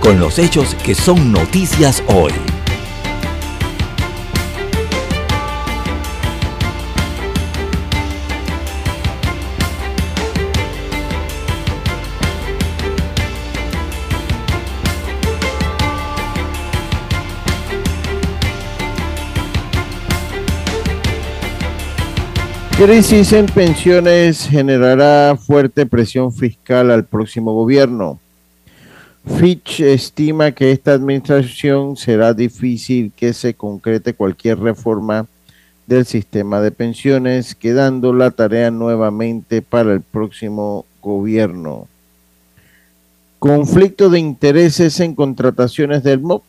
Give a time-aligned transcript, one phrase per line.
[0.00, 2.32] con los hechos que son noticias hoy.
[22.78, 28.20] Crisis en pensiones generará fuerte presión fiscal al próximo gobierno.
[29.24, 35.26] Fitch estima que esta administración será difícil que se concrete cualquier reforma
[35.86, 41.88] del sistema de pensiones, quedando la tarea nuevamente para el próximo gobierno.
[43.38, 46.42] Conflicto de intereses en contrataciones del MOP.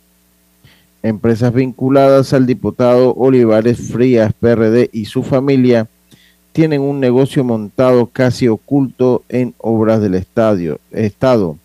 [1.01, 5.87] Empresas vinculadas al diputado Olivares Frías, PRD y su familia
[6.51, 11.57] tienen un negocio montado casi oculto en obras del estadio, Estado,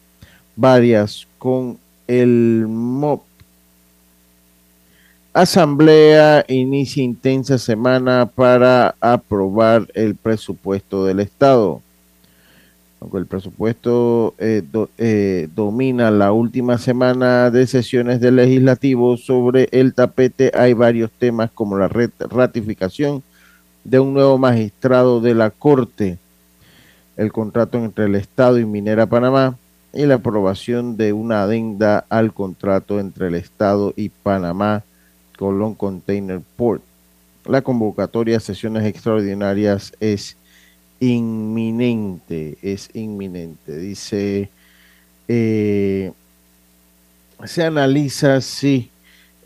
[0.56, 3.22] varias con el MOP.
[5.32, 11.82] Asamblea inicia intensa semana para aprobar el presupuesto del Estado.
[13.00, 14.62] Aunque el presupuesto eh,
[14.96, 21.50] eh, domina la última semana de sesiones del legislativo sobre el tapete, hay varios temas
[21.50, 23.22] como la ratificación
[23.82, 26.16] de un nuevo magistrado de la Corte,
[27.16, 29.58] el contrato entre el Estado y Minera Panamá
[29.94, 34.82] y la aprobación de una adenda al contrato entre el Estado y Panamá
[35.38, 36.82] Colón Container Port.
[37.46, 40.36] La convocatoria a sesiones extraordinarias es
[41.00, 43.76] inminente, es inminente.
[43.76, 44.50] Dice,
[45.28, 46.12] eh,
[47.44, 48.90] se analiza si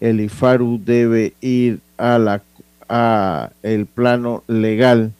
[0.00, 2.42] el IFARU debe ir a la
[2.88, 5.12] a el plano legal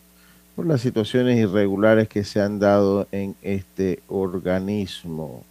[0.58, 5.44] por las situaciones irregulares que se han dado en este organismo.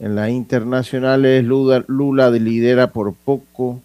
[0.00, 3.80] En las internacionales, Lula, lidera por poco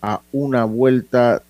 [0.00, 1.42] a una vuelta,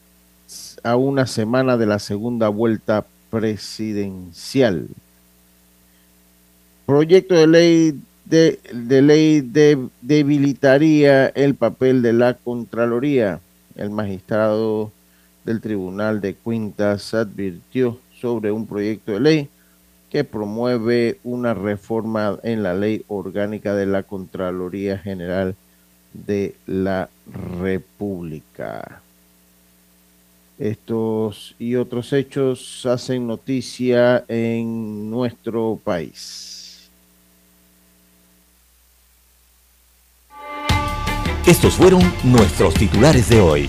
[0.82, 4.88] a una semana de la segunda vuelta presidencial.
[6.86, 13.38] Proyecto de ley de, de ley de, debilitaría el papel de la Contraloría
[13.76, 14.90] el magistrado
[15.44, 19.48] del Tribunal de Cuentas advirtió sobre un proyecto de ley
[20.10, 25.54] que promueve una reforma en la ley orgánica de la Contraloría General
[26.12, 27.08] de la
[27.60, 29.00] República.
[30.58, 36.90] Estos y otros hechos hacen noticia en nuestro país.
[41.46, 43.68] Estos fueron nuestros titulares de hoy.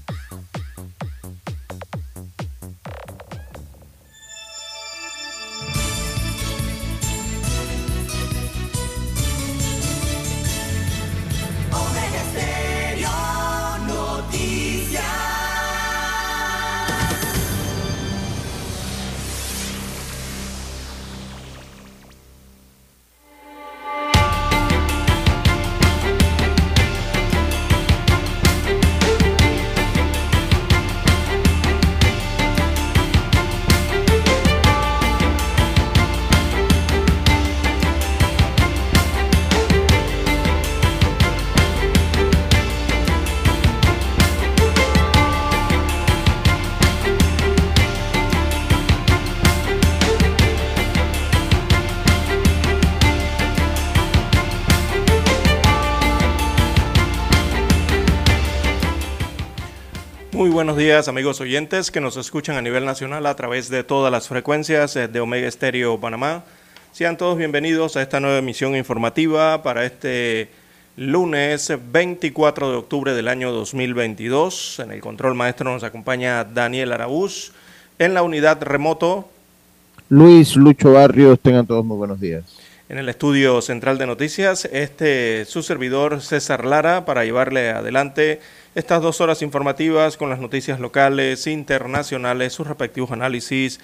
[60.51, 64.11] Muy buenos días amigos oyentes que nos escuchan a nivel nacional a través de todas
[64.11, 66.43] las frecuencias de Omega Estéreo Panamá.
[66.91, 70.49] Sean todos bienvenidos a esta nueva emisión informativa para este
[70.97, 74.79] lunes 24 de octubre del año 2022.
[74.79, 77.53] En el control maestro nos acompaña Daniel Araúz.
[77.97, 79.29] En la unidad remoto.
[80.09, 82.43] Luis Lucho Barrios, tengan todos muy buenos días.
[82.89, 88.41] En el estudio central de noticias, este su servidor César Lara para llevarle adelante
[88.73, 93.79] estas dos horas informativas con las noticias locales, internacionales, sus respectivos análisis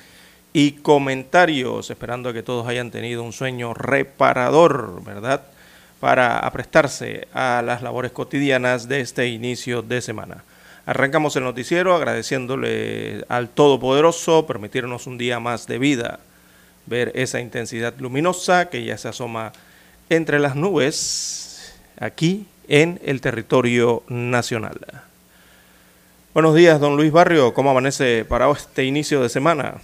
[0.54, 5.44] y comentarios, esperando que todos hayan tenido un sueño reparador, ¿verdad?
[6.00, 10.44] Para aprestarse a las labores cotidianas de este inicio de semana.
[10.86, 16.20] Arrancamos el noticiero agradeciéndole al Todopoderoso permitirnos un día más de vida,
[16.86, 19.52] ver esa intensidad luminosa que ya se asoma
[20.10, 24.80] entre las nubes aquí en el territorio nacional.
[26.34, 29.76] Buenos días, don Luis Barrio, ¿cómo amanece para este inicio de semana?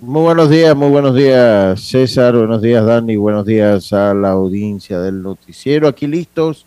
[0.00, 5.00] Muy buenos días, muy buenos días César, buenos días Dani, buenos días a la audiencia
[5.00, 6.66] del noticiero, aquí listos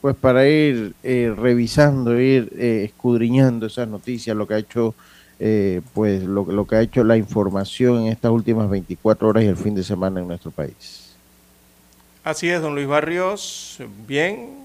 [0.00, 4.94] pues para ir eh, revisando, ir eh, escudriñando esas noticias, lo que ha hecho
[5.38, 9.46] eh, pues lo, lo que ha hecho la información en estas últimas 24 horas y
[9.46, 11.14] el fin de semana en nuestro país.
[12.22, 13.78] Así es, don Luis Barrios.
[14.06, 14.63] Bien,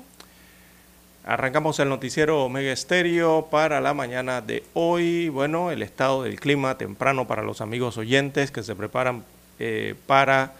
[1.29, 5.29] Arrancamos el noticiero Omega Estéreo para la mañana de hoy.
[5.29, 9.23] Bueno, el estado del clima temprano para los amigos oyentes que se preparan
[9.59, 10.53] eh, para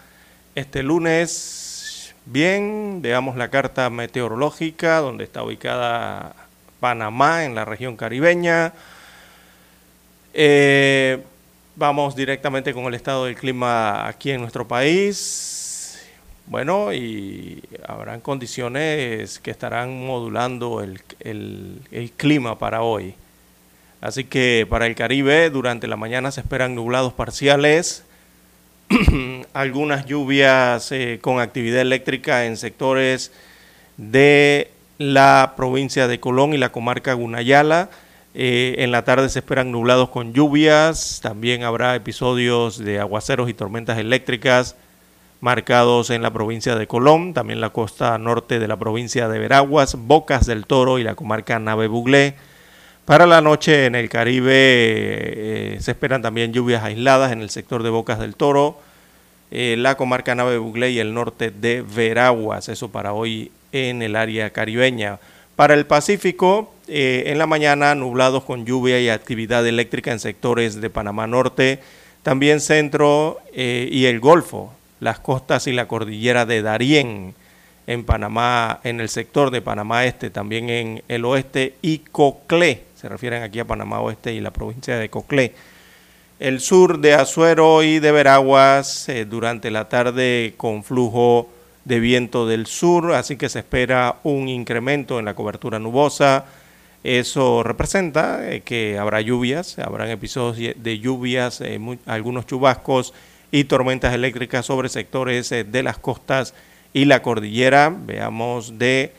[0.54, 2.14] este lunes.
[2.24, 6.36] Bien, veamos la carta meteorológica donde está ubicada
[6.78, 8.72] Panamá en la región caribeña.
[10.32, 11.20] Eh,
[11.74, 15.59] vamos directamente con el estado del clima aquí en nuestro país.
[16.50, 21.00] Bueno, y habrán condiciones que estarán modulando el,
[22.16, 23.14] clima para hoy.
[24.00, 28.02] Así que para el Caribe durante la mañana se esperan nublados parciales,
[29.52, 33.30] algunas lluvias eh, con actividad eléctrica en sectores
[33.96, 37.90] de la provincia de Colón y la comarca Gunayala.
[38.34, 43.54] Eh, en la tarde se esperan nublados con lluvias, también habrá episodios de aguaceros y
[43.54, 44.74] tormentas eléctricas
[45.40, 49.96] marcados en la provincia de Colón, también la costa norte de la provincia de Veraguas,
[49.96, 52.34] Bocas del Toro y la comarca Nave Buglé.
[53.06, 57.82] Para la noche en el Caribe eh, se esperan también lluvias aisladas en el sector
[57.82, 58.78] de Bocas del Toro,
[59.50, 62.68] eh, la comarca Nave Buglé y el norte de Veraguas.
[62.68, 65.18] Eso para hoy en el área caribeña.
[65.56, 70.80] Para el Pacífico, eh, en la mañana nublados con lluvia y actividad eléctrica en sectores
[70.80, 71.80] de Panamá Norte,
[72.22, 77.34] también centro y el Golfo las costas y la cordillera de Darién
[77.86, 83.08] en Panamá, en el sector de Panamá Este, también en el oeste y Coclé, se
[83.08, 85.54] refieren aquí a Panamá Oeste y la provincia de Coclé.
[86.38, 91.48] El sur de Azuero y de Veraguas eh, durante la tarde con flujo
[91.84, 96.44] de viento del sur, así que se espera un incremento en la cobertura nubosa.
[97.02, 103.14] Eso representa eh, que habrá lluvias, habrán episodios de lluvias, eh, algunos chubascos
[103.50, 106.54] y tormentas eléctricas sobre sectores de las costas
[106.92, 107.94] y la cordillera.
[107.94, 109.12] Veamos de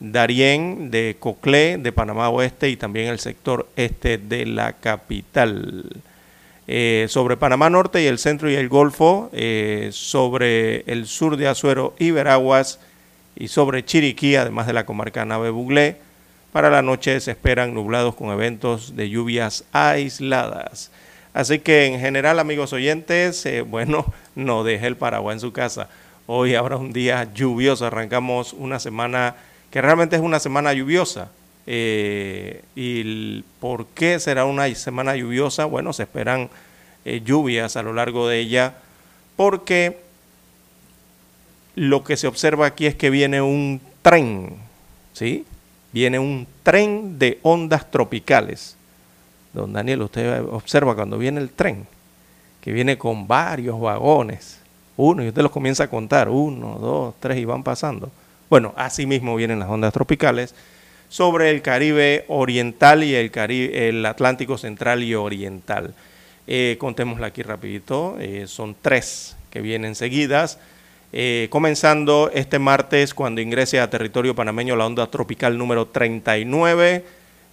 [0.00, 5.86] Darién, de Coclé, de Panamá Oeste y también el sector este de la capital.
[6.70, 11.48] Eh, sobre Panamá Norte y el centro y el Golfo, eh, sobre el sur de
[11.48, 12.78] Azuero y Veraguas
[13.34, 15.96] y sobre Chiriquí, además de la comarca Nave Buglé.
[16.52, 20.90] Para la noche se esperan nublados con eventos de lluvias aisladas.
[21.34, 25.88] Así que en general, amigos oyentes, eh, bueno, no deje el paraguas en su casa.
[26.26, 29.36] Hoy habrá un día lluvioso, arrancamos una semana
[29.70, 31.30] que realmente es una semana lluviosa.
[31.66, 35.66] Eh, ¿Y por qué será una semana lluviosa?
[35.66, 36.48] Bueno, se esperan
[37.04, 38.74] eh, lluvias a lo largo de ella
[39.36, 39.98] porque
[41.74, 44.56] lo que se observa aquí es que viene un tren,
[45.12, 45.44] ¿sí?
[45.92, 48.77] Viene un tren de ondas tropicales
[49.52, 51.86] Don Daniel, usted observa cuando viene el tren,
[52.60, 54.60] que viene con varios vagones,
[54.96, 58.10] uno, y usted los comienza a contar, uno, dos, tres, y van pasando.
[58.50, 60.54] Bueno, así mismo vienen las ondas tropicales
[61.08, 65.94] sobre el Caribe oriental y el, Caribe, el Atlántico central y oriental.
[66.46, 70.58] Eh, contémosla aquí rapidito, eh, son tres que vienen seguidas.
[71.12, 77.04] Eh, comenzando este martes cuando ingrese a territorio panameño la onda tropical número 39,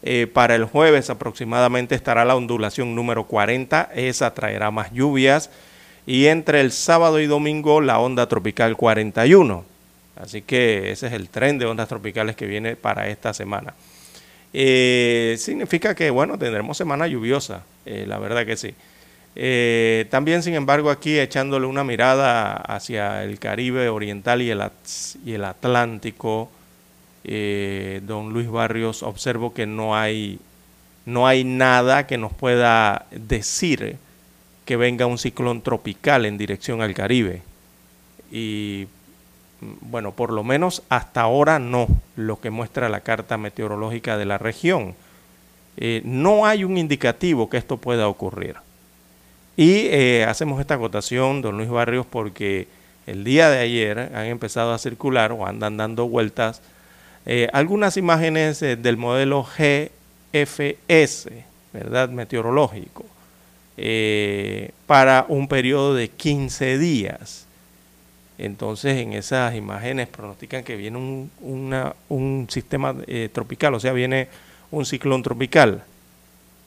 [0.08, 5.50] eh, para el jueves aproximadamente estará la ondulación número 40, esa traerá más lluvias.
[6.06, 9.66] Y entre el sábado y domingo la onda tropical 41.
[10.16, 13.74] Así que ese es el tren de ondas tropicales que viene para esta semana.
[14.54, 18.76] eh, significa que, bueno, tendremos semana lluviosa, eh, la verdad que sí.
[20.12, 26.52] También, sin embargo, aquí echándole una mirada hacia el Caribe Oriental y el Atlántico,
[28.04, 30.40] don Luis Barrios, observo que no hay,
[31.06, 33.98] no hay nada que nos pueda decir
[34.66, 37.42] que venga un ciclón tropical en dirección al Caribe.
[38.32, 38.88] Y
[39.82, 44.38] bueno, por lo menos hasta ahora no, lo que muestra la carta meteorológica de la
[44.38, 44.96] región.
[45.78, 48.56] Eh, no hay un indicativo que esto pueda ocurrir.
[49.58, 52.68] Y eh, hacemos esta acotación, don Luis Barrios, porque
[53.08, 56.62] el día de ayer han empezado a circular o andan dando vueltas
[57.26, 61.30] eh, algunas imágenes del modelo GFS,
[61.74, 62.10] ¿verdad?
[62.10, 63.06] Meteorológico,
[64.86, 67.46] para un periodo de 15 días.
[68.38, 74.28] Entonces en esas imágenes pronostican que viene un, sistema eh, tropical, o sea, viene
[74.72, 75.84] un ciclón tropical.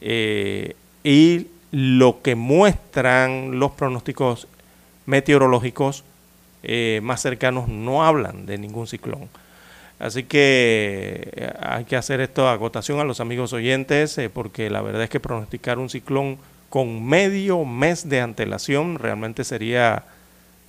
[0.00, 0.74] Eh,
[1.04, 4.48] y lo que muestran los pronósticos
[5.06, 6.04] meteorológicos
[6.62, 9.28] eh, más cercanos no hablan de ningún ciclón.
[9.98, 15.10] Así que hay que hacer esta acotación a los amigos oyentes, porque la verdad es
[15.10, 16.38] que pronosticar un ciclón
[16.68, 20.04] con medio mes de antelación realmente sería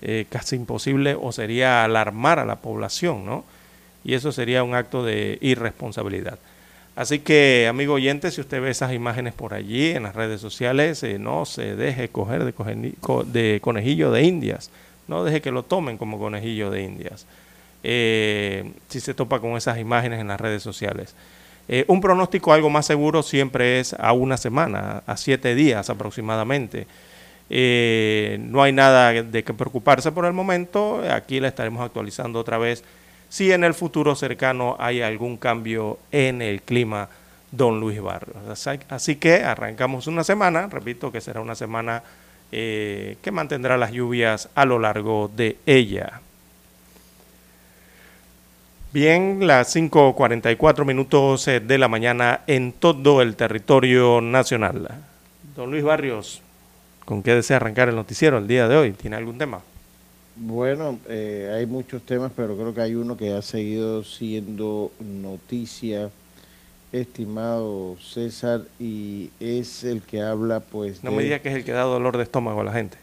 [0.02, 3.44] eh, casi imposible o sería alarmar a la población, ¿no?
[4.04, 6.40] Y eso sería un acto de irresponsabilidad.
[6.96, 11.04] Así que, amigo oyente, si usted ve esas imágenes por allí en las redes sociales,
[11.04, 14.72] eh, no se deje coger de, conejillo de indias,
[15.08, 17.26] no deje que lo tomen como conejillo de indias.
[17.84, 21.16] Eh, si se topa con esas imágenes en las redes sociales.
[21.88, 26.88] un pronóstico algo más seguro siempre es a una semana, a siete días aproximadamente.
[27.50, 31.02] Eh, no hay nada de que preocuparse por el momento.
[31.12, 32.84] Aquí la estaremos actualizando otra vez
[33.28, 37.10] si en el futuro cercano hay algún cambio en el clima,
[37.52, 38.38] don Luis Barrios.
[38.90, 42.04] Así que arrancamos una semana, repito que será una semana
[42.52, 46.22] eh, que mantendrá las lluvias a lo largo de ella.
[48.92, 54.90] Bien, las 5.44 minutos eh, de la mañana en todo el territorio nacional.
[55.56, 56.42] Don Luis Barrios,
[57.10, 58.92] ¿Con qué desea arrancar el noticiero el día de hoy?
[58.92, 59.62] ¿Tiene algún tema?
[60.36, 66.12] Bueno, eh, hay muchos temas, pero creo que hay uno que ha seguido siendo noticia,
[66.92, 71.04] estimado César, y es el que habla, pues.
[71.04, 73.00] No me diga que es el que da dolor de estómago a la gente.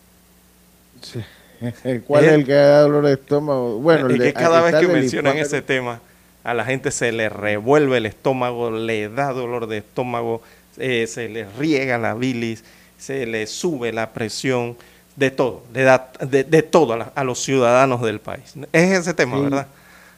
[2.06, 3.78] ¿Cuál es, el que da dolor de estómago?
[3.78, 6.00] Bueno, el, que cada vez que mencionan ese tema,
[6.44, 10.42] a la gente se le revuelve el estómago, le da dolor de estómago,
[10.78, 12.62] eh, se le riega la bilis
[12.98, 14.76] se le sube la presión
[15.16, 18.54] de todo, de, de, todo a, los ciudadanos del país.
[18.72, 19.66] Es ese tema, ¿verdad?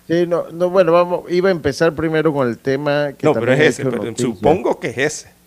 [0.08, 3.52] Sí, no, no, bueno, vamos, iba a empezar primero con el tema que No, pero
[3.52, 3.84] es ese,
[4.16, 5.37] supongo que es ese.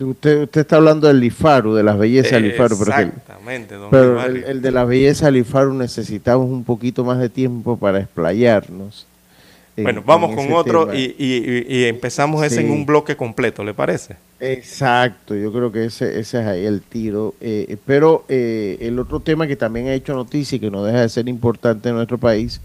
[0.00, 2.74] Usted, usted está hablando del Lifaru, de las bellezas del Lifaru.
[2.74, 7.28] Exactamente, don Pero el, el, de las bellezas del Lifaru necesitamos un poquito más de
[7.28, 9.06] tiempo para explayarnos.
[9.82, 14.16] Bueno, vamos con otro y, empezamos ese en un bloque completo, ¿le parece?
[14.40, 17.34] Exacto, yo creo que ese, ese es ahí el tiro.
[17.40, 21.00] Eh, pero eh, el otro tema que también ha hecho noticia y que no deja
[21.00, 22.60] de ser importante en nuestro país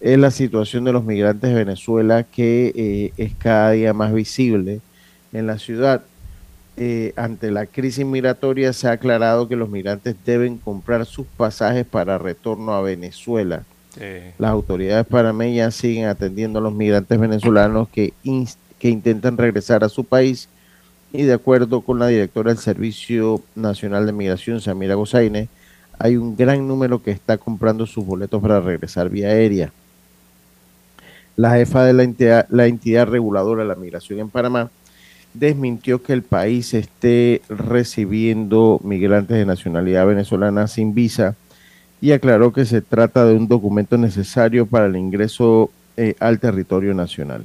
[0.00, 4.80] es la situación de los migrantes de Venezuela que eh, es cada día más visible
[5.32, 6.02] en la ciudad.
[7.16, 12.18] Ante la crisis migratoria se ha aclarado que los migrantes deben comprar sus pasajes para
[12.18, 13.64] retorno a Venezuela
[14.38, 18.12] las autoridades panameñas siguen atendiendo a los migrantes venezolanos que,
[18.78, 20.48] que intentan regresar a su país
[21.12, 25.48] y de acuerdo con la directora del Servicio Nacional de Migración, Samira Gozaine,
[25.98, 29.72] hay un gran número que está comprando sus boletos para regresar vía aérea.
[31.34, 34.70] La jefa de la entidad, la entidad reguladora de la migración en Panamá
[35.34, 41.36] desmintió que el país esté recibiendo migrantes de nacionalidad venezolana sin visa
[42.00, 46.94] y aclaró que se trata de un documento necesario para el ingreso eh, al territorio
[46.94, 47.44] nacional.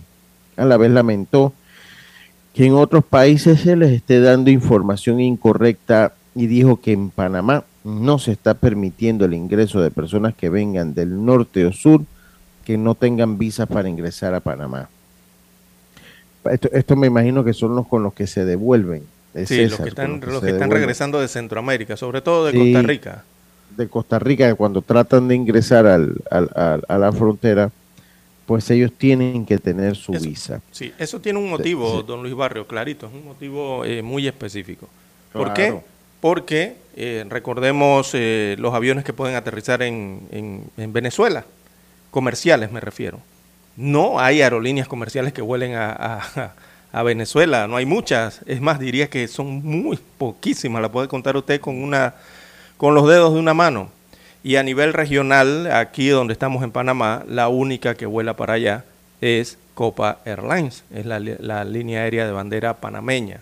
[0.57, 1.53] A la vez lamentó
[2.53, 7.63] que en otros países se les esté dando información incorrecta y dijo que en Panamá
[7.83, 12.03] no se está permitiendo el ingreso de personas que vengan del norte o sur
[12.63, 14.89] que no tengan visas para ingresar a Panamá.
[16.51, 19.03] Esto, me imagino que son los con los que se devuelven.
[19.45, 23.23] sí, los que están, regresando de Centroamérica, sobre todo de Costa Rica
[23.75, 27.71] de Costa Rica cuando tratan de ingresar al, a la frontera,
[28.45, 30.61] pues ellos tienen que tener su visa.
[30.71, 34.89] Sí, eso tiene un motivo, don Luis Barrio, clarito, es un motivo eh, muy específico.
[35.31, 35.79] ¿Por qué?
[36.19, 40.21] Porque eh, recordemos eh, los aviones que pueden aterrizar en,
[40.77, 41.45] en, Venezuela,
[42.11, 43.19] comerciales me refiero.
[43.75, 46.53] No hay aerolíneas comerciales que vuelen a,
[47.03, 47.67] Venezuela.
[47.67, 48.41] No hay muchas.
[48.45, 50.81] Es más, diría que son muy poquísimas.
[50.81, 52.13] La puede contar usted con, una,
[52.77, 53.89] con los dedos de una mano.
[54.43, 58.85] Y a nivel regional, aquí donde estamos en Panamá, la única que vuela para allá
[59.21, 60.83] es Copa Airlines.
[60.93, 63.39] Es la, la línea aérea de bandera panameña.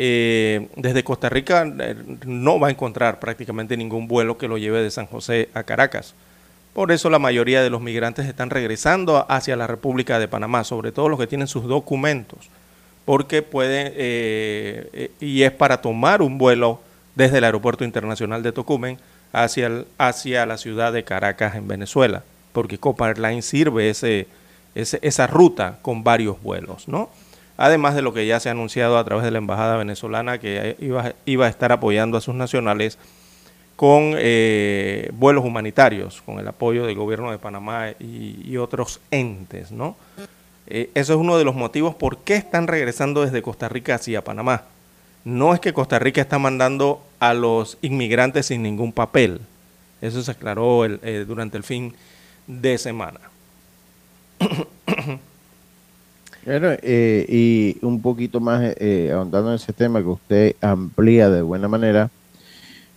[0.00, 4.82] Eh, desde Costa Rica eh, no va a encontrar prácticamente ningún vuelo que lo lleve
[4.82, 6.14] de San José a Caracas.
[6.78, 10.92] Por eso la mayoría de los migrantes están regresando hacia la República de Panamá, sobre
[10.92, 12.50] todo los que tienen sus documentos,
[13.04, 16.80] porque pueden, eh, y es para tomar un vuelo
[17.16, 18.96] desde el Aeropuerto Internacional de Tocumen
[19.32, 24.28] hacia, hacia la ciudad de Caracas en Venezuela, porque Copa Airlines sirve ese,
[24.76, 27.10] esa ruta con varios vuelos, ¿no?
[27.56, 30.76] además de lo que ya se ha anunciado a través de la Embajada venezolana que
[30.78, 32.98] iba, iba a estar apoyando a sus nacionales
[33.78, 39.94] con eh, vuelos humanitarios, con el apoyo del gobierno de Panamá y, otros entes, ¿no?
[40.66, 44.24] Eh, eso es uno de los motivos por qué están regresando desde Costa Rica hacia
[44.24, 44.64] Panamá.
[45.24, 49.42] No es que Costa Rica está mandando a los inmigrantes sin ningún papel.
[50.02, 51.94] Eso se aclaró eh, durante el fin
[52.48, 53.20] de semana.
[56.50, 58.74] Eh, y un poquito más
[59.12, 62.10] ahondando en ese tema que usted amplía de buena manera,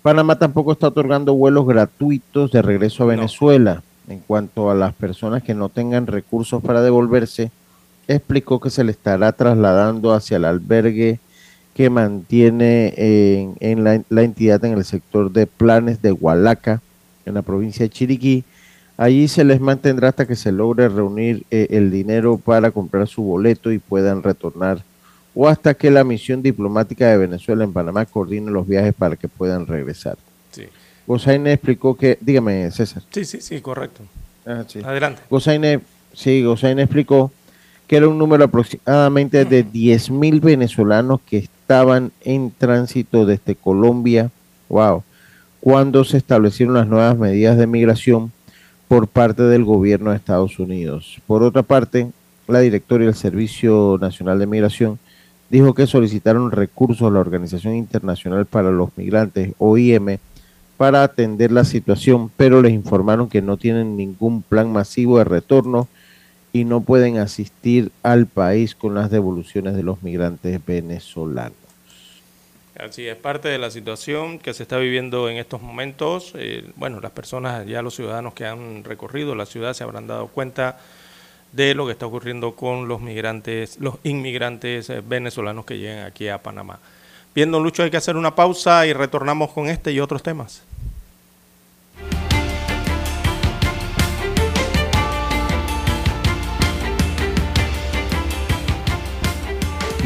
[0.02, 3.84] Panamá tampoco está otorgando vuelos gratuitos de regreso a Venezuela.
[4.08, 7.52] En cuanto a las personas que no tengan recursos para devolverse,
[8.08, 11.20] explicó que se le estará trasladando hacia el albergue
[11.76, 16.82] que mantiene en, la, la, entidad en el sector de planes de Hualaca,
[17.26, 18.44] en la provincia de Chiriquí,
[19.02, 23.24] Allí se les mantendrá hasta que se logre reunir eh, el dinero para comprar su
[23.24, 24.84] boleto y puedan retornar
[25.34, 29.28] o hasta que la misión diplomática de Venezuela en Panamá coordine los viajes para que
[29.28, 30.18] puedan regresar.
[30.52, 30.66] Sí.
[31.08, 33.04] Gozaine explicó que, dígame César.
[33.12, 34.04] Sí, sí, sí, correcto.
[34.46, 35.22] Ah, Adelante.
[35.30, 35.82] Gozaine,
[36.14, 37.32] sí, Gozaine explicó
[37.88, 44.32] que era un número aproximadamente de 10 mil venezolanos que estaban en tránsito desde Colombia,
[44.70, 45.04] wow,
[45.60, 48.32] cuando se establecieron las nuevas medidas de migración
[48.88, 51.22] por parte del gobierno de Estados Unidos.
[51.28, 52.12] Por otra parte,
[52.48, 55.00] la directora del Servicio Nacional de Migración
[55.52, 60.18] dijo que solicitaron recursos a la Organización Internacional para los Migrantes, OIM,
[60.78, 65.90] para atender la situación, pero les informaron que no tienen ningún plan masivo de retorno
[66.54, 71.58] y no pueden asistir al país con las devoluciones de los migrantes venezolanos.
[72.80, 76.32] Así es parte de la situación que se está viviendo en estos momentos.
[76.36, 80.28] Eh, bueno, las personas, ya los ciudadanos que han recorrido la ciudad se habrán dado
[80.28, 80.80] cuenta
[81.52, 86.28] de lo que está ocurriendo con los migrantes, los inmigrantes eh, venezolanos que llegan aquí
[86.28, 86.80] a Panamá.
[87.34, 90.64] Viendo Lucho, hay que hacer una pausa y retornamos con este y otros temas.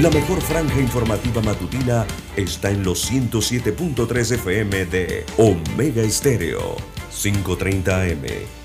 [0.01, 2.05] La mejor franja informativa matutina
[2.35, 6.75] está en los 107.3 FM de Omega Estéreo.
[7.13, 8.64] 5.30 AM.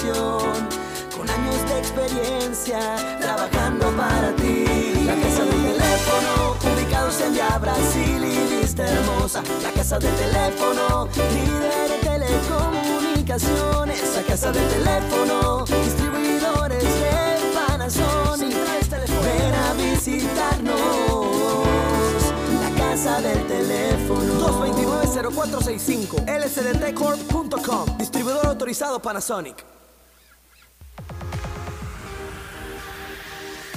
[0.00, 2.80] Con años de experiencia
[3.20, 4.64] trabajando para ti.
[5.04, 9.42] La casa del teléfono, ubicados en Via Brasil y vista hermosa.
[9.62, 18.56] La casa del teléfono, líder de telecomunicaciones a casa del teléfono, distribuidores de Panasonic.
[18.56, 20.80] Ven a visitarnos,
[22.58, 24.64] la casa del teléfono.
[24.64, 29.79] 229-0465, lsdtcorp.com, distribuidor autorizado Panasonic.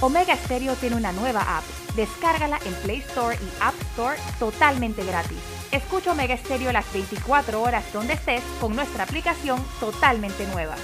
[0.03, 1.63] Omega Stereo tiene una nueva app.
[1.95, 5.37] Descárgala en Play Store y App Store totalmente gratis.
[5.71, 10.75] Escucha Omega Stereo las 24 horas donde estés con nuestra aplicación totalmente nueva.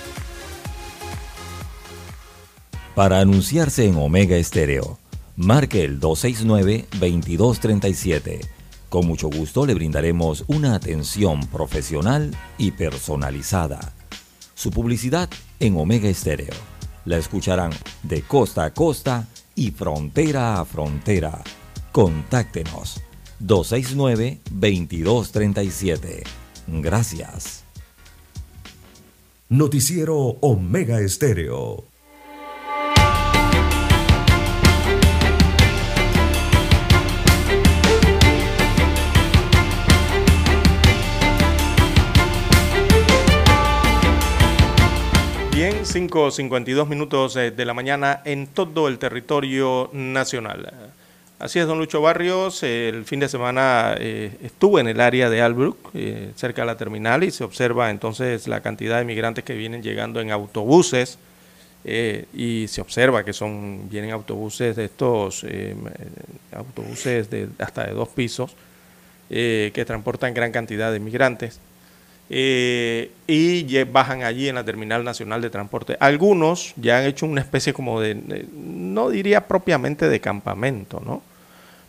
[2.96, 4.98] Para anunciarse en Omega Stereo,
[5.36, 8.40] marque el 269-2237.
[8.88, 13.92] Con mucho gusto le brindaremos una atención profesional y personalizada.
[14.56, 15.30] Su publicidad
[15.60, 16.69] en Omega Stereo.
[17.06, 17.72] La escucharán
[18.04, 21.42] de costa a costa y frontera a frontera.
[21.92, 23.02] Contáctenos
[23.42, 26.24] 269-2237.
[26.68, 27.64] Gracias.
[29.50, 31.89] Noticiero Omega Estéreo.
[45.84, 50.72] 5.52 minutos eh, de la mañana en todo el territorio nacional.
[51.40, 52.64] Así es, don Lucho Barrios.
[52.64, 56.76] El fin de semana eh, estuve en el área de Albrook, eh, cerca de la
[56.76, 61.18] terminal, y se observa entonces la cantidad de migrantes que vienen llegando en autobuses.
[61.86, 65.46] Eh, y se observa que son vienen autobuses de estos
[66.52, 68.54] autobuses de hasta de dos pisos
[69.30, 71.62] que transportan gran cantidad de migrantes
[72.30, 75.98] y bajan allí en la terminal nacional de transporte.
[76.00, 81.24] Algunos ya han hecho una especie como de, no diría propiamente de campamento, ¿no?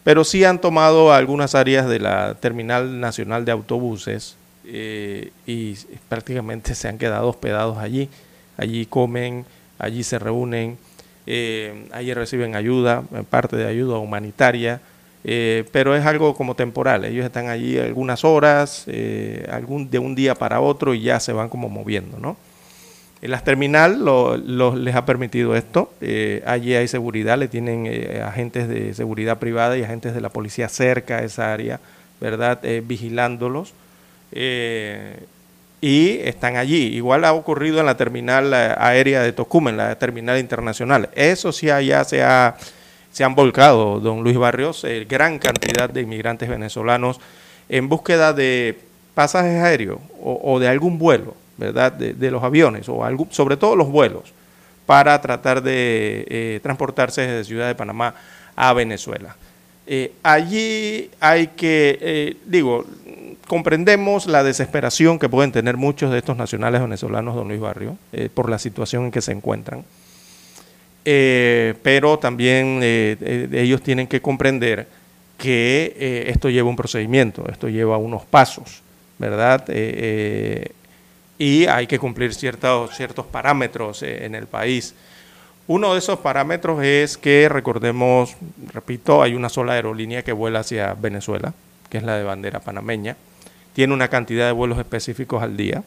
[0.04, 5.74] pero sí han tomado algunas áreas de la Terminal Nacional de Autobuses eh, y
[6.08, 8.08] prácticamente se han quedado hospedados allí.
[8.56, 9.44] Allí comen,
[9.78, 10.78] allí se reúnen,
[11.26, 14.80] eh, allí reciben ayuda, parte de ayuda humanitaria,
[15.24, 17.04] eh, pero es algo como temporal.
[17.04, 18.86] Ellos están allí algunas horas,
[19.50, 22.36] algún, de un día para otro y ya se van como moviendo, ¿no?
[23.22, 24.02] En las terminal
[24.82, 25.92] les ha permitido esto.
[26.00, 30.30] Eh, allí hay seguridad, le tienen eh, agentes de seguridad privada y agentes de la
[30.30, 31.80] policía cerca a esa área,
[32.20, 32.60] ¿verdad?
[32.62, 33.74] Eh, vigilándolos.
[35.82, 36.94] y están allí.
[36.94, 41.10] Igual ha ocurrido en la terminal aérea de Tocumen, la terminal internacional.
[41.14, 42.56] Eso sí, allá se, ha,
[43.12, 47.20] se han volcado, don Luis Barrios, gran cantidad de inmigrantes venezolanos
[47.68, 48.78] en búsqueda de
[49.14, 51.92] pasajes aéreos o de algún vuelo ¿verdad?
[51.92, 54.32] De, los aviones, o sobre todo los vuelos,
[54.86, 58.14] para tratar de eh, transportarse desde Ciudad de Panamá
[58.56, 59.36] a Venezuela.
[59.86, 62.86] Eh, allí hay que, eh, digo,
[63.46, 67.98] comprendemos la desesperación que pueden tener muchos de estos nacionales venezolanos, don Luis Barrio,
[68.32, 69.84] por la situación en que se encuentran.
[71.02, 74.86] Pero también ellos tienen que comprender
[75.38, 78.82] que esto lleva un procedimiento, esto lleva unos pasos,
[79.18, 79.64] ¿verdad?
[81.40, 84.94] y hay que cumplir ciertos, ciertos parámetros eh, en el país.
[85.66, 88.36] Uno de esos parámetros es que, recordemos,
[88.74, 91.54] repito, hay una sola aerolínea que vuela hacia Venezuela,
[91.88, 93.16] que es la de bandera panameña.
[93.72, 95.82] Tiene una cantidad de vuelos específicos al día,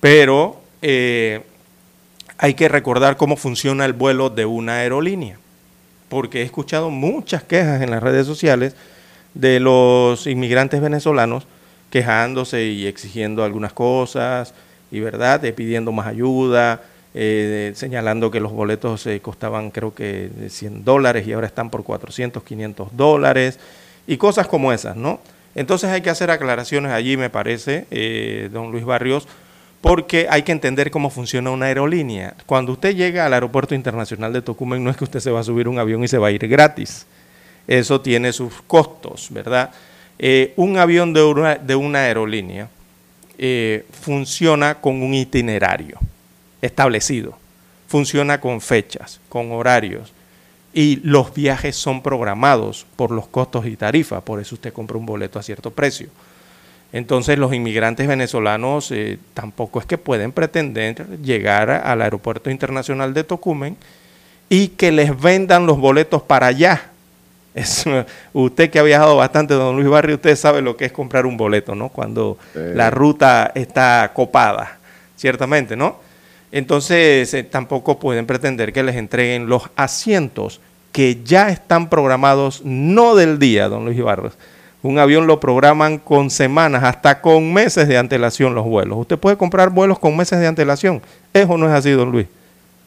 [0.00, 1.42] pero eh,
[2.38, 5.38] hay que recordar cómo funciona el vuelo de una aerolínea,
[6.08, 8.74] porque he escuchado muchas quejas en las redes sociales
[9.34, 11.46] de los inmigrantes venezolanos
[11.90, 14.52] quejándose y exigiendo algunas cosas,
[14.90, 16.82] y verdad, pidiendo más ayuda,
[17.14, 21.84] eh, señalando que los boletos eh, costaban creo que 100 dólares y ahora están por
[21.84, 23.60] 400, 500 dólares,
[24.06, 25.20] y cosas como esas, ¿no?
[25.54, 29.28] Entonces hay que hacer aclaraciones allí, me parece, eh, don Luis Barrios,
[29.84, 32.32] porque hay que entender cómo funciona una aerolínea.
[32.46, 35.44] Cuando usted llega al Aeropuerto Internacional de Tocumen, no es que usted se va a
[35.44, 37.04] subir un avión y se va a ir gratis.
[37.68, 39.72] Eso tiene sus costos, ¿verdad?
[40.18, 42.70] Eh, un avión de una, aerolínea
[43.36, 45.98] eh, funciona con un itinerario
[46.62, 47.36] establecido,
[47.86, 50.14] funciona con fechas, con horarios,
[50.72, 55.04] y los viajes son programados por los costos y tarifas, por eso usted compra un
[55.04, 56.08] boleto a cierto precio.
[56.94, 63.24] Entonces los inmigrantes venezolanos eh, tampoco es que pueden pretender llegar al aeropuerto internacional de
[63.24, 63.76] Tocumen
[64.48, 66.92] y que les vendan los boletos para allá
[68.32, 71.36] usted que ha viajado bastante, don Luis Barrio, usted sabe lo que es comprar un
[71.36, 71.88] boleto, ¿no?
[71.88, 74.78] Cuando la ruta está copada,
[75.16, 76.00] ciertamente, ¿no?
[76.50, 80.60] Entonces eh, tampoco pueden pretender que les entreguen los asientos
[80.92, 84.34] que ya están programados, no del día, don Luis Barrios.
[84.84, 88.98] Un avión lo programan con semanas, hasta con meses de antelación los vuelos.
[88.98, 91.00] Usted puede comprar vuelos con meses de antelación.
[91.32, 92.26] Eso no es así, don Luis.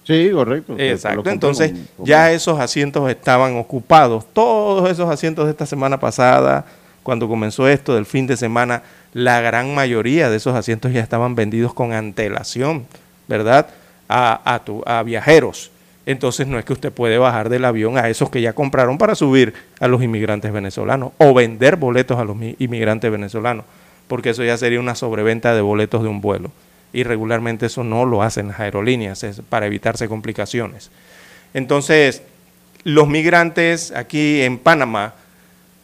[0.04, 0.76] Sí, correcto.
[0.78, 1.28] Exacto.
[1.28, 4.26] Entonces, ya esos asientos estaban ocupados.
[4.32, 6.66] Todos esos asientos de esta semana pasada,
[7.02, 8.84] cuando comenzó esto del fin de semana,
[9.14, 12.86] la gran mayoría de esos asientos ya estaban vendidos con antelación,
[13.28, 13.70] ¿verdad?
[14.08, 14.40] A,
[14.86, 15.72] a, a viajeros.
[16.08, 19.14] Entonces no es que usted puede bajar del avión a esos que ya compraron para
[19.14, 23.66] subir a los inmigrantes venezolanos o vender boletos a los inmigrantes venezolanos,
[24.08, 26.50] porque eso ya sería una sobreventa de boletos de un vuelo
[26.94, 30.92] y regularmente eso no lo hacen las aerolíneas es para evitarse complicaciones.
[31.54, 32.24] Entonces,
[32.86, 35.14] los migrantes aquí en Panamá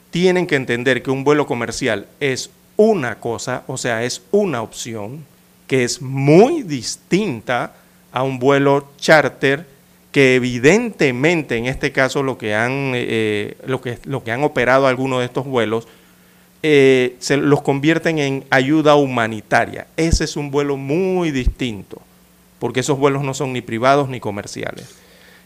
[0.10, 5.26] tienen que entender que un vuelo comercial es una cosa, o sea, es una opción
[5.68, 7.74] que es muy distinta
[8.14, 9.73] a un vuelo charter
[10.14, 14.88] que evidentemente en este caso lo que han, eh, lo que, lo que han operado
[14.88, 15.88] algunos de estos vuelos
[16.62, 19.88] eh, se los convierten en ayuda humanitaria.
[19.98, 22.00] Ese es un vuelo muy distinto,
[22.60, 24.96] porque esos vuelos no son ni privados ni comerciales.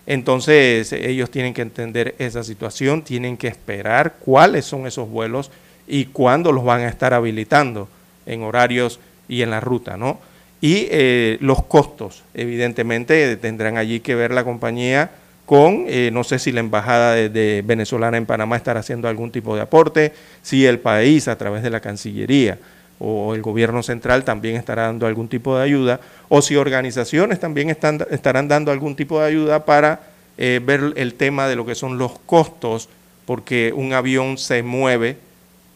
[0.06, 5.50] Entonces ellos tienen que entender esa situación, tienen que esperar cuáles son esos vuelos
[5.88, 7.88] y cuándo los van a estar habilitando
[8.26, 9.00] en horarios
[9.30, 10.20] y en la ruta, ¿no?
[10.60, 15.12] Y eh, los costos, evidentemente, tendrán allí que ver la compañía
[15.48, 19.56] con, eh, no sé si la embajada de, venezolana en Panamá estará haciendo algún tipo
[19.56, 22.58] de aporte, si el país a través de la Cancillería
[23.00, 27.70] o el gobierno central también estará dando algún tipo de ayuda, o si organizaciones también
[27.70, 30.02] están, estarán dando algún tipo de ayuda para
[30.38, 32.90] eh, ver el tema de lo que son los costos,
[33.26, 35.18] porque un avión se mueve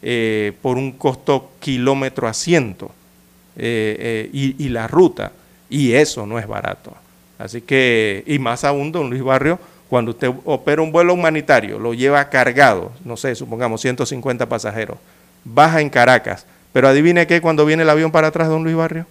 [0.02, 2.90] eh, por un costo kilómetro asiento
[3.56, 5.32] eh, y, y la ruta,
[5.68, 6.94] y eso no es barato.
[7.38, 11.92] Así que, y más aún, don Luis Barrio, cuando usted opera un vuelo humanitario, lo
[11.92, 14.96] lleva cargado, no sé, supongamos 150 pasajeros,
[15.44, 19.06] baja en Caracas, pero adivine qué, cuando viene el avión para atrás, don Luis Barrio.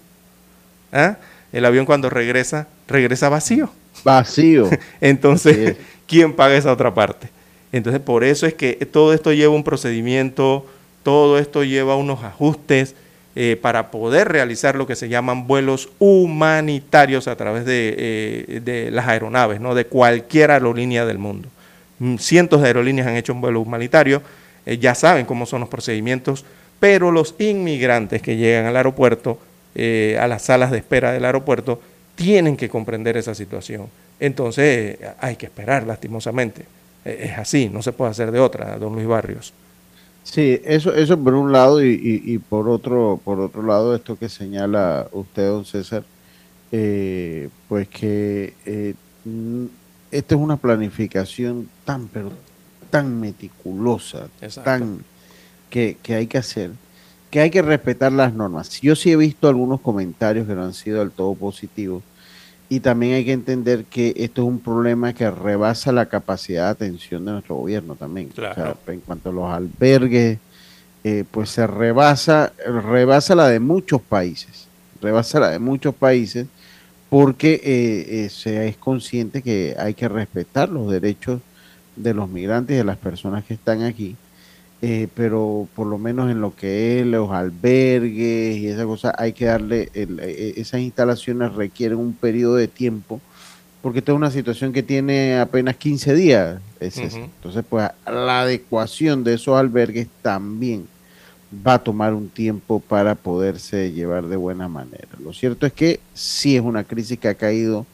[0.92, 1.18] ¿Ah?
[1.54, 3.70] El avión cuando regresa, regresa vacío.
[4.04, 4.70] Vacío.
[5.02, 5.78] Entonces,
[6.08, 7.30] ¿quién paga esa otra parte?
[7.72, 10.66] Entonces, por eso es que todo esto lleva un procedimiento,
[11.04, 12.96] todo esto lleva unos ajustes
[13.36, 19.08] eh, para poder realizar lo que se llaman vuelos humanitarios a través de, eh, las
[19.08, 19.76] aeronaves, ¿no?
[19.76, 21.50] de cualquier aerolínea del mundo.
[22.00, 24.22] Mm, cientos de aerolíneas han hecho un vuelo humanitario,
[24.66, 26.46] eh, ya saben cómo son los procedimientos
[26.82, 29.38] pero los inmigrantes que llegan al aeropuerto,
[29.76, 31.80] eh, a las salas de espera del aeropuerto,
[32.16, 33.86] tienen que comprender esa situación.
[34.20, 36.66] Entonces hay que esperar, lastimosamente.
[37.06, 39.54] Es así, no se puede hacer de otra, don Luis Barrios.
[40.24, 45.08] Sí, eso, eso por un lado y, por otro, por otro lado esto que señala
[45.12, 46.04] usted, don César,
[46.72, 48.94] eh, pues que eh,
[50.12, 52.32] esta es una planificación tan pero
[52.92, 54.28] tan meticulosa,
[54.64, 55.04] tan
[55.70, 56.72] que, hay que hacer,
[57.32, 58.82] que hay que respetar las normas.
[58.82, 62.04] Yo sí he visto algunos comentarios que no han sido del todo positivos
[62.72, 66.72] y también hay que entender que esto es un problema que rebasa la capacidad de
[66.86, 68.30] atención de nuestro gobierno también.
[68.88, 70.40] en cuanto a los albergues,
[71.04, 74.70] eh, pues se rebasa, rebasa la de muchos países,
[75.02, 76.48] rebasa la de muchos países
[77.10, 81.42] porque eh, eh, se es consciente que hay que respetar los derechos
[81.98, 84.16] de los migrantes y de las personas que están aquí
[84.84, 89.34] eh, pero por lo menos en lo que es los albergues y esa cosa, hay
[89.34, 93.22] que darle, e, e, esas instalaciones requieren un periodo de tiempo,
[93.84, 96.62] porque esta es una situación que tiene apenas 15 días.
[96.80, 100.88] Entonces, pues la adecuación de esos albergues también
[101.56, 105.10] va a tomar un tiempo para poderse llevar de buena manera.
[105.24, 107.86] Lo cierto es que sí es una crisis que ha caído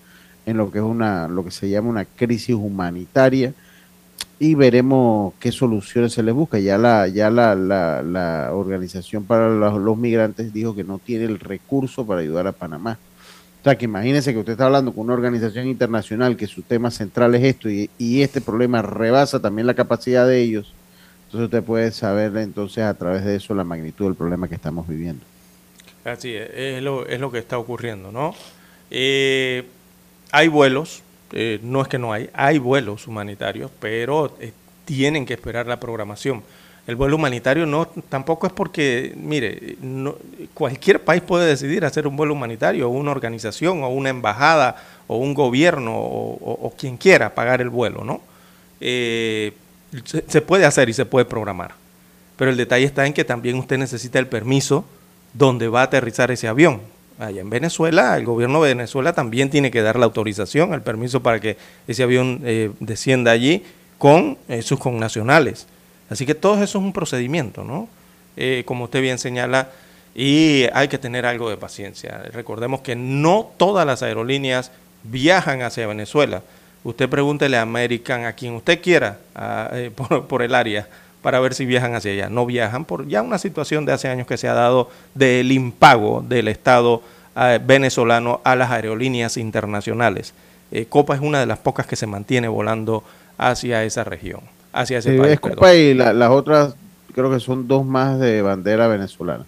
[0.45, 3.53] en lo que es una, lo que se llama una crisis humanitaria
[4.39, 6.59] y veremos qué soluciones se les busca.
[6.59, 12.05] Ya la, ya la, la, Organización para los, Migrantes dijo que no tiene el recurso
[12.05, 12.97] para ayudar a Panamá.
[13.61, 16.91] O sea, que imagínense que usted está hablando con una organización internacional que su tema
[16.91, 17.89] central es esto y,
[18.21, 20.73] este problema rebasa también la capacidad de ellos.
[21.25, 24.87] Entonces usted puede saber entonces a través de eso la magnitud del problema que estamos
[24.87, 25.25] viviendo.
[26.05, 28.33] Así es, es lo, es lo que está ocurriendo, ¿no?
[28.89, 29.65] Eh,
[30.31, 34.51] hay vuelos, eh, no es que no hay, hay vuelos humanitarios, pero eh,
[34.85, 36.43] tienen que esperar la programación.
[36.87, 39.75] El vuelo humanitario no tampoco es porque, mire,
[40.53, 45.17] cualquier país puede decidir hacer un vuelo humanitario, o una organización, o una embajada, o
[45.17, 48.21] un gobierno, o, quien quiera pagar el vuelo, ¿no?
[48.79, 49.51] Eh,
[50.05, 51.73] se, puede hacer y se puede programar.
[52.37, 54.85] Pero el detalle está en que también usted necesita el permiso
[55.33, 56.79] donde va a aterrizar ese avión.
[57.19, 61.23] Allá en Venezuela, el gobierno de Venezuela también tiene que dar la autorización, el permiso
[61.23, 63.63] para que ese avión eh, descienda allí
[63.97, 65.65] con eh, sus connacionales.
[66.11, 67.89] Así que todo eso es un procedimiento, ¿no?
[68.35, 69.71] Eh, como usted bien señala,
[70.13, 72.21] y hay que tener algo de paciencia.
[72.33, 74.71] Recordemos que no todas las aerolíneas
[75.03, 76.43] viajan hacia Venezuela.
[76.83, 79.17] Usted pregúntele a American, a quien usted quiera,
[80.27, 80.87] por el área
[81.27, 82.29] para ver si viajan hacia allá.
[82.29, 86.23] No viajan por ya una situación de hace años que se ha dado del impago
[86.25, 87.01] del Estado
[87.35, 90.33] eh, venezolano a las aerolíneas internacionales.
[90.71, 93.03] Eh, Copa es una de las pocas que se mantiene volando
[93.37, 94.39] hacia esa región,
[94.71, 95.37] hacia ese país.
[95.41, 96.75] Copa y las otras
[97.13, 99.43] creo que son dos más de bandera venezolana.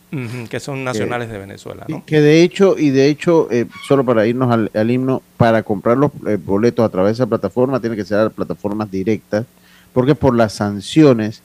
[0.50, 1.86] que son nacionales de Venezuela.
[1.88, 2.04] ¿no?
[2.06, 5.96] Que de hecho, y de hecho, eh, solo para irnos al, al, himno, para comprar
[5.96, 6.12] los
[6.44, 9.46] boletos a través de esa plataforma, tiene que ser plataformas directas,
[9.94, 11.42] porque por las sanciones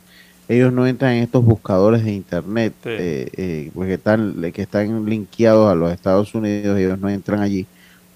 [0.48, 5.06] ellos no entran en estos buscadores de internet eh, eh, pues que están que están
[5.06, 7.66] linkeados a los Estados Unidos ellos no entran allí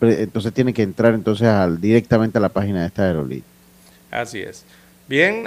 [0.00, 3.44] entonces tienen que entrar entonces al, directamente a la página de esta aerolínea
[4.10, 4.64] así es
[5.08, 5.44] Bien,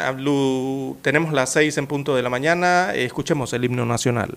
[1.04, 2.96] tenemos las seis en punto de la mañana.
[2.96, 4.36] Escuchemos el himno nacional.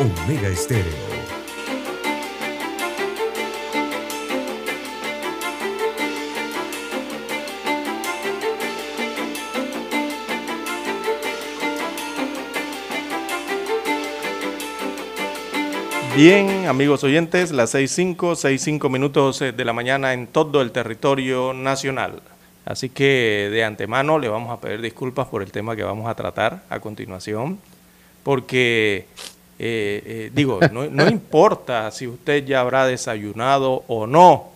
[0.00, 0.86] Omega Estéreo.
[16.16, 21.52] Bien, amigos oyentes, las 6.05, 6.05 minutos eh, de la mañana en todo el territorio
[21.52, 22.22] nacional.
[22.64, 26.14] Así que de antemano le vamos a pedir disculpas por el tema que vamos a
[26.14, 27.58] tratar a continuación
[28.22, 29.06] porque,
[29.62, 34.48] eh, eh, digo, no, importa si usted ya habrá desayunado o no,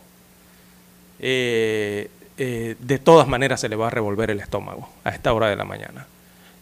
[1.20, 5.56] eh, de todas maneras se le va a revolver el estómago a esta hora de
[5.56, 6.06] la mañana.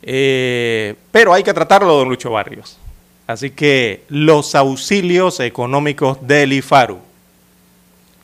[0.02, 2.78] pero hay que tratarlo, don Lucho Barrios.
[3.28, 6.98] Así que los auxilios económicos del IFARU,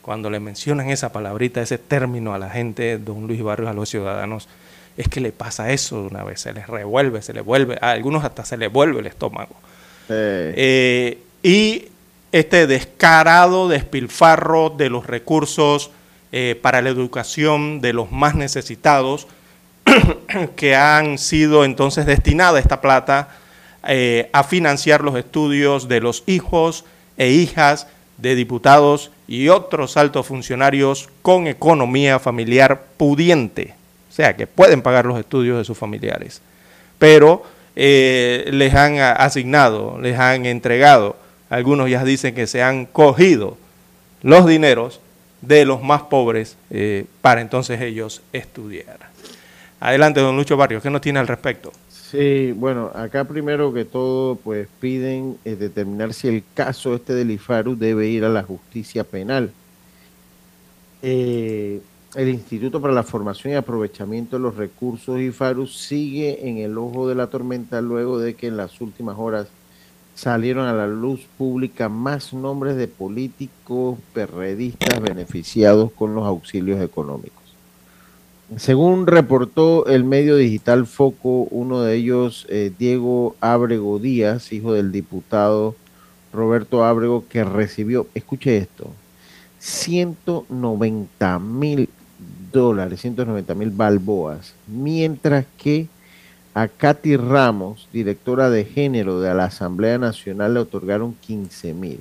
[0.01, 3.87] cuando le mencionan esa palabrita, ese término a la gente, don Luis Barrios, a los
[3.87, 4.49] ciudadanos,
[4.97, 7.91] es que le pasa eso de una vez, se les revuelve, se les vuelve, a
[7.91, 9.55] algunos hasta se les vuelve el estómago.
[10.09, 11.85] Eh, y
[12.31, 15.91] este descarado despilfarro de los recursos
[16.31, 19.27] eh, para la educación de los más necesitados,
[20.55, 23.29] que han sido entonces destinada esta plata
[23.87, 26.85] eh, a financiar los estudios de los hijos
[27.17, 33.73] e hijas de diputados y otros altos funcionarios con economía familiar pudiente.
[34.09, 36.41] Sea, que pueden pagar los estudios de sus familiares,
[36.97, 37.43] pero
[37.81, 41.15] eh, les han asignado, les han entregado,
[41.49, 43.57] algunos ya dicen que se han cogido
[44.21, 44.99] los dineros
[45.39, 48.97] de los más pobres eh, para entonces ellos estudiar.
[49.79, 51.71] Adelante, don Lucho Barrios, ¿qué nos tiene al respecto?
[51.89, 57.31] Sí, bueno, acá primero que todo, pues piden eh, determinar si el caso este del
[57.31, 59.53] IFARU debe ir a la justicia penal.
[62.15, 67.07] El Instituto para la Formación y Aprovechamiento de los Recursos IFARU sigue en el ojo
[67.07, 69.47] de la tormenta luego de que en las últimas horas
[70.15, 77.37] salieron a la luz pública más nombres de políticos perredistas beneficiados con los auxilios económicos.
[78.57, 84.91] Según reportó el medio digital Foco, uno de ellos, eh, Diego Ábrego Díaz, hijo del
[84.91, 85.75] diputado
[86.33, 88.87] Roberto Ábrego, que recibió, escuche esto,
[89.59, 91.89] 190 mil
[92.51, 95.87] dólares, 190 mil balboas, mientras que
[96.53, 101.99] a Katy Ramos, directora de género de la Asamblea Nacional, le otorgaron 15 mil.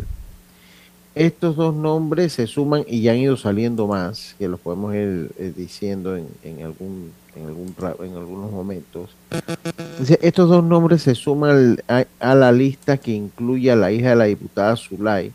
[1.15, 5.31] Estos dos nombres se suman y ya han ido saliendo más, que los podemos ir
[5.39, 6.29] eh, diciendo en,
[6.63, 7.75] algún, en, algún,
[8.05, 9.11] en algunos momentos.
[10.23, 14.25] Estos dos nombres se suman a, la lista que incluye a la hija de la
[14.25, 15.33] diputada Zulay,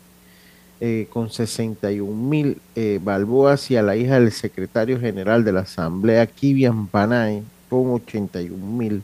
[0.86, 5.60] eh, con 61 mil eh, balboas, y a la hija del secretario general de la
[5.60, 9.02] Asamblea, Kivian Panay, con 81 mil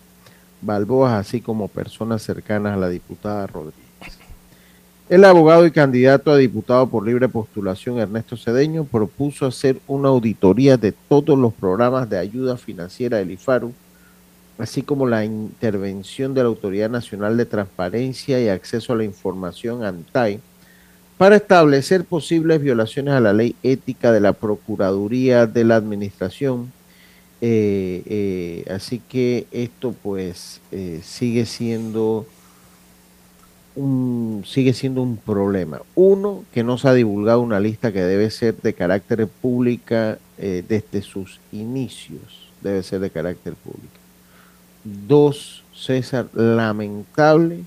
[0.60, 3.80] balboas, así como personas cercanas a la diputada Rodríguez.
[5.08, 10.76] El abogado y candidato a diputado por libre postulación Ernesto Cedeño propuso hacer una auditoría
[10.76, 13.72] de todos los programas de ayuda financiera del IFARU,
[14.58, 19.82] así como la intervención de la Autoridad Nacional de Transparencia y Acceso a la Información
[19.82, 20.40] ANTAI,
[21.20, 26.72] para establecer posibles violaciones a la ley ética de la Procuraduría de la Administración.
[27.42, 32.24] Eh, eh, así que esto pues eh, sigue siendo
[34.44, 35.82] sigue siendo un problema.
[35.94, 41.02] Uno, que no se ha divulgado una lista que debe ser de carácter pública desde
[41.02, 43.92] sus inicios, debe ser de carácter público.
[44.84, 47.64] Dos, César, lamentable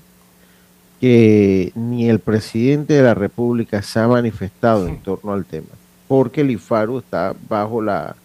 [1.04, 5.68] que ni el presidente de la República se ha manifestado en torno al tema,
[6.08, 8.16] porque el IFARU está bajo la,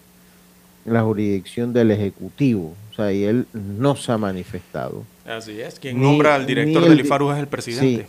[0.86, 5.04] la jurisdicción del Ejecutivo, o sea, y él no se ha manifestado.
[5.26, 8.06] Así es, quien nombra al director del IFARU es el presidente.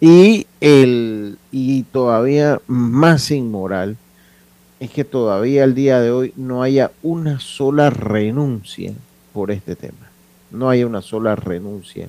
[0.00, 3.96] Y, el, y todavía más inmoral
[4.80, 8.94] es que todavía al día de hoy no haya una sola renuncia
[9.32, 10.10] por este tema.
[10.50, 12.08] No haya una sola renuncia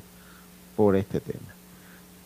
[0.76, 1.54] por este tema.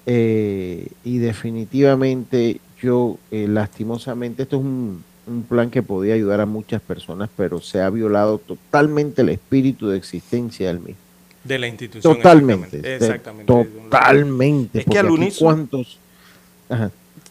[0.05, 6.45] Eh, y definitivamente yo, eh, lastimosamente, esto es un, un plan que podía ayudar a
[6.45, 11.01] muchas personas, pero se ha violado totalmente el espíritu de existencia del mismo.
[11.43, 12.15] De la institución.
[12.15, 12.95] Totalmente.
[12.95, 13.45] Exactamente.
[13.45, 14.79] totalmente.
[14.79, 15.49] Es que al unísono.
[15.49, 15.99] ¿Cuántos?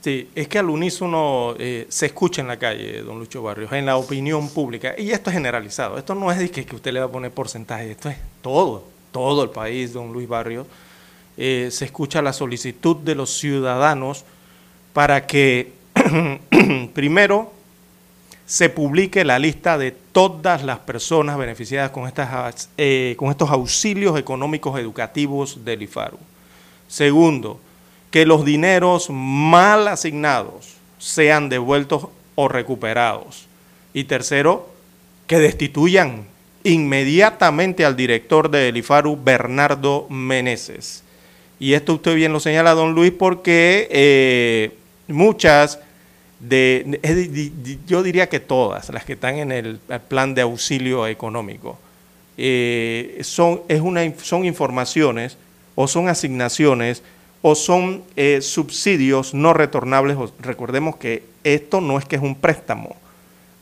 [0.01, 3.87] Sí, es que al unísono eh, se escucha en la calle, don Lucho Barrios, en
[3.87, 4.95] la opinión pública.
[4.97, 5.99] Y esto es generalizado.
[5.99, 7.91] Esto no es de que, usted le va a poner porcentaje.
[7.91, 10.67] Esto es todo, todo el país, don Luis Barrios.
[11.41, 14.25] Eh, se escucha la solicitud de los ciudadanos
[14.93, 15.71] para que,
[16.95, 17.53] primero,
[18.45, 24.19] se publique la lista de todas las personas beneficiadas con, estas, eh, con estos auxilios
[24.19, 26.19] económicos educativos del IFARU.
[26.89, 27.61] Segundo,
[28.11, 33.47] que los dineros mal asignados sean devueltos o recuperados.
[33.95, 34.69] Y tercero,
[35.29, 36.27] que destituyan
[36.65, 41.05] inmediatamente al director del IFARU, Bernardo Meneses.
[41.61, 44.73] Y esto usted bien lo señala, don Luis, porque eh,
[45.09, 45.81] muchas
[46.41, 47.01] de,
[47.87, 51.79] yo diría que todas las que están en el plan de auxilio económico,
[52.41, 55.37] eh, son, es una, son informaciones
[55.75, 57.03] o son asignaciones
[57.43, 60.17] o son eh, subsidios no retornables.
[60.41, 62.97] Recordemos que esto no es que es un préstamo.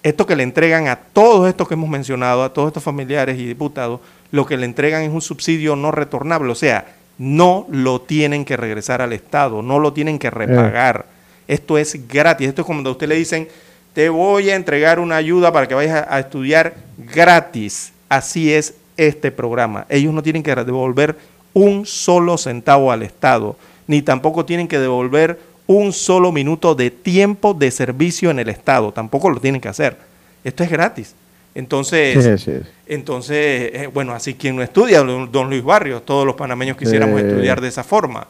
[0.02, 3.46] Esto que le entregan a todos estos que hemos mencionado, a todos estos familiares y
[3.46, 6.52] diputados, lo que le entregan es un subsidio no retornable.
[6.52, 6.86] O sea,
[7.18, 11.06] no lo tienen que regresar al Estado, no lo tienen que repagar.
[11.48, 12.48] Esto es gratis.
[12.48, 13.48] Esto es como cuando a usted le dicen,
[13.94, 17.92] te voy a entregar una ayuda para que vayas a, estudiar gratis.
[18.08, 19.86] Así es este programa.
[19.88, 21.16] Ellos no tienen que devolver
[21.54, 23.56] un solo centavo al Estado,
[23.86, 28.92] ni tampoco tienen que devolver un solo minuto de tiempo de servicio en el Estado.
[28.92, 29.96] Tampoco lo tienen que hacer.
[30.44, 31.14] Esto es gratis.
[31.56, 32.46] Entonces,
[32.86, 37.62] entonces eh, bueno, así quien no estudia, don Luis Barrios, todos los panameños quisiéramos estudiar
[37.62, 38.26] de esa forma.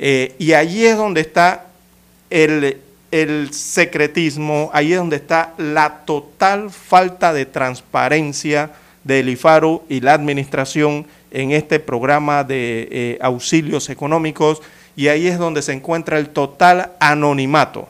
[0.00, 1.66] Eh, y allí es donde está
[2.30, 2.80] el,
[3.52, 8.72] secretismo, ahí es donde está la total falta de transparencia
[9.04, 14.62] del IFARU y la administración en este programa de eh, auxilios económicos
[14.96, 17.88] y ahí es donde se encuentra el total anonimato,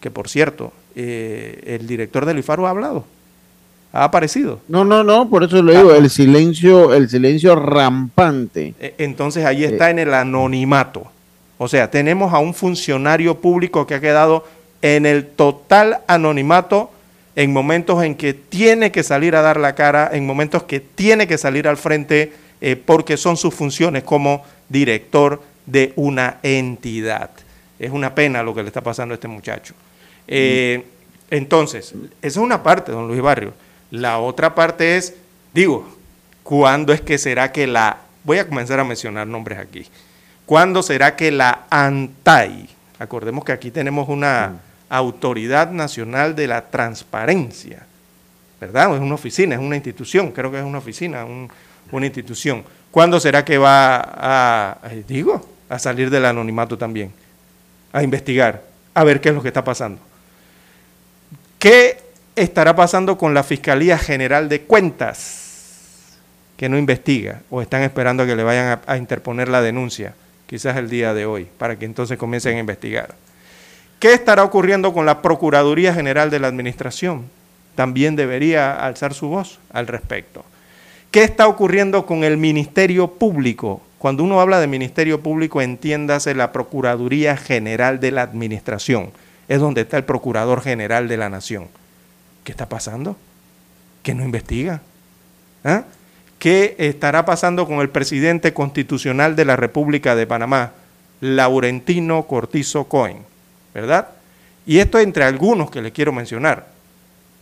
[0.00, 3.04] que por cierto, eh, el director del IFARU ha hablado,
[3.94, 4.58] ha aparecido.
[4.66, 8.74] No, no, no, por eso le digo, ah, el silencio, el silencio rampante.
[8.80, 11.06] E, entonces ahí está eh, en el anonimato.
[11.58, 14.44] O sea, tenemos a un funcionario público que ha quedado
[14.82, 16.90] en el total anonimato
[17.36, 21.28] en momentos en que tiene que salir a dar la cara, en momentos que tiene
[21.28, 27.30] que salir al frente eh, porque son sus funciones como director de una entidad.
[27.78, 29.74] Es una pena lo que le está pasando a este muchacho.
[30.26, 30.84] Eh,
[31.30, 33.52] entonces, esa es una parte, don Luis Barrio.
[33.94, 35.14] La otra parte es,
[35.52, 35.88] digo,
[36.42, 39.86] ¿cuándo es que será que la, voy a comenzar a mencionar nombres aquí,
[40.46, 42.68] ¿cuándo será que la ANTAI,
[42.98, 44.56] acordemos que aquí tenemos una
[44.88, 47.86] Autoridad Nacional de la Transparencia,
[48.60, 48.96] ¿verdad?
[48.96, 52.64] Es una oficina, es una institución, creo que es una oficina, una institución.
[52.90, 57.12] ¿Cuándo será que va a, eh, digo, a salir del anonimato también?
[57.92, 58.60] A investigar,
[58.92, 60.00] a ver qué es lo que está pasando.
[61.60, 62.03] ¿Qué
[62.36, 66.18] estará pasando con la Fiscalía General de Cuentas?
[66.56, 70.14] Que no investiga o están esperando a que le vayan a, interponer la denuncia,
[70.46, 73.14] quizás el día de hoy, para que entonces comiencen a investigar.
[73.98, 77.24] ¿Qué estará ocurriendo con la Procuraduría General de la Administración?
[77.74, 80.44] También debería alzar su voz al respecto.
[81.10, 83.82] ¿Qué está ocurriendo con el Ministerio Público?
[83.98, 89.12] Cuando uno habla de Ministerio Público, entiéndase la Procuraduría General de la Administración
[89.48, 91.68] es donde está el Procurador General de la Nación.
[92.44, 93.16] ¿Qué está pasando?
[94.02, 94.80] ¿Que no investiga?
[95.64, 95.84] ¿Ah?
[96.38, 100.72] ¿Qué estará pasando con el presidente constitucional de la República de Panamá,
[101.20, 103.18] Laurentino Cortizo Cohen?
[103.72, 104.08] ¿Verdad?
[104.66, 106.68] Y esto entre algunos que le quiero mencionar.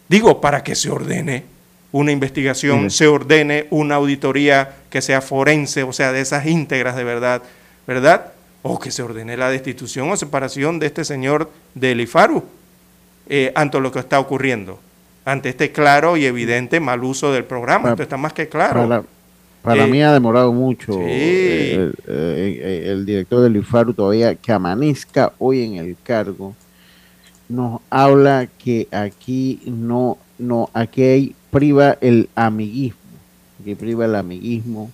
[0.09, 1.44] Digo, para que se ordene
[1.90, 7.05] una investigación, se ordene una auditoría que sea forense, o sea, de esas íntegras de
[7.05, 7.42] verdad,
[7.86, 8.32] ¿verdad?
[8.62, 12.44] o que se ordene la destitución o separación de este señor de Elifaru
[13.28, 14.80] eh, ante lo que está ocurriendo,
[15.25, 17.91] ante este claro y evidente mal uso del programa.
[17.91, 19.05] Esto está más que claro.
[19.62, 25.62] Para, mí ha demorado mucho eh, eh, el, director del IFARU todavía que amanezca hoy
[25.62, 26.55] en el cargo.
[27.49, 32.99] Nos habla que aquí no, no, aquí hay, priva el amiguismo,
[33.64, 34.91] que priva el amiguismo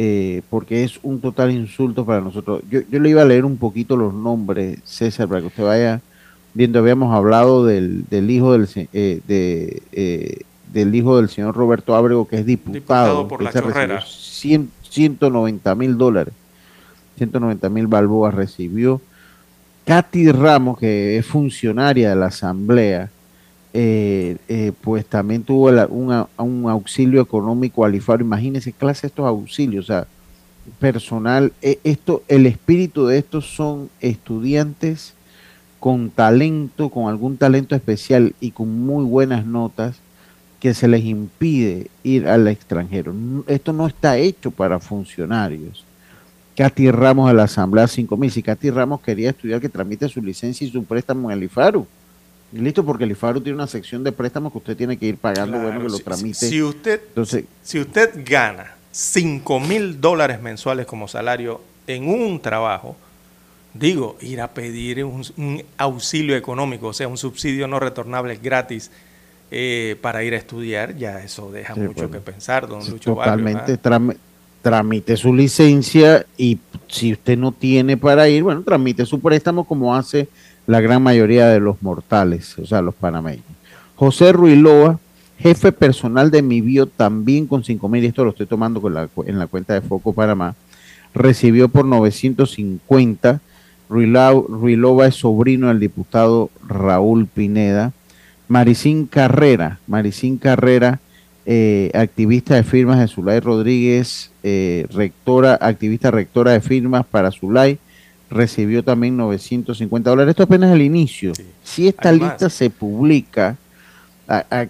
[0.00, 2.62] eh, porque es un total insulto para nosotros.
[2.70, 6.00] Yo, yo, le iba a leer un poquito los nombres, César, para que usted vaya
[6.78, 10.40] Habíamos hablado del, del hijo del, eh, de, eh,
[10.72, 13.52] del hijo del señor Roberto Ábrego, que es diputado, por la
[14.02, 16.34] 190 mil dólares,
[17.16, 19.00] 190 mil balboas recibió.
[19.84, 23.10] Katy Ramos, que es funcionaria de la Asamblea,
[23.72, 28.24] eh, eh, pues también tuvo un auxilio económico al IFARO.
[28.24, 30.06] Imagínense clase estos auxilios, o sea,
[30.78, 31.52] personal.
[31.62, 35.14] Eh, esto, el espíritu de estos son estudiantes
[35.80, 39.96] con talento, con algún talento especial y con muy buenas notas
[40.60, 43.14] que se les impide ir al extranjero.
[43.46, 45.84] Esto no está hecho para funcionarios.
[46.56, 48.30] Katy Ramos de la Asamblea 5000.
[48.32, 51.86] Si Katy Ramos quería estudiar, que tramite su licencia y su préstamo en el IFARU
[52.52, 55.58] Listo, porque el IFARU tiene una sección de préstamos que usted tiene que ir pagando,
[55.58, 56.48] bueno, que lo tramite.
[56.48, 57.02] Si, usted,
[57.62, 62.96] si usted gana 5 mil dólares mensuales como salario en un trabajo,
[63.78, 68.90] digo, ir a pedir un, auxilio económico, o sea, un subsidio no retornable gratis
[69.50, 73.78] eh, para ir a estudiar, ya eso deja mucho que pensar, don Lucho Totalmente,
[74.62, 76.58] tramite su licencia y
[76.88, 80.28] si usted no tiene para ir, bueno, tramite su préstamo como hace
[80.66, 83.44] la gran mayoría de los mortales, o sea, los panameños.
[83.96, 84.98] José Ruiloa,
[85.38, 89.08] jefe personal de mi bio, también con 5 mil, esto lo estoy tomando con la,
[89.26, 90.54] en la cuenta de Foco Panamá,
[91.14, 93.40] recibió por 950.
[93.88, 97.92] Ruiloa es sobrino del diputado Raúl Pineda.
[98.48, 101.00] Maricín Carrera, Maricín Carrera,
[101.44, 107.78] eh, activista de firmas de Zulay Rodríguez, eh, rectora, activista rectora de firmas para Zulay,
[108.30, 110.30] recibió también 950 dólares.
[110.30, 111.32] Esto apenas es el inicio.
[111.62, 113.56] Si esta lista se publica,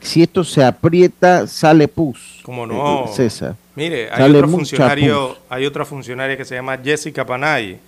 [0.01, 2.41] si esto se aprieta, sale pus.
[2.43, 3.57] Como no, eh, César.
[3.75, 7.79] Mire, hay otro funcionario, hay otra funcionaria que se llama Jessica Panay.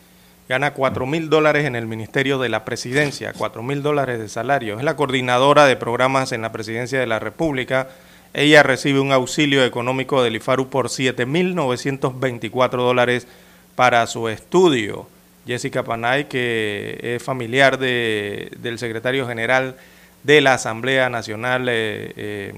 [0.50, 4.78] Gana 4 mil dólares en el Ministerio de la Presidencia, 4 mil dólares de salario.
[4.78, 7.86] Es la coordinadora de programas en la Presidencia de la República.
[8.34, 13.28] Ella recibe un auxilio económico del IFARU por 7 mil 924 dólares
[13.76, 15.06] para su estudio.
[15.46, 19.76] Jessica Panay, que es familiar de, del secretario general
[20.24, 22.54] de la Asamblea Nacional, eh, eh,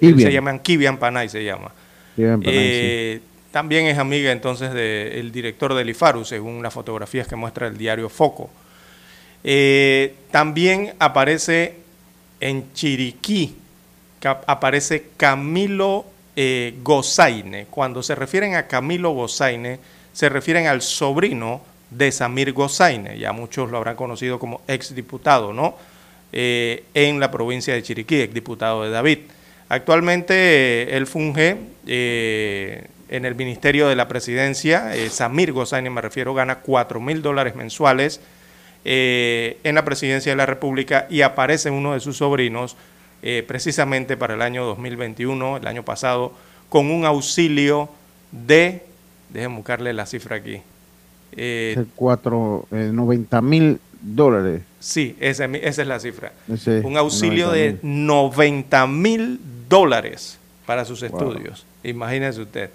[0.00, 1.70] eh se llama Kivian Panay, se llama.
[2.16, 3.20] Eh,
[3.54, 8.08] también es amiga entonces del director del IFARU, según las fotografías que muestra el diario
[8.08, 8.50] Foco.
[10.32, 11.76] también aparece
[12.40, 13.54] en Chiriquí,
[14.48, 16.04] aparece Camilo
[16.82, 17.66] Gozaine.
[17.70, 19.78] Cuando se refieren a Camilo Gozaine,
[20.12, 25.76] se refieren al sobrino de Samir Gozaine, ya muchos lo habrán conocido como exdiputado, ¿no?
[26.32, 29.18] en la provincia de Chiriquí, diputado de David.
[29.68, 31.56] Actualmente él funge
[33.08, 38.20] en el Ministerio de la Presidencia, Samir Gozaini me refiero, gana 4 mil dólares mensuales
[38.84, 42.76] en la Presidencia de la República y aparece uno de sus sobrinos
[43.46, 46.32] precisamente para el año 2021, el año pasado,
[46.68, 47.88] con un auxilio
[48.32, 48.82] de,
[49.30, 50.60] déjenme buscarle la cifra aquí.
[51.36, 54.62] Eh, cuatro, 90 eh, mil dólares.
[54.80, 56.32] Sí, esa, es la cifra.
[56.82, 61.66] un auxilio de 90 mil dólares para sus estudios.
[61.82, 62.70] Imagínese usted.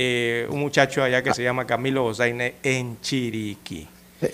[0.00, 3.84] Eh, un muchacho allá que se llama Camilo Osaine en Chiriquí.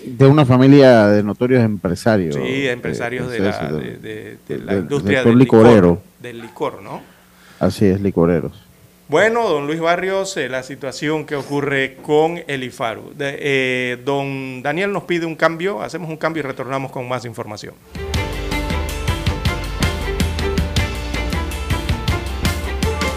[0.04, 2.34] De una familia de notorios empresarios.
[2.34, 7.00] Sí, empresarios de, la, de, la industria del, licor, del licor, ¿no?
[7.60, 8.52] Así es, licoreros.
[9.08, 13.14] Bueno, don Luis Barrios, eh, la situación que ocurre con el IFARU.
[13.18, 17.72] Eh, don Daniel nos pide un cambio, hacemos un cambio y retornamos con más información.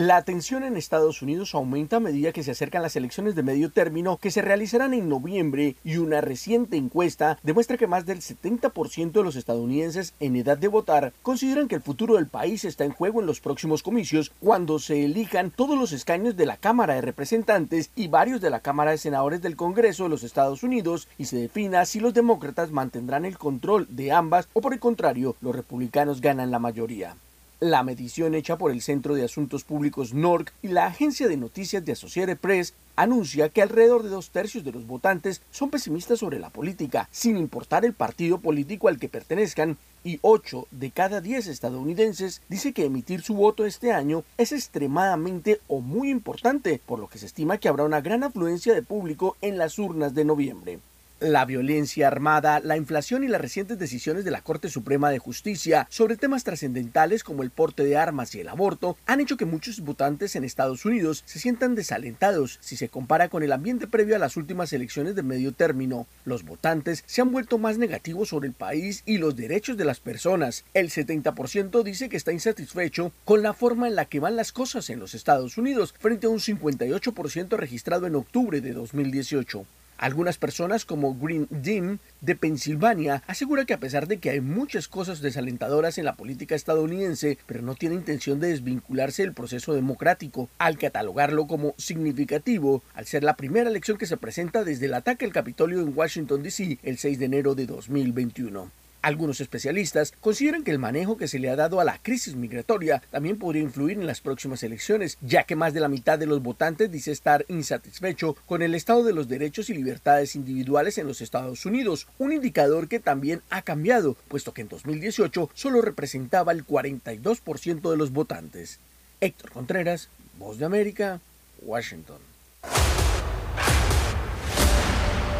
[0.00, 3.70] La tensión en Estados Unidos aumenta a medida que se acercan las elecciones de medio
[3.70, 9.12] término que se realizarán en noviembre y una reciente encuesta demuestra que más del 70%
[9.12, 12.92] de los estadounidenses en edad de votar consideran que el futuro del país está en
[12.92, 17.02] juego en los próximos comicios cuando se elijan todos los escaños de la Cámara de
[17.02, 21.26] Representantes y varios de la Cámara de Senadores del Congreso de los Estados Unidos y
[21.26, 25.54] se defina si los demócratas mantendrán el control de ambas o por el contrario los
[25.54, 27.16] republicanos ganan la mayoría.
[27.60, 31.84] La medición hecha por el Centro de Asuntos Públicos NORC y la agencia de noticias
[31.84, 36.38] de Associated Press anuncia que alrededor de dos tercios de los votantes son pesimistas sobre
[36.38, 41.48] la política, sin importar el partido político al que pertenezcan, y 8 de cada 10
[41.48, 47.08] estadounidenses dice que emitir su voto este año es extremadamente o muy importante, por lo
[47.08, 50.78] que se estima que habrá una gran afluencia de público en las urnas de noviembre.
[51.20, 55.86] La violencia armada, la inflación y las recientes decisiones de la Corte Suprema de Justicia
[55.90, 59.80] sobre temas trascendentales como el porte de armas y el aborto han hecho que muchos
[59.80, 64.18] votantes en Estados Unidos se sientan desalentados si se compara con el ambiente previo a
[64.18, 66.06] las últimas elecciones de medio término.
[66.24, 70.00] Los votantes se han vuelto más negativos sobre el país y los derechos de las
[70.00, 70.64] personas.
[70.72, 74.88] El 70% dice que está insatisfecho con la forma en la que van las cosas
[74.88, 79.66] en los Estados Unidos frente a un 58% registrado en octubre de 2018.
[80.00, 84.88] Algunas personas como Green Dean de Pensilvania asegura que a pesar de que hay muchas
[84.88, 90.48] cosas desalentadoras en la política estadounidense, pero no tiene intención de desvincularse del proceso democrático,
[90.56, 95.26] al catalogarlo como significativo, al ser la primera elección que se presenta desde el ataque
[95.26, 96.78] al Capitolio en Washington, D.C.
[96.82, 98.70] el 6 de enero de 2021.
[99.02, 103.02] Algunos especialistas consideran que el manejo que se le ha dado a la crisis migratoria
[103.10, 106.42] también podría influir en las próximas elecciones, ya que más de la mitad de los
[106.42, 111.22] votantes dice estar insatisfecho con el estado de los derechos y libertades individuales en los
[111.22, 116.66] Estados Unidos, un indicador que también ha cambiado, puesto que en 2018 solo representaba el
[116.66, 118.80] 42% de los votantes.
[119.22, 121.20] Héctor Contreras, Voz de América,
[121.62, 122.18] Washington.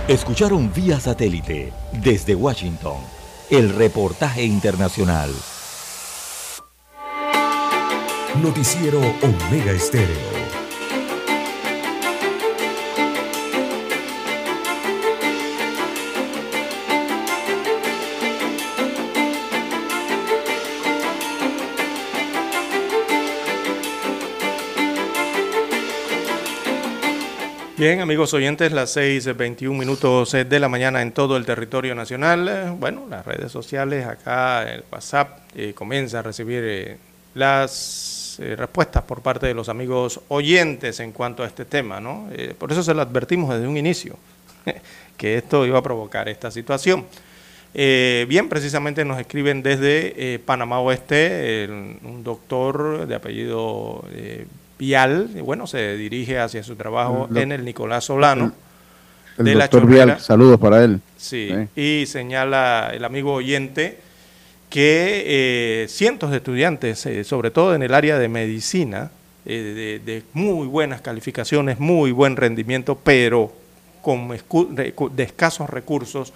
[0.08, 3.19] Escucharon vía satélite desde Washington
[3.50, 5.34] el reportaje internacional.
[8.40, 10.39] Noticiero Omega Estéreo.
[27.80, 32.76] Bien, amigos oyentes, las 6.21 minutos de la mañana en todo el territorio nacional.
[32.78, 36.98] Bueno, las redes sociales, acá el WhatsApp eh, comienza a recibir eh,
[37.32, 42.28] las eh, respuestas por parte de los amigos oyentes en cuanto a este tema, ¿no?
[42.58, 44.14] por eso se lo advertimos desde un inicio,
[45.16, 47.06] que esto iba a provocar esta situación.
[47.72, 54.04] bien, precisamente nos escriben desde Panamá Oeste un doctor de apellido
[54.80, 58.50] Vial, bueno, se dirige hacia su trabajo en el Nicolás Solano.
[59.36, 61.02] El, de doctor Vial, saludos para él.
[61.18, 63.98] Sí, y señala el amigo oyente
[64.70, 69.10] que eh, cientos de estudiantes, eh, sobre todo en el área de medicina,
[69.44, 73.52] eh, de, muy buenas calificaciones, muy buen rendimiento, pero
[74.00, 76.32] con de escasos recursos,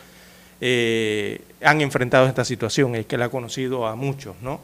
[0.60, 4.60] han enfrentado esta situación, y que la ha conocido a muchos, ¿no?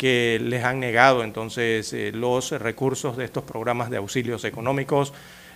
[0.00, 5.12] Que les han negado entonces los recursos de estos programas de auxilios económicos,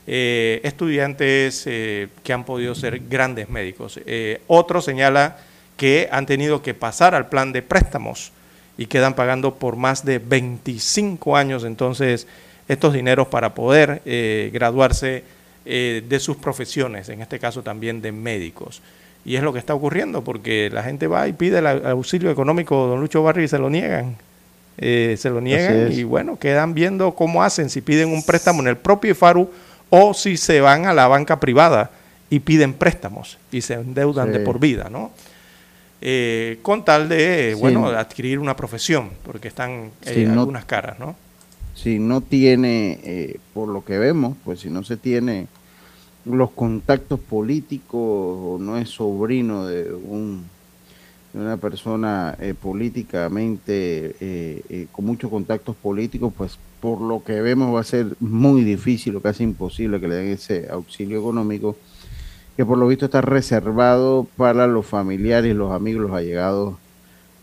[0.07, 3.99] estudiantes que han podido ser grandes médicos.
[4.47, 5.39] otro señala
[5.79, 8.33] que han tenido que pasar al plan de préstamos
[8.77, 12.27] y quedan pagando por más de 25 años entonces
[12.69, 15.25] estos dineros para poder eh, graduarse
[15.65, 18.83] eh, de sus profesiones, en este caso también de médicos.
[19.25, 22.87] Y es lo que está ocurriendo, porque la gente va y pide el auxilio económico,
[22.87, 24.17] don Lucho Barrio, y se lo niegan.
[24.77, 28.69] Eh, se lo niegan y bueno, quedan viendo cómo hacen, si piden un préstamo en
[28.69, 29.49] el propio IFARU
[29.91, 31.91] o si se van a la banca privada
[32.31, 35.13] y piden préstamos y se endeudan de por vida, ¿no?
[36.01, 41.17] Eh, con tal de, bueno, adquirir una profesión, porque están eh, algunas caras, ¿no?
[41.75, 45.47] Si no tiene, eh, por lo que vemos, pues si no se tiene
[46.25, 50.45] los contactos políticos o no es sobrino de, un,
[51.35, 58.15] una persona políticamente con muchos contactos políticos, pues por lo que vemos va a ser
[58.21, 61.77] muy difícil o casi imposible que le den ese auxilio económico
[62.57, 66.75] que por lo visto está reservado para los familiares, los amigos, los allegados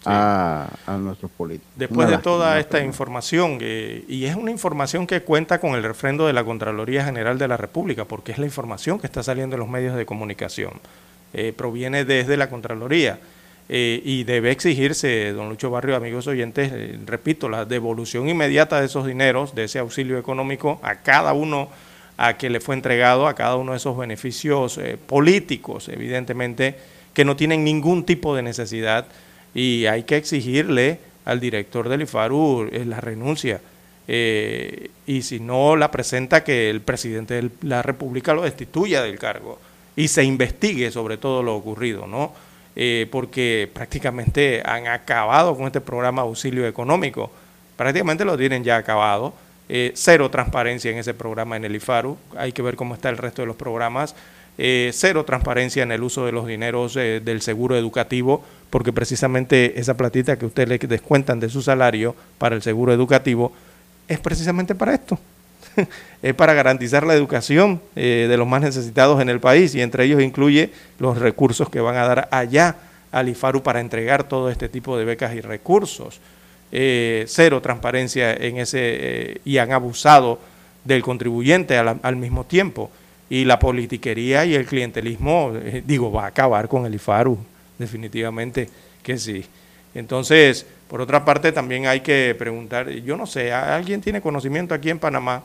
[0.05, 0.69] a,
[0.99, 1.71] nuestros políticos.
[1.75, 6.27] Después de toda esta información, eh, y es una información que cuenta con el refrendo
[6.27, 9.59] de la Contraloría General de la República, porque es la información que está saliendo en
[9.59, 10.73] los medios de comunicación,
[11.33, 13.19] eh, proviene desde la Contraloría.
[13.73, 16.73] Eh, y debe exigirse, don Lucho Barrio, amigos oyentes,
[17.05, 21.69] repito, la devolución inmediata de esos dineros, de ese auxilio económico a cada uno
[22.17, 26.75] a que le fue entregado a cada uno de esos beneficios eh, políticos, evidentemente,
[27.13, 29.07] que no tienen ningún tipo de necesidad
[29.55, 33.59] y hay que exigirle al director del IFARU eh, la renuncia.
[34.07, 39.17] Eh, y si no la presenta, que el presidente de la República lo destituya del
[39.17, 39.59] cargo
[39.95, 42.33] y se investigue sobre todo lo ocurrido, ¿no?
[43.11, 47.31] Porque prácticamente han acabado con este programa de auxilio económico,
[47.77, 49.33] prácticamente lo tienen ya acabado.
[49.73, 53.17] Eh, cero transparencia en ese programa en el IFARU, hay que ver cómo está el
[53.17, 54.15] resto de los programas,
[54.57, 59.79] eh, cero transparencia en el uso de los dineros eh, del seguro educativo, porque precisamente
[59.79, 63.53] esa platita que ustedes le descuentan de su salario para el seguro educativo
[64.09, 65.17] es precisamente para esto.
[66.21, 70.21] es para garantizar la educación de los más necesitados en el país y entre ellos
[70.21, 72.75] incluye los recursos que van a dar allá
[73.11, 76.19] al IFARU para entregar todo este tipo de becas y recursos.
[76.73, 80.39] Eh, cero transparencia en ese eh, y han abusado
[80.85, 82.89] del contribuyente al, mismo tiempo.
[83.29, 87.37] Y la politiquería y el clientelismo, eh, digo, va a acabar con el IFARU,
[87.77, 88.69] definitivamente
[89.03, 89.45] que sí.
[89.93, 94.89] Entonces, por otra parte, también hay que preguntar, yo no sé, ¿alguien tiene conocimiento aquí
[94.89, 95.43] en Panamá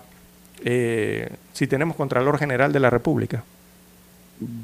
[0.62, 3.44] si tenemos Contralor General de la República?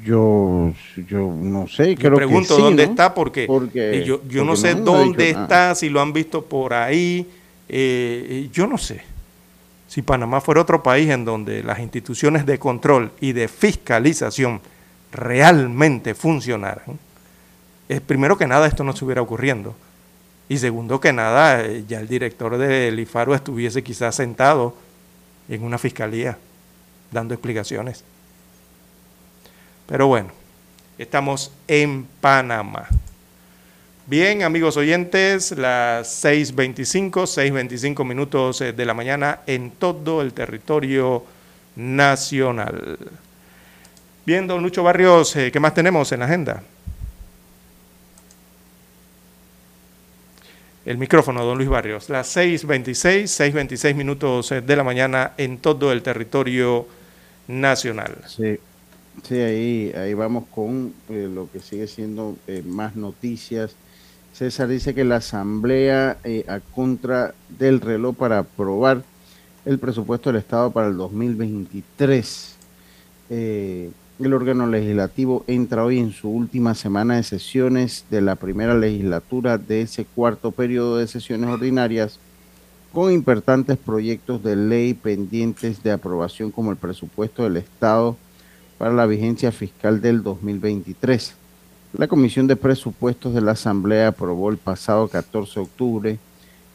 [0.03, 0.71] Yo,
[1.09, 4.75] yo no sé, creo pregunto que sí, dónde está porque, eh, yo, yo no sé
[4.75, 7.27] dónde está, si lo han visto por ahí,
[7.67, 9.01] eh, yo no sé.
[9.87, 14.61] Si Panamá fuera otro país en donde las instituciones de control y de fiscalización
[15.11, 16.99] realmente funcionaran,
[17.89, 19.75] es primero que nada esto no estuviera ocurriendo.
[20.49, 24.75] Y segundo que nada, eh, ya el director del IFARO estuviese quizás sentado
[25.49, 26.37] en una fiscalía
[27.11, 28.03] dando explicaciones.
[29.87, 30.29] Pero bueno,
[30.97, 32.87] estamos en Panamá.
[34.05, 41.23] Bien, amigos oyentes, las 6.25, 6.25 minutos eh, de la mañana en todo el territorio
[41.75, 42.97] nacional.
[44.25, 46.63] Bien, don Lucho Barrios, eh, ¿qué más tenemos en la agenda?
[50.85, 52.09] El micrófono, don Luis Barrios.
[52.09, 56.85] Las 6.26, 6.26 minutos eh, de la mañana en todo el territorio
[57.47, 58.17] nacional.
[58.27, 58.57] Sí.
[59.21, 63.75] Sí, ahí, ahí vamos con eh, lo que sigue siendo eh, más noticias.
[64.33, 66.17] César dice que la Asamblea
[66.47, 69.03] a contra del reloj para aprobar
[69.63, 72.55] el presupuesto del Estado para el 2023.
[74.19, 79.57] El órgano legislativo entra hoy en su última semana de sesiones de la primera legislatura
[79.57, 82.19] de ese cuarto periodo de sesiones ordinarias
[82.93, 88.15] con importantes proyectos de ley pendientes de aprobación como el presupuesto del Estado
[88.77, 91.33] para la vigencia fiscal del 2023.
[91.97, 96.19] La Comisión de Presupuestos de la Asamblea aprobó el pasado 14 de octubre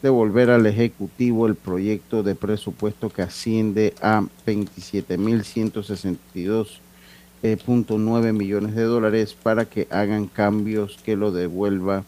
[0.02, 6.87] devolver al Ejecutivo el proyecto de presupuesto que asciende a 27.162.9
[7.42, 12.04] eh, millones de dólares para que hagan cambios que lo devuelva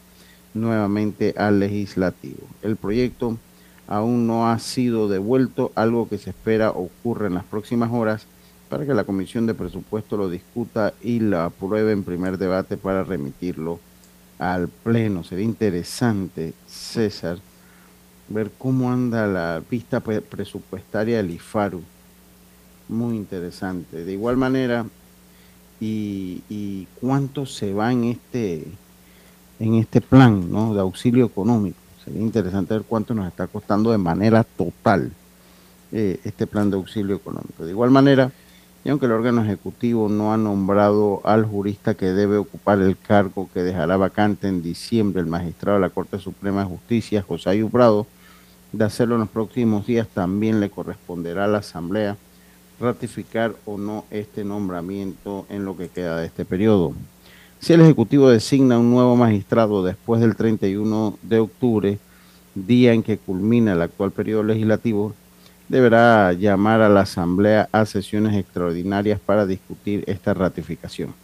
[0.55, 2.43] nuevamente al legislativo.
[2.63, 3.37] El proyecto
[3.87, 8.27] aún no ha sido devuelto, algo que se espera ocurra en las próximas horas
[8.69, 13.03] para que la Comisión de Presupuesto lo discuta y lo apruebe en primer debate para
[13.03, 13.81] remitirlo
[14.39, 15.25] al Pleno.
[15.25, 17.39] Sería interesante, César,
[18.29, 21.83] ver cómo anda la pista presupuestaria del IFARU.
[22.89, 24.05] Muy interesante.
[24.05, 24.87] De igual manera,
[25.81, 28.67] y, y cuánto se va en este,
[29.59, 30.75] en este plan ¿no?
[30.75, 31.79] de auxilio económico.
[32.05, 35.13] Sería interesante ver cuánto nos está costando de manera total
[35.93, 37.65] eh, este plan de auxilio económico.
[37.65, 38.31] De igual manera,
[38.85, 43.51] y aunque el órgano ejecutivo no ha nombrado al jurista que debe ocupar el cargo
[43.53, 48.07] que dejará vacante en diciembre el magistrado de la Corte Suprema de Justicia, José Ayubrado,
[48.73, 52.17] de hacerlo en los próximos días, también le corresponderá a la Asamblea
[52.81, 56.95] ratificar o no este nombramiento en lo que queda de este periodo.
[57.61, 61.99] Si el Ejecutivo designa un nuevo magistrado después del 31 de octubre,
[62.55, 65.15] día en que culmina el actual periodo legislativo,
[65.69, 71.15] deberá llamar a la Asamblea a sesiones extraordinarias para discutir esta ratificación.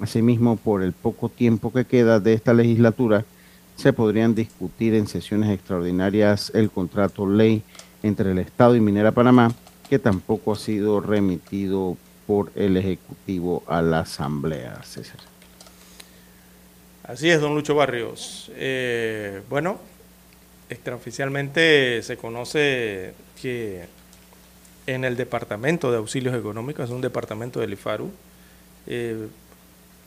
[0.00, 3.24] Asimismo, por el poco tiempo que queda de esta legislatura,
[3.74, 7.62] se podrían discutir en sesiones extraordinarias el contrato ley
[8.02, 9.52] entre el Estado y Minera Panamá,
[9.90, 11.96] que tampoco ha sido remitido
[12.28, 15.18] por el Ejecutivo a la Asamblea, César.
[17.02, 18.52] Así es, don Lucho Barrios.
[18.54, 19.80] Eh, bueno,
[20.68, 23.86] extraoficialmente se conoce que
[24.86, 28.12] en el Departamento de Auxilios Económicos, es un departamento del IFARU,
[28.86, 29.26] eh,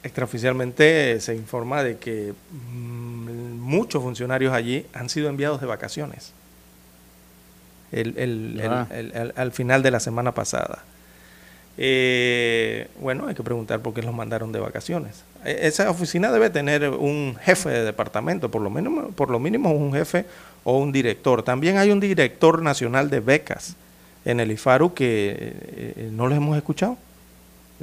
[0.02, 6.32] extraoficialmente se informa de que mm, muchos funcionarios allí han sido enviados de vacaciones
[8.64, 8.88] ah.
[9.36, 10.84] al final de la semana pasada.
[11.78, 15.24] Eh, bueno, hay que preguntar por qué los mandaron de vacaciones.
[15.44, 19.72] E, esa oficina debe tener un jefe de departamento, por lo, mínimo, por lo mínimo
[19.72, 20.26] un jefe
[20.64, 21.44] o un director.
[21.44, 23.76] También hay un director nacional de becas
[24.26, 26.98] en el IFARU que eh, no lo hemos escuchado.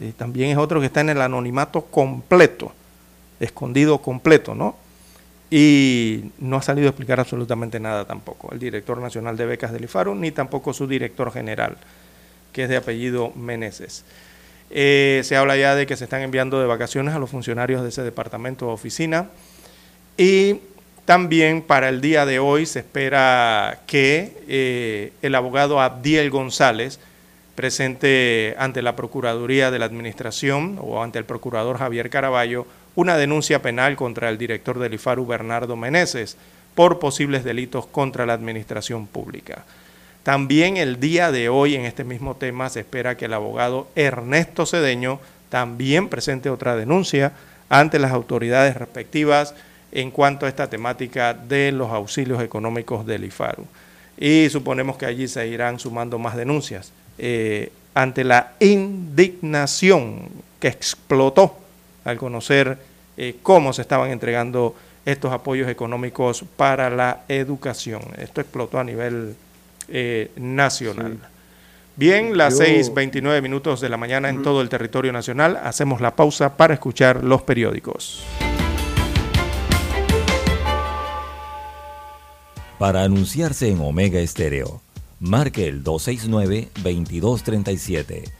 [0.00, 2.72] Y también es otro que está en el anonimato completo,
[3.40, 4.76] escondido completo, ¿no?
[5.50, 9.84] Y no ha salido a explicar absolutamente nada tampoco, el director nacional de becas del
[9.84, 11.76] IFARU, ni tampoco su director general,
[12.52, 14.04] que es de apellido Meneses.
[14.70, 17.88] Eh, se habla ya de que se están enviando de vacaciones a los funcionarios de
[17.88, 19.28] ese departamento o oficina.
[20.16, 20.60] Y
[21.04, 27.00] también para el día de hoy se espera que eh, el abogado Abdiel González
[27.56, 32.64] presente ante la Procuraduría de la Administración o ante el procurador Javier Caraballo
[32.94, 36.36] una denuncia penal contra el director del IFARU Bernardo Meneses
[36.74, 39.64] por posibles delitos contra la administración pública.
[40.22, 44.66] También el día de hoy en este mismo tema se espera que el abogado Ernesto
[44.66, 45.18] Cedeño
[45.48, 47.32] también presente otra denuncia
[47.68, 49.54] ante las autoridades respectivas
[49.92, 53.66] en cuanto a esta temática de los auxilios económicos del IFARU.
[54.18, 60.28] Y suponemos que allí se irán sumando más denuncias eh, ante la indignación
[60.60, 61.56] que explotó
[62.04, 62.78] al conocer
[63.16, 64.74] eh, cómo se estaban entregando
[65.04, 68.02] estos apoyos económicos para la educación.
[68.18, 69.34] Esto explotó a nivel
[69.88, 71.18] eh, nacional.
[71.96, 75.58] Bien, las 6.29 minutos de la mañana en todo el territorio nacional.
[75.62, 78.24] Hacemos la pausa para escuchar los periódicos.
[82.78, 84.80] Para anunciarse en Omega Estéreo,
[85.18, 88.39] marque el 269-2237.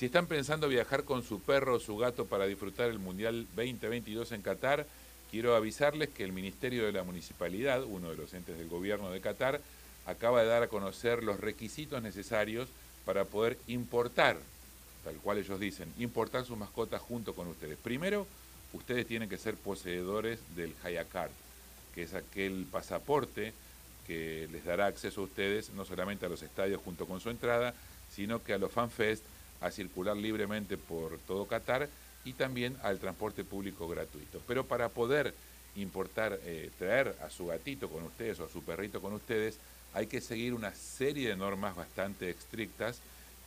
[0.00, 4.32] Si están pensando viajar con su perro o su gato para disfrutar el Mundial 2022
[4.32, 4.86] en Qatar,
[5.30, 9.20] quiero avisarles que el Ministerio de la Municipalidad, uno de los entes del gobierno de
[9.20, 9.60] Qatar,
[10.06, 12.70] acaba de dar a conocer los requisitos necesarios
[13.04, 14.38] para poder importar,
[15.04, 17.76] tal cual ellos dicen, importar sus mascotas junto con ustedes.
[17.76, 18.26] Primero,
[18.72, 21.30] ustedes tienen que ser poseedores del Hayacard,
[21.94, 23.52] que es aquel pasaporte
[24.06, 27.74] que les dará acceso a ustedes no solamente a los estadios junto con su entrada,
[28.10, 29.24] sino que a los FanFest,
[29.60, 31.88] a circular libremente por todo Qatar
[32.24, 34.40] y también al transporte público gratuito.
[34.46, 35.34] Pero para poder
[35.76, 39.58] importar, eh, traer a su gatito con ustedes o a su perrito con ustedes,
[39.94, 43.00] hay que seguir una serie de normas bastante estrictas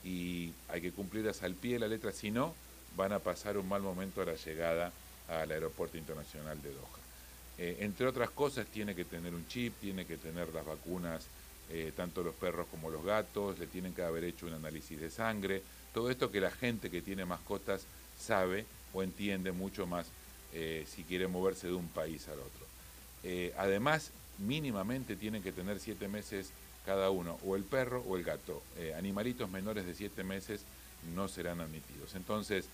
[0.04, 2.54] y hay que cumplirlas al pie de la letra, si no,
[2.98, 4.92] van a pasar un mal momento a la llegada
[5.28, 7.04] al Aeropuerto Internacional de Doha.
[7.58, 11.26] Eh, entre otras cosas, tiene que tener un chip, tiene que tener las vacunas,
[11.70, 15.10] eh, tanto los perros como los gatos, le tienen que haber hecho un análisis de
[15.10, 15.62] sangre,
[15.94, 17.86] todo esto que la gente que tiene mascotas
[18.20, 20.08] sabe o entiende mucho más
[20.54, 22.64] eh, si quiere moverse de un país al otro.
[23.58, 26.52] además, mínimamente tienen que tener siete meses
[26.86, 28.62] cada uno, o el perro o el gato.
[28.98, 30.62] animalitos menores de siete meses
[31.16, 32.16] no serán admitidos.
[32.16, 32.66] Entonces,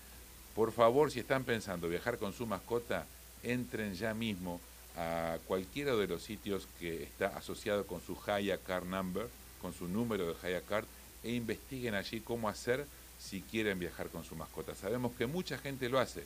[0.54, 3.06] por favor, si están pensando viajar con su mascota,
[3.42, 4.60] entren ya mismo
[4.96, 9.28] a cualquiera de los sitios que está asociado con su Haya Card Number,
[9.62, 10.86] con su número de Haya Card,
[11.22, 12.86] e investiguen allí cómo hacer
[13.20, 14.74] si quieren viajar con su mascota.
[14.74, 16.24] Sabemos que mucha gente lo hace.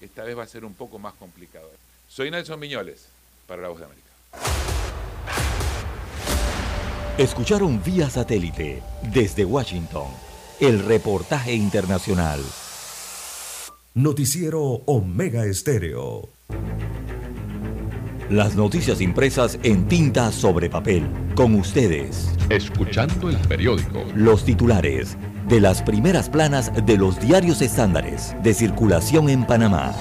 [0.00, 1.70] Esta vez va a ser un poco más complicado.
[2.08, 3.06] Soy Nelson Miñoles,
[3.46, 4.06] para La Voz de América.
[7.18, 10.08] Escucharon vía satélite desde Washington
[10.60, 12.40] el reportaje internacional.
[13.94, 16.28] Noticiero Omega Estéreo.
[18.30, 21.06] Las noticias impresas en tinta sobre papel.
[21.34, 22.28] Con ustedes.
[22.50, 24.04] Escuchando el periódico.
[24.14, 25.16] Los titulares
[25.48, 29.94] de las primeras planas de los diarios estándares de circulación en Panamá.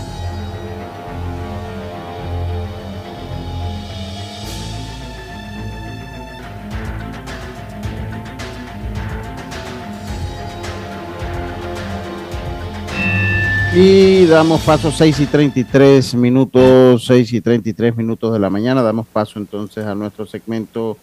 [13.77, 18.81] Y damos paso 6 y 33 minutos, 6 y 33 minutos de la mañana.
[18.81, 20.97] Damos paso entonces a nuestro segmento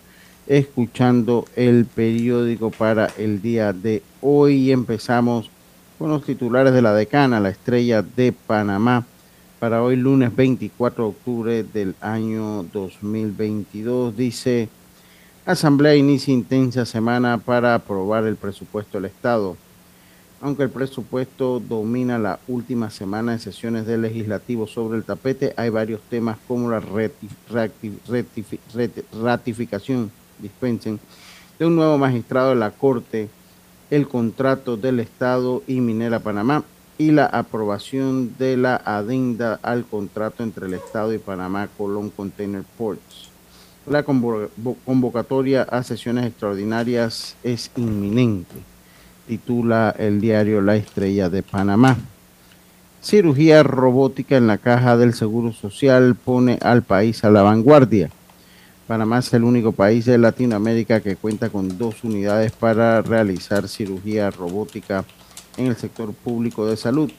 [0.47, 4.73] escuchando el periódico para el día de hoy.
[4.73, 5.51] Empezamos
[5.99, 9.05] con los titulares de la decana, la estrella de Panamá,
[9.59, 14.17] para hoy lunes 24 de octubre del año 2022.
[14.17, 14.69] Dice,
[15.47, 19.57] Asamblea inicia intensa semana para aprobar el presupuesto del Estado
[20.43, 25.71] aunque el presupuesto domina la última semana de sesiones del legislativo sobre el tapete, hay
[25.71, 26.83] varios temas como la
[29.23, 30.11] ratificación,
[30.43, 31.01] dispensen,
[31.59, 33.29] de un nuevo magistrado de la Corte,
[33.91, 36.65] el contrato del Estado y Minera Panamá
[36.99, 42.65] y la aprobación de la adenda al contrato entre el Estado y Panamá Colón Container
[42.77, 43.31] Ports.
[43.87, 48.73] La convocatoria a sesiones extraordinarias es inminente
[49.27, 51.97] titula el diario La Estrella de Panamá.
[53.03, 58.11] Cirugía robótica en la caja del Seguro Social pone al país a la vanguardia.
[58.87, 64.31] Panamá es el único país de Latinoamérica que cuenta con dos unidades para realizar cirugía
[64.31, 65.05] robótica
[65.57, 67.11] en el sector público de salud.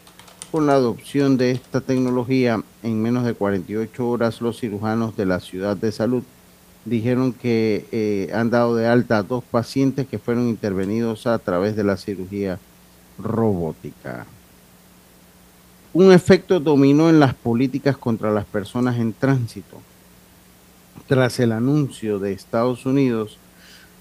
[0.51, 5.39] Con la adopción de esta tecnología, en menos de 48 horas los cirujanos de la
[5.39, 6.23] ciudad de salud
[6.85, 11.75] dijeron que eh, han dado de alta a dos pacientes que fueron intervenidos a través
[11.77, 12.59] de la cirugía
[13.17, 14.25] robótica.
[15.93, 19.77] Un efecto dominó en las políticas contra las personas en tránsito.
[21.07, 23.37] Tras el anuncio de Estados Unidos,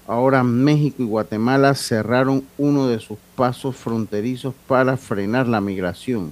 [0.07, 6.31] ahora México y Guatemala cerraron uno de sus pasos fronterizos para frenar la migración.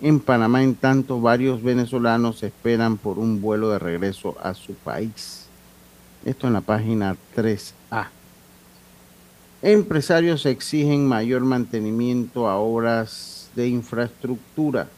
[0.00, 5.46] En Panamá, en tanto, varios venezolanos esperan por un vuelo de regreso a su país.
[6.24, 8.08] Esto en la página 3A.
[9.62, 14.88] Empresarios exigen mayor mantenimiento a obras de infraestructura.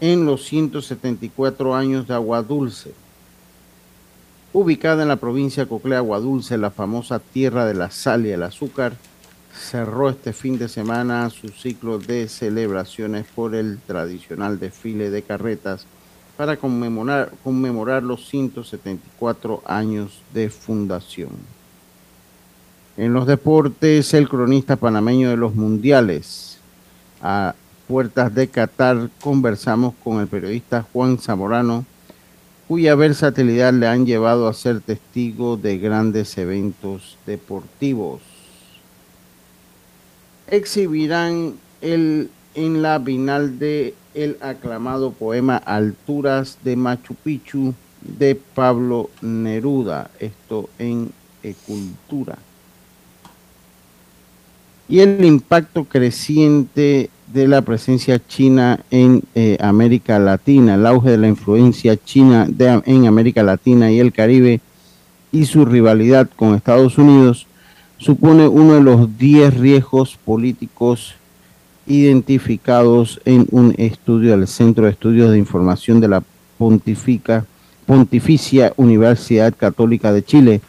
[0.00, 2.92] En los 174 años de Agua Dulce.
[4.52, 8.42] Ubicada en la provincia Coclea Agua Dulce, la famosa tierra de la sal y el
[8.42, 8.94] azúcar,
[9.54, 15.86] cerró este fin de semana su ciclo de celebraciones por el tradicional desfile de carretas
[16.36, 21.30] para conmemorar, conmemorar los 174 años de fundación.
[22.98, 26.58] En los deportes, el cronista panameño de los mundiales.
[27.22, 27.54] A
[27.88, 31.84] puertas de Qatar conversamos con el periodista Juan Zamorano,
[32.68, 38.20] cuya versatilidad le han llevado a ser testigo de grandes eventos deportivos.
[40.48, 49.10] Exhibirán el en la final de el aclamado poema Alturas de Machu Picchu de Pablo
[49.20, 51.12] Neruda, esto en
[51.64, 52.38] Cultura.
[54.88, 61.18] Y el impacto creciente de la presencia china en eh, América Latina, el auge de
[61.18, 64.62] la influencia china en América Latina y el Caribe
[65.32, 67.46] y su rivalidad con Estados Unidos
[67.98, 71.16] supone uno de los 10 riesgos políticos
[71.86, 76.22] identificados en un estudio del Centro de Estudios de Información de la
[76.56, 77.44] Pontificia
[78.76, 80.62] Universidad Católica de Chile.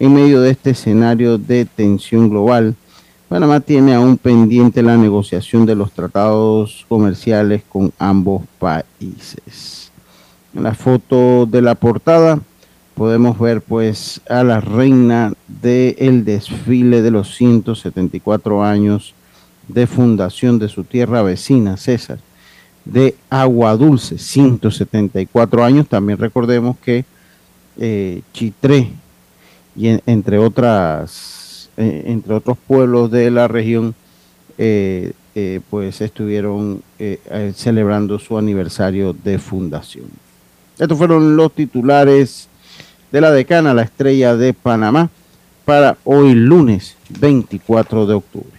[0.00, 2.74] En medio de este escenario de tensión global,
[3.28, 9.92] Panamá tiene aún pendiente la negociación de los tratados comerciales con ambos países.
[10.54, 12.40] En la foto de la portada
[12.94, 19.14] podemos ver pues a la reina del desfile de los 174 años
[19.68, 22.18] de fundación de su tierra vecina, César,
[22.86, 25.86] de Agua Dulce, 174 años.
[25.86, 27.04] También recordemos que
[27.76, 28.90] eh, Chitré,
[29.76, 31.37] y entre, otras,
[31.78, 33.94] eh, entre otros pueblos de la región,
[34.58, 35.12] eh,
[35.70, 36.82] pues estuvieron
[37.54, 40.06] celebrando su aniversario de fundación.
[40.76, 42.48] Estos fueron los titulares
[43.12, 45.10] de la decana, la estrella de Panamá,
[45.64, 48.58] para hoy lunes 24 de octubre.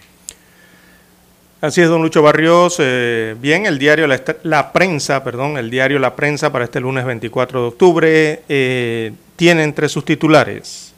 [1.60, 2.76] Así es, don Lucho Barrios.
[2.78, 7.60] Eh, bien, el diario la, Prensa, perdón, el diario La Prensa para este lunes 24
[7.60, 10.94] de octubre eh, tiene entre sus titulares,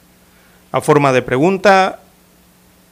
[0.71, 1.99] a forma de pregunta,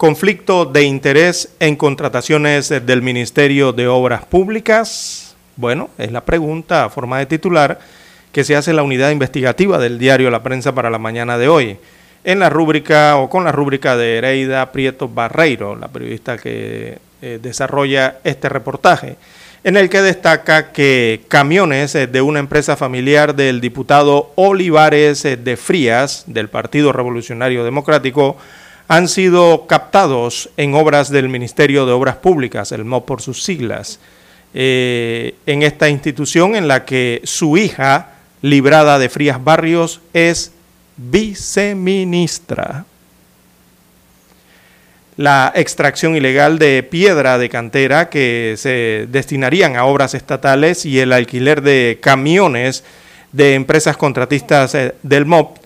[0.02, 5.36] conflicto de interés en contrataciones del Ministerio de Obras Públicas.
[5.58, 7.78] Bueno, es la pregunta a forma de titular
[8.32, 11.48] que se hace en la unidad investigativa del diario La Prensa para la mañana de
[11.50, 11.78] hoy
[12.24, 17.38] en la rúbrica o con la rúbrica de Ereida Prieto Barreiro, la periodista que eh,
[17.40, 19.18] desarrolla este reportaje,
[19.64, 25.38] en el que destaca que camiones eh, de una empresa familiar del diputado Olivares eh,
[25.38, 28.38] de Frías, del Partido Revolucionario Democrático,
[28.92, 34.02] han sido captados en obras del Ministerio de Obras Públicas, el MOP por sus siglas,
[34.54, 40.52] en esta institución en la que su hija, librada de Frías Barrios, es
[40.98, 42.84] viceministra.
[45.16, 51.14] La extracción ilegal de piedra de cantera que se destinarían a obras estatales y el
[51.14, 52.84] alquiler de camiones
[53.32, 55.61] de empresas contratistas eh, del MOP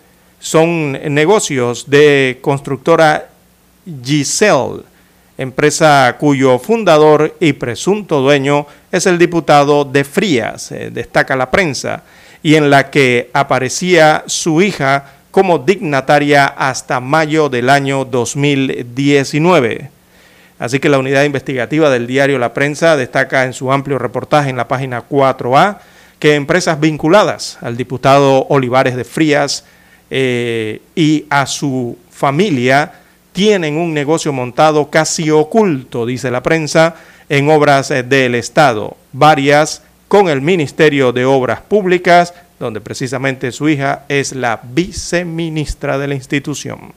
[0.46, 3.30] son negocios de constructora
[4.04, 4.84] Giselle,
[5.40, 12.04] empresa cuyo fundador y presunto dueño es el diputado de Frías, eh, destaca la prensa,
[12.44, 19.90] y en la que aparecía su hija como dignataria hasta mayo del año 2019.
[20.60, 24.58] Así que la unidad investigativa del diario La Prensa destaca en su amplio reportaje en
[24.58, 25.80] la página 4A
[26.20, 29.66] que empresas vinculadas al diputado Olivares de Frías
[30.10, 32.94] eh, y a su familia
[33.34, 36.96] tienen un negocio montado casi oculto, dice la prensa,
[37.28, 43.68] en obras eh, del Estado, varias con el Ministerio de Obras Públicas, donde precisamente su
[43.68, 46.94] hija es la viceministra de la institución.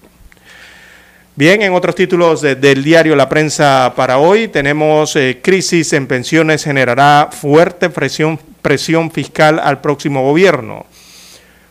[1.34, 6.64] Bien, en otros títulos del diario La Prensa para hoy tenemos eh, crisis en pensiones
[6.64, 10.84] generará fuerte presión, presión fiscal al próximo gobierno.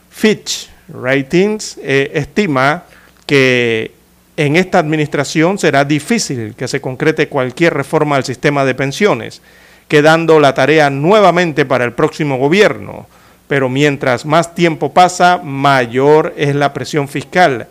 [0.09, 2.83] Fitch Ratings eh, estima
[3.25, 3.91] que
[4.35, 9.41] en esta administración será difícil que se concrete cualquier reforma al sistema de pensiones,
[9.87, 13.07] quedando la tarea nuevamente para el próximo gobierno
[13.47, 17.67] pero mientras más tiempo pasa, mayor es la presión fiscal,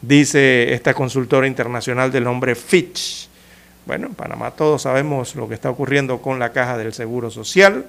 [0.00, 3.28] dice esta consultora internacional del nombre Fitch.
[3.86, 7.86] Bueno, en Panamá todos sabemos lo que está ocurriendo con la caja del Seguro Social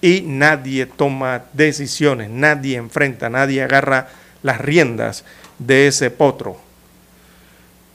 [0.00, 4.08] y nadie toma decisiones, nadie enfrenta, nadie agarra
[4.42, 5.24] las riendas
[5.58, 6.58] de ese potro.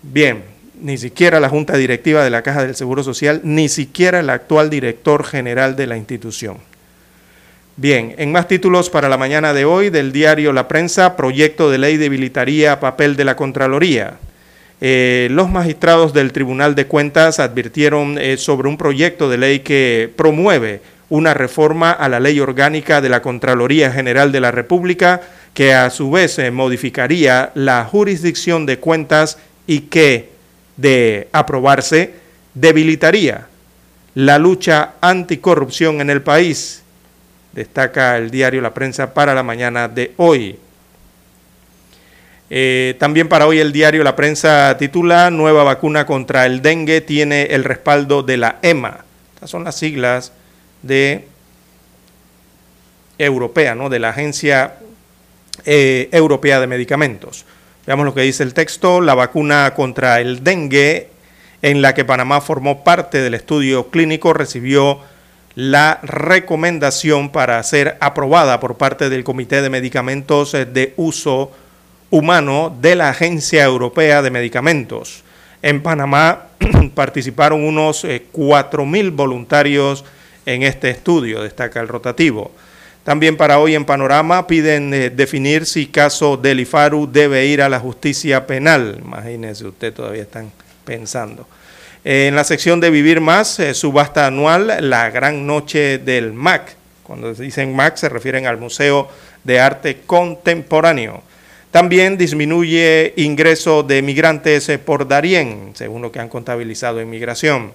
[0.02, 0.44] Bien,
[0.82, 4.70] ni siquiera la Junta Directiva de la Caja del Seguro Social, ni siquiera el actual
[4.70, 6.58] director general de la institución.
[7.78, 11.78] Bien, en más títulos para la mañana de hoy del diario La Prensa, proyecto de
[11.78, 14.18] ley debilitaría papel de la Contraloría.
[14.82, 20.12] Eh, los magistrados del Tribunal de Cuentas advirtieron eh, sobre un proyecto de ley que
[20.16, 20.82] promueve
[21.12, 25.22] una reforma a la ley orgánica de la Contraloría General de la República,
[25.54, 30.32] que a su vez eh, modificaría la jurisdicción de cuentas y que,
[30.78, 32.16] de aprobarse,
[32.56, 33.48] debilitaría
[34.16, 36.82] la lucha anticorrupción en el país
[37.54, 40.58] destaca el diario La Prensa para la mañana de hoy.
[42.50, 47.44] Eh, también para hoy el diario La Prensa titula Nueva vacuna contra el dengue tiene
[47.44, 49.06] el respaldo de la EMA.
[49.36, 50.34] Estas son las siglas
[50.82, 51.28] de
[53.18, 53.90] europea, ¿no?
[53.90, 54.76] de la Agencia
[55.66, 57.46] eh, Europea de Medicamentos.
[57.86, 59.02] Veamos lo que dice el texto.
[59.02, 61.10] La vacuna contra el dengue,
[61.62, 65.00] en la que Panamá formó parte del estudio clínico, recibió
[65.56, 71.52] la recomendación para ser aprobada por parte del Comité de Medicamentos de Uso
[72.10, 75.24] Humano de la Agencia Europea de Medicamentos.
[75.62, 76.48] En Panamá
[76.96, 80.06] participaron unos 4.000 eh, voluntarios
[80.46, 82.52] en este estudio, destaca el rotativo.
[83.04, 87.70] También para hoy en Panorama piden eh, definir si caso del IFARU debe ir a
[87.70, 89.00] la justicia penal.
[89.04, 90.52] Imagínense, usted todavía están
[90.86, 91.48] pensando.
[92.06, 96.76] Eh, en la sección de Vivir Más, eh, subasta anual, la gran noche del MAC.
[97.02, 99.10] Cuando dicen MAC se refieren al Museo
[99.44, 101.24] de Arte Contemporáneo.
[101.72, 107.72] También disminuye ingreso de migrantes por Darién, según lo que han contabilizado en migración.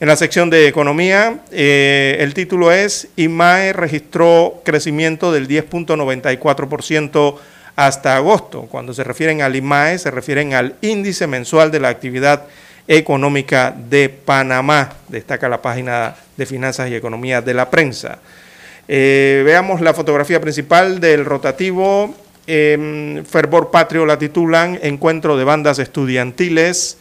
[0.00, 7.36] En la sección de economía, eh, el título es IMAE registró crecimiento del 10.94%
[7.76, 8.62] hasta agosto.
[8.62, 12.44] Cuando se refieren al IMAE, se refieren al índice mensual de la actividad
[12.88, 18.20] económica de Panamá, destaca la página de Finanzas y Economía de la prensa.
[18.88, 22.14] Eh, veamos la fotografía principal del rotativo.
[22.46, 26.96] Em, Fervor Patrio la titulan Encuentro de bandas estudiantiles.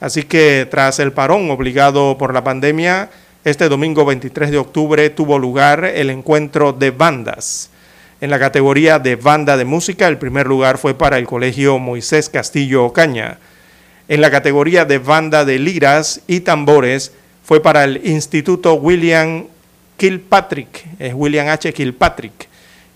[0.00, 3.10] Así que tras el parón obligado por la pandemia,
[3.44, 7.70] este domingo 23 de octubre tuvo lugar el encuentro de bandas.
[8.20, 12.28] En la categoría de banda de música, el primer lugar fue para el Colegio Moisés
[12.28, 13.38] Castillo Ocaña.
[14.08, 17.12] En la categoría de banda de liras y tambores
[17.44, 19.46] fue para el Instituto William
[19.96, 21.72] Kilpatrick, es William H.
[21.72, 22.48] Kilpatrick.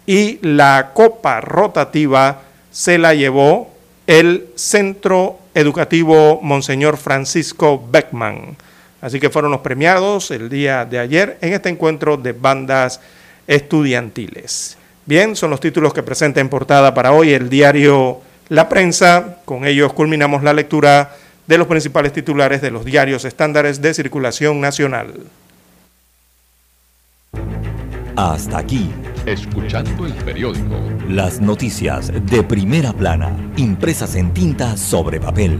[0.07, 3.73] Y la copa rotativa se la llevó
[4.07, 8.57] el Centro Educativo Monseñor Francisco Beckman.
[9.01, 13.01] Así que fueron los premiados el día de ayer en este encuentro de bandas
[13.47, 14.77] estudiantiles.
[15.07, 19.39] Bien, son los títulos que presenta en portada para hoy el diario La Prensa.
[19.45, 21.15] Con ellos culminamos la lectura
[21.47, 25.13] de los principales titulares de los diarios estándares de circulación nacional.
[28.17, 28.91] Hasta aquí
[29.27, 30.77] Escuchando el periódico.
[31.09, 35.59] Las noticias de primera plana, impresas en tinta sobre papel.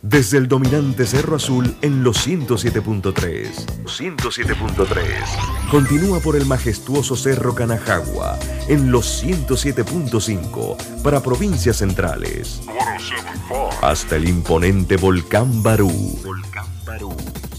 [0.00, 3.48] Desde el dominante Cerro Azul en los 107.3.
[3.84, 5.70] 107.3.
[5.70, 8.38] Continúa por el majestuoso Cerro Canajagua
[8.68, 12.60] en los 107.5 para provincias centrales.
[13.80, 15.90] Hasta el imponente Volcán Barú.
[16.22, 16.71] Volcán Barú.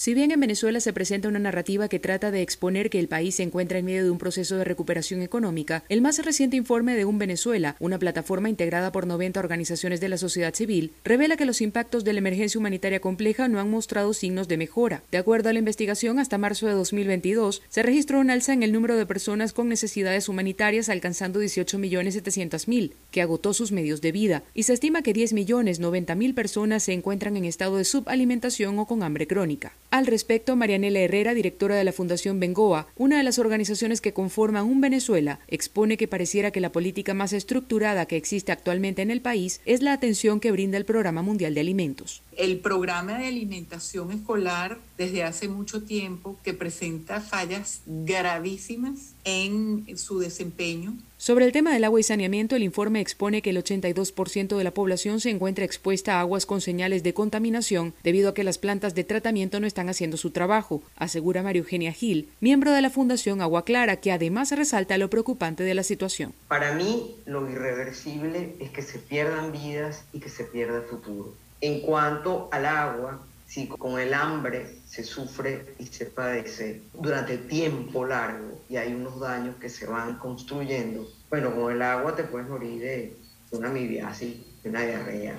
[0.00, 3.34] Si bien en Venezuela se presenta una narrativa que trata de exponer que el país
[3.34, 7.04] se encuentra en medio de un proceso de recuperación económica, el más reciente informe de
[7.04, 11.60] Un Venezuela, una plataforma integrada por 90 organizaciones de la sociedad civil, revela que los
[11.60, 15.02] impactos de la emergencia humanitaria compleja no han mostrado signos de mejora.
[15.10, 18.72] De acuerdo a la investigación, hasta marzo de 2022 se registró un alza en el
[18.72, 24.62] número de personas con necesidades humanitarias alcanzando 18.700.000, que agotó sus medios de vida, y
[24.62, 29.74] se estima que 10.090.000 personas se encuentran en estado de subalimentación o con hambre crónica.
[29.90, 34.66] Al respecto, Marianela Herrera, directora de la Fundación Bengoa, una de las organizaciones que conforman
[34.66, 39.20] un Venezuela, expone que pareciera que la política más estructurada que existe actualmente en el
[39.20, 42.22] país es la atención que brinda el Programa Mundial de Alimentos.
[42.40, 50.20] El programa de alimentación escolar desde hace mucho tiempo que presenta fallas gravísimas en su
[50.20, 54.64] desempeño sobre el tema del agua y saneamiento, el informe expone que el 82% de
[54.64, 58.56] la población se encuentra expuesta a aguas con señales de contaminación debido a que las
[58.56, 62.88] plantas de tratamiento no están haciendo su trabajo, asegura María Eugenia Gil, miembro de la
[62.88, 66.32] Fundación Agua Clara, que además resalta lo preocupante de la situación.
[66.48, 71.34] Para mí, lo irreversible es que se pierdan vidas y que se pierda futuro.
[71.60, 78.06] En cuanto al agua, si con el hambre se sufre y se padece durante tiempo
[78.06, 82.48] largo y hay unos daños que se van construyendo, bueno, con el agua te puedes
[82.48, 83.16] morir de
[83.50, 85.38] una amibiasis, de una diarrea.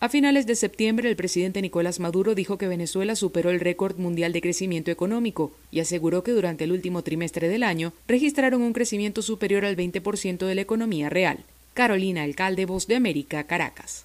[0.00, 4.32] A finales de septiembre, el presidente Nicolás Maduro dijo que Venezuela superó el récord mundial
[4.32, 9.20] de crecimiento económico y aseguró que durante el último trimestre del año registraron un crecimiento
[9.20, 11.44] superior al 20% de la economía real.
[11.74, 14.04] Carolina Alcalde, Voz de América, Caracas.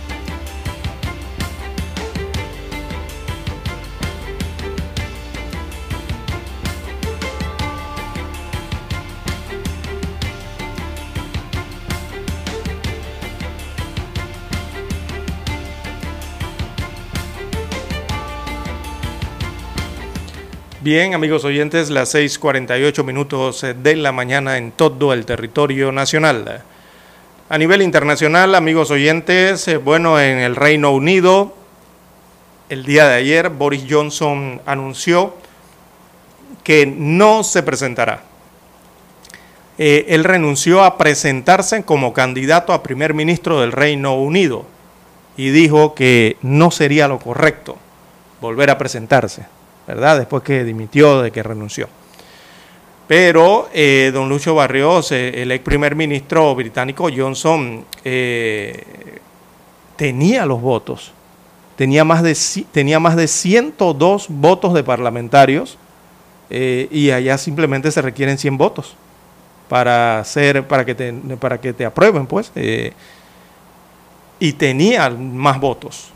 [20.93, 26.63] Bien, amigos oyentes, las 6:48 minutos de la mañana en todo el territorio nacional.
[27.47, 31.55] A nivel internacional, amigos oyentes, eh, bueno, en el Reino Unido,
[32.67, 35.33] el día de ayer, Boris Johnson anunció
[36.61, 38.23] que no se presentará.
[39.77, 44.65] Eh, él renunció a presentarse como candidato a primer ministro del Reino Unido
[45.37, 47.77] y dijo que no sería lo correcto
[48.41, 49.45] volver a presentarse.
[49.87, 50.19] ¿Verdad?
[50.19, 51.87] Después que dimitió, de que renunció.
[53.11, 59.19] Pero eh, don Lucho Barrios, eh, el ex primer ministro británico Johnson, eh,
[59.97, 61.11] tenía los votos.
[61.75, 62.37] Tenía más, de,
[62.71, 65.77] tenía más de 102 votos de parlamentarios
[66.49, 68.95] y allá simplemente se requieren 100 votos
[69.67, 72.51] para, hacer, para, que, te, para que te aprueben, pues.
[74.39, 76.10] y tenía más votos.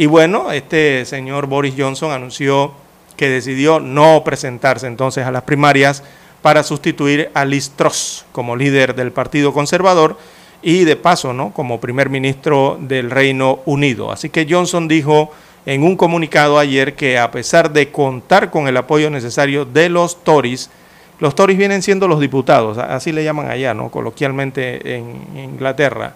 [0.00, 2.72] Y bueno, este señor Boris Johnson anunció
[3.18, 6.02] que decidió no presentarse entonces a las primarias
[6.40, 10.16] para sustituir a Liz Truss como líder del Partido Conservador
[10.62, 11.50] y de paso, ¿no?
[11.50, 14.10] como primer ministro del Reino Unido.
[14.10, 15.32] Así que Johnson dijo
[15.66, 20.24] en un comunicado ayer que a pesar de contar con el apoyo necesario de los
[20.24, 20.70] Tories,
[21.18, 23.90] los Tories vienen siendo los diputados, así le llaman allá, ¿no?
[23.90, 26.14] coloquialmente en Inglaterra.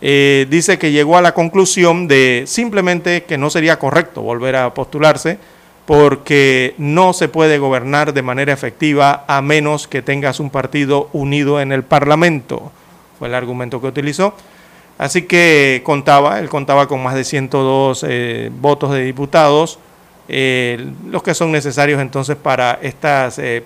[0.00, 4.74] Eh, dice que llegó a la conclusión de simplemente que no sería correcto volver a
[4.74, 5.38] postularse
[5.86, 11.60] porque no se puede gobernar de manera efectiva a menos que tengas un partido unido
[11.60, 12.72] en el Parlamento.
[13.18, 14.34] Fue el argumento que utilizó.
[14.96, 19.78] Así que contaba, él contaba con más de 102 eh, votos de diputados,
[20.28, 23.62] eh, los que son necesarios entonces para estas, eh,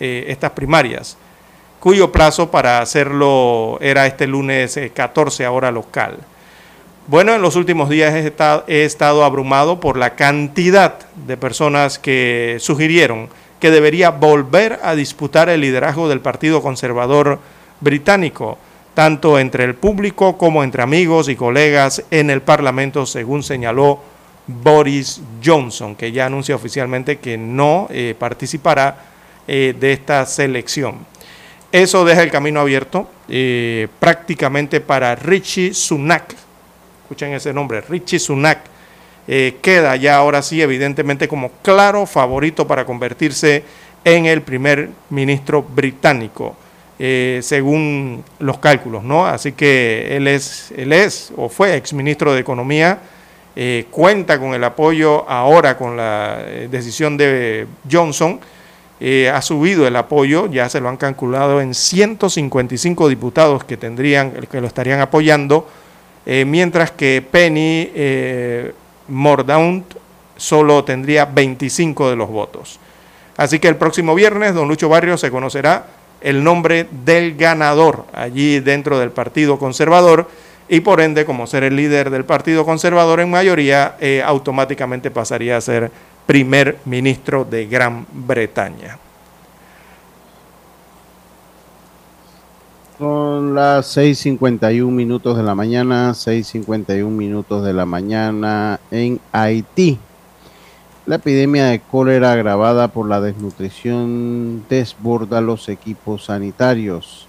[0.00, 1.18] estas primarias,
[1.84, 6.16] cuyo plazo para hacerlo era este lunes 14 hora local.
[7.08, 13.28] Bueno, en los últimos días he estado, abrumado por la cantidad de personas que sugirieron
[13.60, 17.38] que debería volver a disputar el liderazgo del Partido Conservador
[17.80, 18.56] británico,
[18.94, 24.00] tanto entre el público como entre amigos y colegas en el Parlamento, según señaló
[24.46, 29.04] Boris Johnson, que ya anuncia oficialmente que no eh, participará
[29.46, 31.12] eh, de esta selección.
[31.74, 36.32] Eso deja el camino abierto eh, prácticamente para Richie Sunak,
[37.02, 38.60] escuchen ese nombre, Richie Sunak,
[39.26, 43.64] eh, queda ya ahora sí evidentemente como claro favorito para convertirse
[44.04, 46.54] en el primer ministro británico,
[47.00, 49.26] eh, según los cálculos, ¿no?
[49.26, 53.00] Así que él es, él es o fue exministro de Economía,
[53.90, 56.38] cuenta con el apoyo ahora con la
[56.70, 58.38] decisión de Johnson,
[59.00, 64.60] ha subido el apoyo, ya se lo han calculado en 155 diputados que tendrían, que
[64.60, 65.68] lo estarían apoyando,
[66.26, 67.90] mientras que Penny
[69.08, 69.94] Mordaunt
[70.36, 72.78] solo tendría 25 de los votos.
[73.36, 75.86] Así que el próximo viernes, don Lucho Barrios se conocerá
[76.20, 80.28] el nombre del ganador allí dentro del Partido Conservador
[80.68, 85.56] y por ende, como ser el líder del Partido Conservador en mayoría, eh, automáticamente pasaría
[85.56, 85.90] a ser
[86.26, 88.98] primer ministro de Gran Bretaña.
[92.98, 99.98] Son las 6.51 minutos de la mañana, 6.51 minutos de la mañana en Haití.
[101.04, 107.26] La epidemia de cólera agravada por la desnutrición desborda los equipos sanitarios.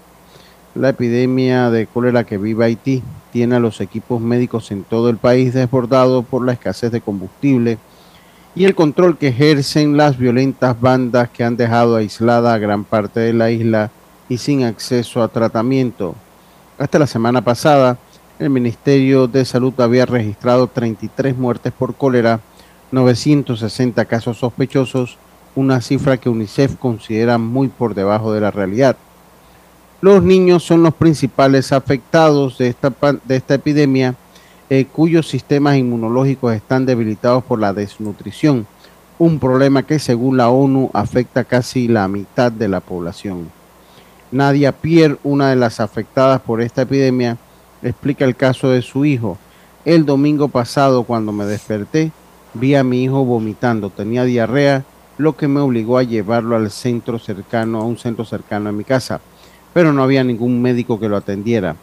[0.74, 3.02] La epidemia de cólera que vive Haití
[3.32, 7.78] tiene a los equipos médicos en todo el país desbordados por la escasez de combustible
[8.56, 13.20] y el control que ejercen las violentas bandas que han dejado aislada a gran parte
[13.20, 13.90] de la isla
[14.30, 16.14] y sin acceso a tratamiento.
[16.78, 17.98] Hasta la semana pasada,
[18.38, 22.40] el Ministerio de Salud había registrado 33 muertes por cólera
[22.92, 25.18] 960 casos sospechosos,
[25.54, 28.96] una cifra que UNICEF considera muy por debajo de la realidad.
[30.00, 32.90] Los niños son los principales afectados de esta,
[33.24, 34.14] de esta epidemia,
[34.70, 38.66] eh, cuyos sistemas inmunológicos están debilitados por la desnutrición,
[39.18, 43.50] un problema que según la ONU afecta casi la mitad de la población.
[44.30, 47.38] Nadia Pierre, una de las afectadas por esta epidemia,
[47.82, 49.38] explica el caso de su hijo.
[49.84, 52.10] El domingo pasado, cuando me desperté,
[52.58, 54.82] Vi a mi hijo vomitando, tenía diarrea,
[55.18, 58.82] lo que me obligó a llevarlo al centro cercano, a un centro cercano a mi
[58.82, 59.20] casa,
[59.74, 61.76] pero no había ningún médico que lo atendiera.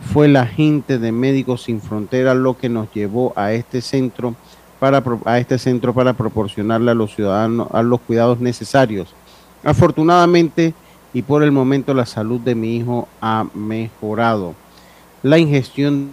[0.00, 4.34] Fue la gente de Médicos Sin Fronteras lo que nos llevó a este centro
[4.78, 9.14] para a este centro para proporcionarle a los ciudadanos a los cuidados necesarios.
[9.62, 10.74] Afortunadamente
[11.12, 14.54] y por el momento la salud de mi hijo ha mejorado.
[15.22, 16.12] La ingestión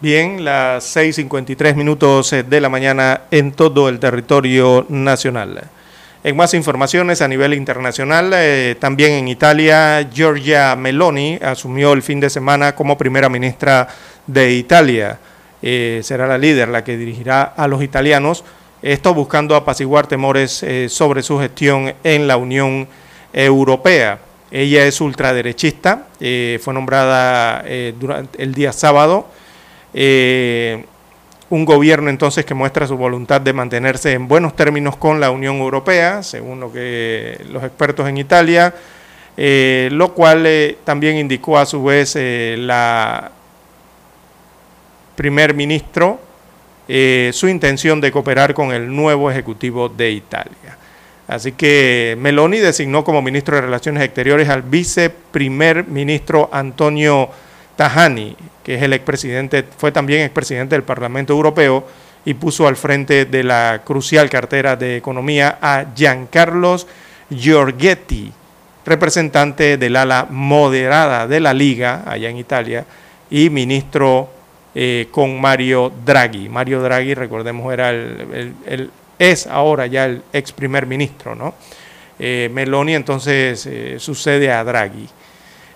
[0.00, 5.68] Bien, las 6.53 minutos de la mañana en todo el territorio nacional.
[6.24, 12.18] En más informaciones a nivel internacional, eh, también en Italia, Giorgia Meloni asumió el fin
[12.18, 13.86] de semana como primera ministra
[14.26, 15.18] de Italia.
[15.62, 18.44] Eh, será la líder la que dirigirá a los italianos,
[18.82, 22.86] esto buscando apaciguar temores sobre su gestión en la Unión
[23.32, 24.18] Europea.
[24.50, 27.64] Ella es ultraderechista, fue nombrada
[27.98, 29.26] durante el día sábado
[29.94, 30.84] eh,
[31.50, 35.56] un gobierno entonces que muestra su voluntad de mantenerse en buenos términos con la Unión
[35.56, 38.74] Europea, según lo que los expertos en Italia,
[39.36, 43.30] eh, lo cual eh, también indicó a su vez la
[45.16, 46.20] primer ministro
[47.32, 50.78] su intención de cooperar con el nuevo Ejecutivo de Italia.
[51.28, 57.28] Así que Meloni designó como ministro de Relaciones Exteriores al viceprimer ministro Antonio
[57.78, 58.34] Tajani,
[58.64, 61.86] que es el expresidente, fue también expresidente del Parlamento Europeo
[62.24, 66.88] y puso al frente de la crucial cartera de Economía a Giancarlos
[67.30, 68.32] Giorgetti,
[68.84, 72.84] representante del ala moderada de la Liga allá en Italia
[73.30, 74.28] y ministro
[74.74, 76.48] eh, con Mario Draghi.
[76.48, 78.90] Mario Draghi, recordemos, era el,
[79.20, 81.54] es ahora ya el ex primer ministro, ¿no?
[82.18, 85.08] Eh, Meloni entonces eh, sucede a Draghi.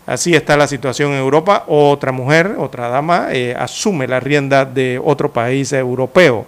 [0.06, 1.64] Así está la situación en Europa.
[1.68, 6.44] Otra mujer, otra dama, eh, asume la rienda de otro país europeo.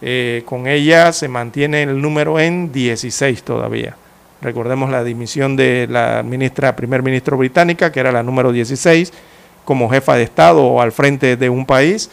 [0.00, 3.96] Eh, con ella se mantiene el número en 16 todavía.
[4.40, 9.12] Recordemos la dimisión de la ministra, primer ministro británica, que era la número 16,
[9.64, 12.10] como jefa de Estado o al frente de un país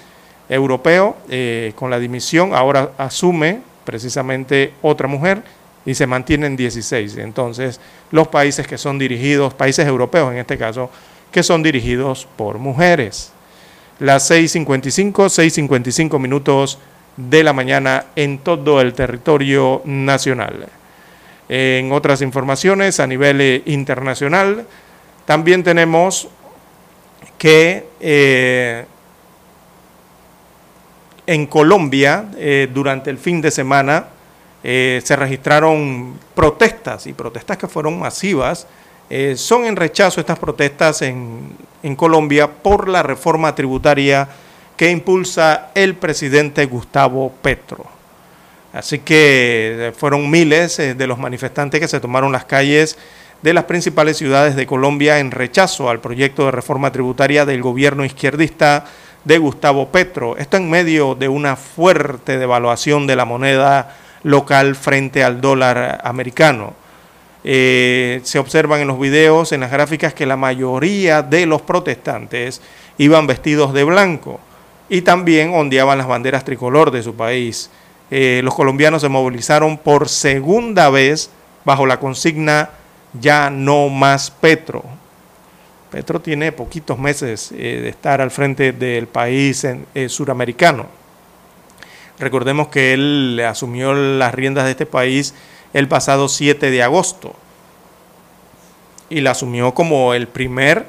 [0.50, 1.18] europeo.
[1.30, 5.42] Eh, con la dimisión ahora asume precisamente otra mujer
[5.90, 7.18] y se mantienen 16.
[7.18, 10.92] Entonces, los países que son dirigidos, países europeos en este caso,
[11.32, 13.32] que son dirigidos por mujeres.
[13.98, 16.78] Las 6.55, 6.55 minutos
[17.18, 20.68] de la mañana en todo el territorio nacional.
[21.50, 24.68] En otras informaciones a nivel eh, internacional,
[25.26, 26.28] también tenemos
[27.40, 28.86] que eh,
[31.26, 34.19] en Colombia, eh, durante el fin de semana,
[34.64, 38.68] eh, se registraron protestas y protestas que fueron masivas.
[39.10, 44.28] Eh, son en rechazo estas protestas en, en Colombia por la reforma tributaria
[44.76, 47.86] que impulsa el presidente Gustavo Petro.
[48.72, 52.98] Así que eh, fueron miles de los manifestantes que se tomaron las calles
[53.42, 58.04] de las principales ciudades de Colombia en rechazo al proyecto de reforma tributaria del gobierno
[58.04, 58.86] izquierdista
[59.24, 60.38] de Gustavo Petro.
[60.38, 66.74] Esto en medio de una fuerte devaluación de la moneda local frente al dólar americano.
[67.44, 72.62] Eh, se observan en los videos, en las gráficas, que la mayoría de los protestantes
[72.98, 74.40] iban vestidos de blanco
[74.90, 77.70] y también ondeaban las banderas tricolor de su país.
[78.12, 81.30] Eh, los colombianos se movilizaron por segunda vez
[81.64, 82.72] bajo la consigna
[83.20, 84.84] ya no más Petro.
[85.92, 89.66] Petro tiene poquitos meses eh, de estar al frente del país
[90.08, 90.88] suramericano.
[92.20, 95.34] Recordemos que él asumió las riendas de este país
[95.74, 97.34] el pasado 7 de agosto
[99.10, 100.86] y la asumió como el primer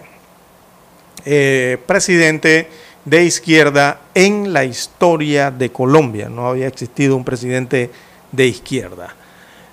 [1.87, 2.71] presidente
[3.05, 6.29] de izquierda en la historia de Colombia.
[6.29, 7.91] No había existido un presidente
[8.33, 9.15] de izquierda.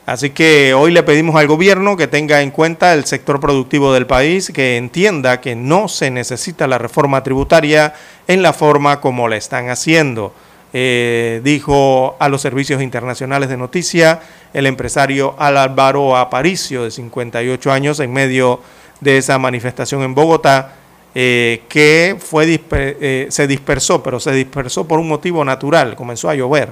[0.05, 4.07] Así que hoy le pedimos al gobierno que tenga en cuenta el sector productivo del
[4.07, 7.93] país, que entienda que no se necesita la reforma tributaria
[8.27, 10.33] en la forma como la están haciendo.
[10.73, 14.19] Eh, dijo a los servicios internacionales de noticia
[14.53, 18.59] el empresario Álvaro Aparicio, de 58 años, en medio
[18.99, 20.73] de esa manifestación en Bogotá,
[21.15, 26.35] eh, que fue eh, se dispersó, pero se dispersó por un motivo natural, comenzó a
[26.35, 26.69] llover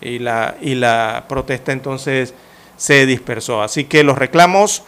[0.00, 2.34] y la, y la protesta entonces
[2.76, 3.62] se dispersó.
[3.62, 4.84] Así que los reclamos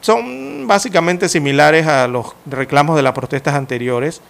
[0.00, 4.22] son básicamente similares a los reclamos de las protestas anteriores,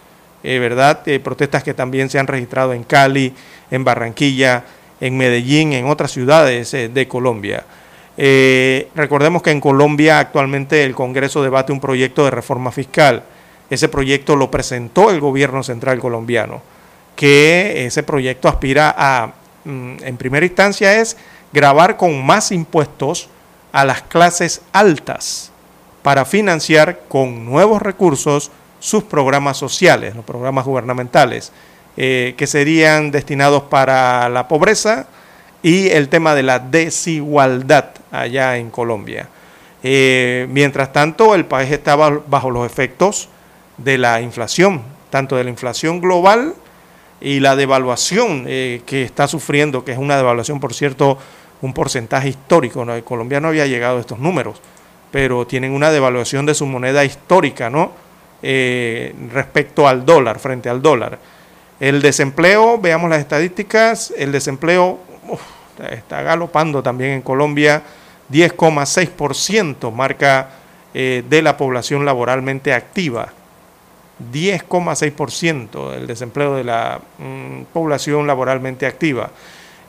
[0.42, 1.02] ¿verdad?
[1.22, 3.34] protestas que también se han registrado en Cali,
[3.70, 4.64] en Barranquilla,
[5.00, 7.64] en Medellín, en otras ciudades de Colombia.
[8.22, 13.22] Eh, recordemos que en Colombia actualmente el Congreso debate un proyecto de reforma fiscal.
[13.70, 16.60] Ese proyecto lo presentó el gobierno central colombiano,
[17.16, 19.32] que ese proyecto aspira a,
[19.64, 21.16] mm, en primera instancia, es
[21.50, 23.30] grabar con más impuestos
[23.72, 25.50] a las clases altas
[26.02, 28.50] para financiar con nuevos recursos
[28.81, 31.52] sus programas sociales, los programas gubernamentales,
[31.97, 35.07] eh, que serían destinados para la pobreza,
[35.62, 39.28] y el tema de la desigualdad allá en Colombia.
[39.82, 43.28] Eh, mientras tanto, el país estaba bajo los efectos
[43.77, 46.55] de la inflación, tanto de la inflación global
[47.20, 51.19] y la devaluación eh, que está sufriendo, que es una devaluación, por cierto,
[51.62, 52.86] un porcentaje histórico.
[53.05, 54.61] Colombia no había llegado a estos números,
[55.11, 57.93] pero tienen una devaluación de su moneda histórica, ¿no?
[58.42, 61.18] Eh, respecto al dólar, frente al dólar.
[61.78, 64.98] El desempleo, veamos las estadísticas, el desempleo
[65.90, 67.82] está galopando también en Colombia,
[68.32, 70.50] 10,6% marca
[70.94, 73.30] eh, de la población laboralmente activa.
[74.32, 79.30] 10,6% el desempleo de la mm, población laboralmente activa.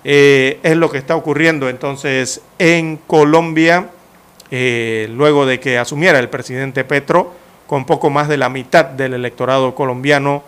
[0.04, 3.90] Eh, es lo que está ocurriendo entonces en Colombia,
[4.52, 7.41] luego de que asumiera el presidente Petro,
[7.72, 10.44] con poco más de la mitad del electorado colombiano,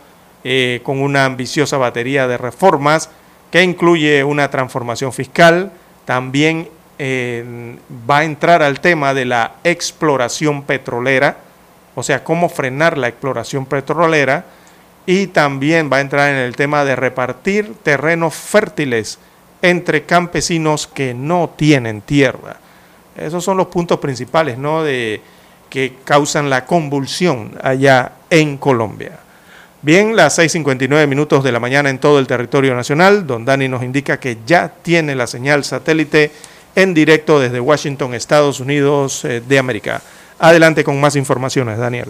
[0.84, 3.10] con una ambiciosa batería de reformas
[3.50, 5.72] que incluye una transformación fiscal,
[6.04, 6.68] también
[7.00, 7.78] eh,
[8.10, 11.38] va a entrar al tema de la exploración petrolera,
[11.96, 14.44] o sea, cómo frenar la exploración petrolera,
[15.06, 19.18] y también va a entrar en el tema de repartir terrenos fértiles
[19.62, 22.58] entre campesinos que no tienen tierra.
[23.16, 24.84] Esos son los puntos principales ¿no?
[24.84, 25.22] de,
[25.74, 29.18] que causan la convulsión allá en Colombia.
[29.82, 33.26] Bien, las 6.59 minutos de la mañana en todo el territorio nacional.
[33.26, 36.32] Don Dani nos indica que ya tiene la señal satélite
[36.76, 40.00] en directo desde Washington, Estados Unidos eh, de América.
[40.38, 42.10] Adelante con más informaciones, Daniel.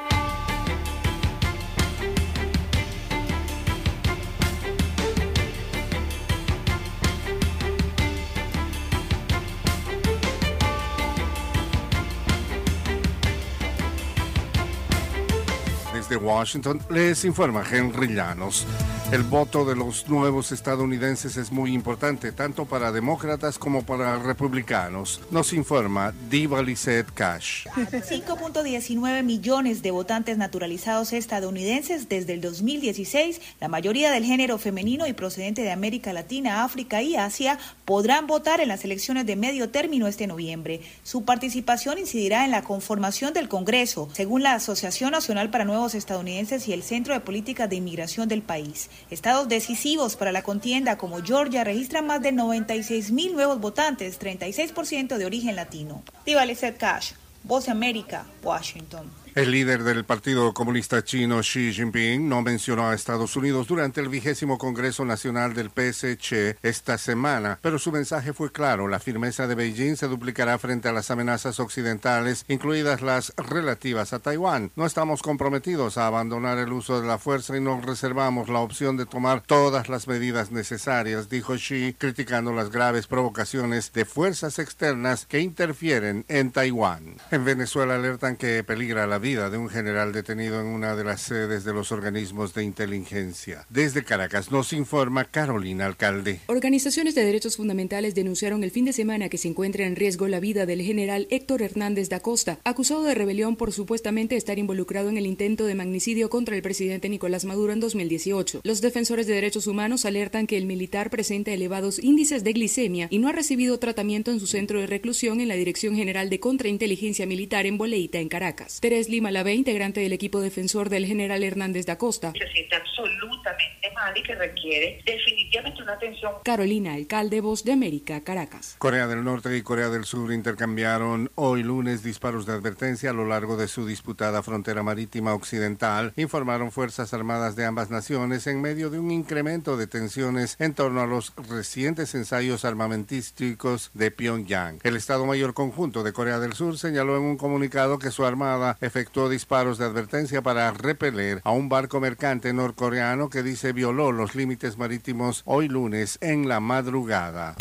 [16.17, 18.65] Washington les informa Henry Llanos.
[19.11, 25.19] El voto de los nuevos estadounidenses es muy importante, tanto para demócratas como para republicanos,
[25.31, 27.67] nos informa Diva Lizette Cash.
[27.67, 35.13] 5.19 millones de votantes naturalizados estadounidenses desde el 2016, la mayoría del género femenino y
[35.13, 40.07] procedente de América Latina, África y Asia, podrán votar en las elecciones de medio término
[40.07, 40.79] este noviembre.
[41.03, 46.00] Su participación incidirá en la conformación del Congreso, según la Asociación Nacional para Nuevos Estados
[46.01, 48.89] estadounidenses y el Centro de Políticas de Inmigración del país.
[49.09, 55.17] Estados decisivos para la contienda como Georgia registran más de 96 mil nuevos votantes, 36%
[55.17, 56.03] de origen latino.
[56.25, 56.43] Diva
[56.77, 57.13] Cash,
[57.43, 59.20] Voz América, Washington.
[59.33, 64.09] El líder del Partido Comunista Chino Xi Jinping no mencionó a Estados Unidos durante el
[64.09, 68.89] vigésimo Congreso Nacional del PSC esta semana, pero su mensaje fue claro.
[68.89, 74.19] La firmeza de Beijing se duplicará frente a las amenazas occidentales, incluidas las relativas a
[74.19, 74.71] Taiwán.
[74.75, 78.97] No estamos comprometidos a abandonar el uso de la fuerza y nos reservamos la opción
[78.97, 85.25] de tomar todas las medidas necesarias, dijo Xi, criticando las graves provocaciones de fuerzas externas
[85.25, 87.15] que interfieren en Taiwán.
[87.31, 91.21] En Venezuela alertan que peligra la vida de un general detenido en una de las
[91.21, 93.65] sedes de los organismos de inteligencia.
[93.69, 96.41] Desde Caracas nos informa Carolina Alcalde.
[96.47, 100.39] Organizaciones de derechos fundamentales denunciaron el fin de semana que se encuentra en riesgo la
[100.39, 105.17] vida del general Héctor Hernández da Costa, acusado de rebelión por supuestamente estar involucrado en
[105.17, 108.61] el intento de magnicidio contra el presidente Nicolás Maduro en 2018.
[108.63, 113.19] Los defensores de derechos humanos alertan que el militar presenta elevados índices de glicemia y
[113.19, 117.27] no ha recibido tratamiento en su centro de reclusión en la Dirección General de Contrainteligencia
[117.27, 118.79] Militar en Boleita, en Caracas.
[118.79, 122.31] Teres Lima Lavé, integrante del equipo defensor del general Hernández da Costa.
[122.31, 126.31] Se siente absolutamente mal y que requiere definitivamente una atención.
[126.45, 128.77] Carolina, alcalde Voz de América, Caracas.
[128.79, 133.25] Corea del Norte y Corea del Sur intercambiaron hoy lunes disparos de advertencia a lo
[133.25, 138.89] largo de su disputada frontera marítima occidental, informaron Fuerzas Armadas de ambas naciones en medio
[138.89, 144.79] de un incremento de tensiones en torno a los recientes ensayos armamentísticos de Pyongyang.
[144.83, 148.77] El Estado Mayor Conjunto de Corea del Sur señaló en un comunicado que su armada
[148.79, 154.35] efectuó disparos de advertencia para repeler a un barco mercante norcoreano que dice violó los
[154.35, 157.55] límites marítimos hoy lunes en la madrugada.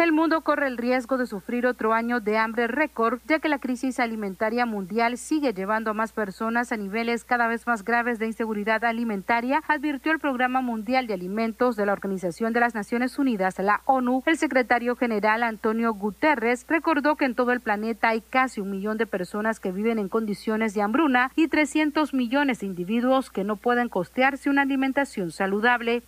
[0.00, 3.58] El mundo corre el riesgo de sufrir otro año de hambre récord, ya que la
[3.58, 8.24] crisis alimentaria mundial sigue llevando a más personas a niveles cada vez más graves de
[8.24, 13.58] inseguridad alimentaria, advirtió el Programa Mundial de Alimentos de la Organización de las Naciones Unidas,
[13.58, 14.22] la ONU.
[14.24, 18.96] El secretario general Antonio Guterres recordó que en todo el planeta hay casi un millón
[18.96, 23.56] de personas que viven en condiciones de hambruna y 300 millones de individuos que no
[23.56, 26.02] pueden costearse una alimentación saludable.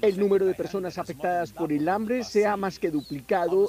[0.00, 3.15] El número de personas afectadas por el hambre se ha más que duplicado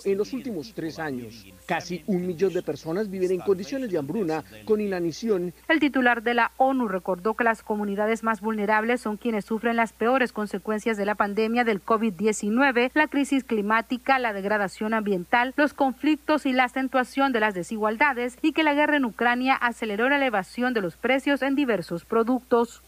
[0.06, 1.46] en los últimos tres años.
[1.66, 5.54] Casi un millón de personas viven en condiciones de hambruna con inanición.
[5.68, 9.94] El titular de la ONU recordó que las comunidades más vulnerables son quienes sufren las
[9.94, 16.46] peores consecuencias de la pandemia del COVID-19, la crisis climática, la degradación ambiental, los conflictos
[16.46, 20.74] y la acentuación de las desigualdades y que la guerra en Ucrania aceleró la elevación
[20.74, 22.82] de los precios en diversos productos.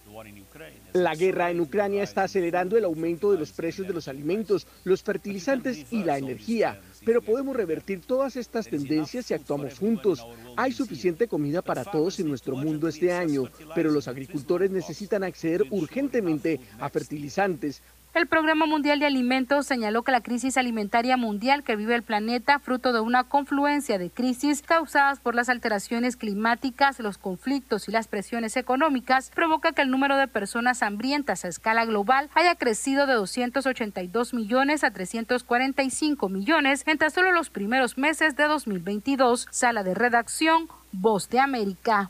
[0.94, 5.04] La guerra en Ucrania está acelerando el aumento de los precios de los alimentos, los
[5.04, 6.82] fertilizantes y la energía.
[7.06, 10.26] Pero podemos revertir todas estas tendencias si actuamos juntos.
[10.58, 13.46] Hay suficiente comida para todos en nuestro mundo este año,
[13.76, 17.82] pero los agricultores necesitan acceder urgentemente a fertilizantes,
[18.16, 22.60] el Programa Mundial de Alimentos señaló que la crisis alimentaria mundial que vive el planeta,
[22.60, 28.08] fruto de una confluencia de crisis causadas por las alteraciones climáticas, los conflictos y las
[28.08, 33.14] presiones económicas, provoca que el número de personas hambrientas a escala global haya crecido de
[33.14, 39.48] 282 millones a 345 millones entre solo los primeros meses de 2022.
[39.52, 42.10] Sala de redacción, Voz de América.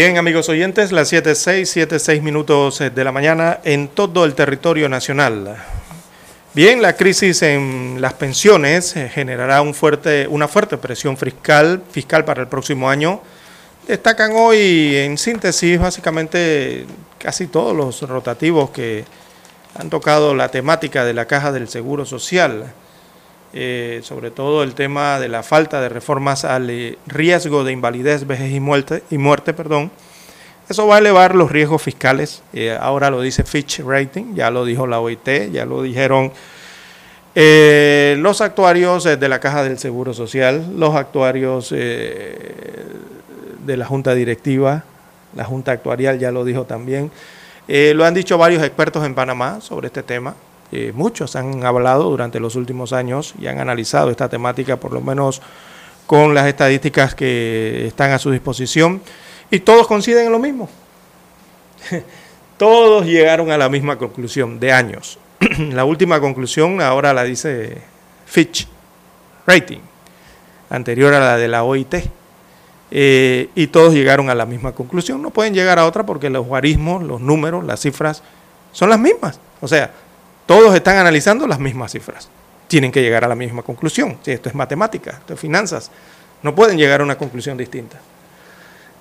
[0.00, 4.88] Bien, amigos oyentes, las 7.6, 7.6 minutos eh, de la mañana en todo el territorio
[4.88, 5.56] nacional.
[6.54, 11.82] Bien, la crisis en las pensiones eh, generará una fuerte presión fiscal
[12.24, 13.20] para el próximo año.
[13.88, 16.86] Destacan hoy, en síntesis, básicamente
[17.18, 19.04] casi todos los rotativos que
[19.74, 22.72] han tocado la temática de la caja del Seguro Social.
[23.54, 28.26] Eh, sobre todo el tema de la falta de reformas al eh, riesgo de invalidez,
[28.26, 29.90] vejez y muerte, y muerte perdón.
[30.68, 32.42] Eso va a elevar los riesgos fiscales.
[32.52, 36.30] Eh, ahora lo dice Fitch Rating, ya lo dijo la OIT, ya lo dijeron
[37.34, 42.96] los actuarios de la Caja del Seguro Social, los actuarios de
[43.64, 44.82] la Junta Directiva,
[45.36, 47.12] la Junta Actuarial ya lo dijo también.
[47.68, 50.34] lo han dicho varios expertos en Panamá sobre este tema.
[50.70, 55.00] Eh, muchos han hablado durante los últimos años y han analizado esta temática, por lo
[55.00, 55.40] menos
[56.06, 59.00] con las estadísticas que están a su disposición,
[59.50, 60.68] y todos coinciden en lo mismo.
[62.58, 65.18] todos llegaron a la misma conclusión de años.
[65.58, 67.78] la última conclusión ahora la dice
[68.26, 68.68] Fitch
[69.46, 69.80] Rating,
[70.68, 71.94] anterior a la de la OIT.
[72.90, 75.20] Eh, y todos llegaron a la misma conclusión.
[75.20, 78.22] No pueden llegar a otra porque los guarismos, los números, las cifras
[78.72, 79.40] son las mismas.
[79.60, 79.92] O sea,
[80.48, 82.30] todos están analizando las mismas cifras.
[82.68, 84.16] Tienen que llegar a la misma conclusión.
[84.22, 85.90] Si esto es matemática, esto es finanzas.
[86.42, 87.98] No pueden llegar a una conclusión distinta.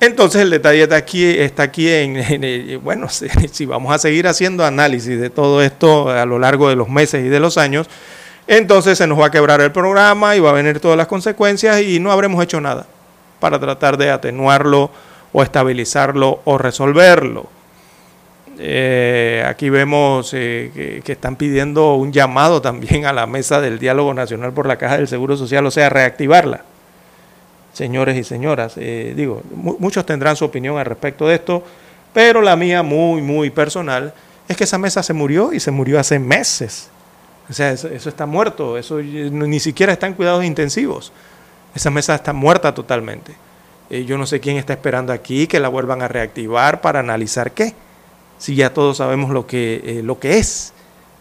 [0.01, 5.21] Entonces el detalle está aquí, está aquí en, bueno, si, vamos a seguir haciendo análisis
[5.21, 7.87] de todo esto a lo largo de los meses y de los años,
[8.45, 11.81] entonces se nos va a quebrar el programa y va a venir todas las consecuencias
[11.81, 12.87] y no habremos hecho nada
[13.39, 14.91] para tratar de atenuarlo
[15.31, 17.56] o estabilizarlo o resolverlo.
[18.59, 24.13] Eh, aquí vemos eh, que, están pidiendo un llamado también a la mesa del diálogo
[24.13, 26.63] nacional por la Caja del Seguro Social, o sea, reactivarla.
[27.73, 31.63] Señores y señoras, eh, digo, muchos tendrán su opinión al respecto de esto,
[32.11, 34.13] pero la mía muy, muy personal
[34.47, 36.89] es que esa mesa se murió y se murió hace meses.
[37.47, 41.11] O sea, eso, eso está muerto, eso ni siquiera está en cuidados intensivos.
[41.75, 43.35] Esa mesa está muerta totalmente.
[43.89, 47.75] yo no sé quién está esperando aquí que la vuelvan a reactivar para analizar qué
[48.37, 50.73] si ya todos sabemos lo que, eh, lo que es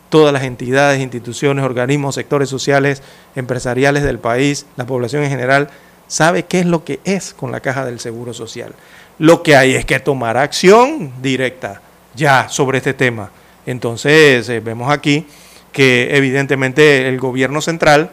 [0.08, 3.02] todas las entidades, instituciones, organismos, sectores sociales,
[3.34, 5.68] empresariales del país, la población en general,
[6.06, 8.72] sabe qué es lo que es con la caja del Seguro Social.
[9.18, 11.80] Lo que hay es que tomar acción directa
[12.14, 13.30] ya sobre este tema.
[13.66, 15.26] Entonces, eh, vemos aquí
[15.72, 18.10] que evidentemente el gobierno central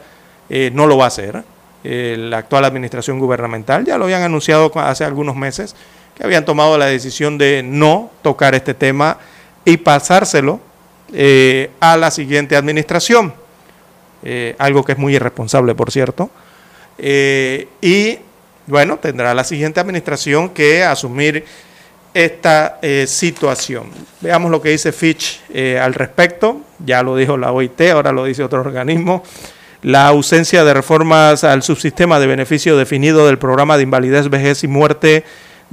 [0.50, 1.44] eh, no lo va a hacer.
[1.84, 5.76] la actual administración gubernamental ya lo habían anunciado hace algunos meses
[6.14, 9.18] que habían tomado la decisión de no tocar este tema
[9.64, 10.60] y pasárselo
[11.12, 13.34] eh, a la siguiente administración,
[14.22, 16.30] eh, algo que es muy irresponsable, por cierto.
[16.98, 18.18] Eh, y
[18.66, 21.44] bueno, tendrá la siguiente administración que asumir
[22.14, 23.90] esta situación.
[24.20, 25.40] Veamos lo que dice Fitch
[25.80, 29.24] al respecto, ya lo dijo la OIT, ahora lo dice otro organismo.
[29.82, 34.68] La ausencia de reformas al subsistema de beneficio definido del programa de invalidez, vejez y
[34.68, 35.24] muerte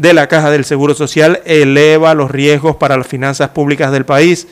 [0.01, 4.47] de la Caja del Seguro Social eleva los riesgos para las finanzas públicas del país.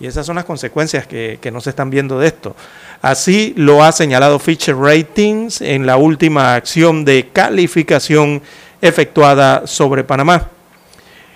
[0.00, 2.56] Y esas son las consecuencias que, no se están viendo de esto.
[3.02, 8.40] Así lo ha señalado Fitch Ratings en la última acción de calificación
[8.80, 10.48] efectuada sobre Panamá.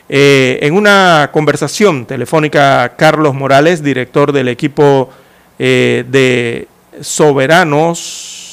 [0.08, 5.10] Eh, en una conversación telefónica, Carlos Morales, director del equipo
[5.58, 6.66] eh, de
[7.02, 8.47] soberanos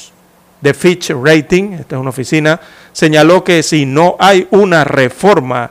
[0.66, 2.60] de Fitch Rating, esta es una oficina,
[2.92, 5.70] señaló que si no hay una reforma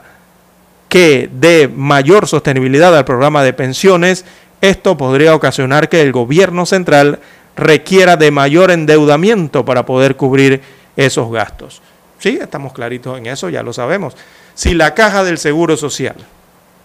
[0.88, 4.24] que dé mayor sostenibilidad al programa de pensiones,
[4.62, 7.20] esto podría ocasionar que el gobierno central
[7.56, 10.62] requiera de mayor endeudamiento para poder cubrir
[10.96, 11.82] esos gastos.
[12.18, 14.16] Sí, estamos claritos en eso, ya lo sabemos.
[14.54, 16.16] Si la caja del Seguro Social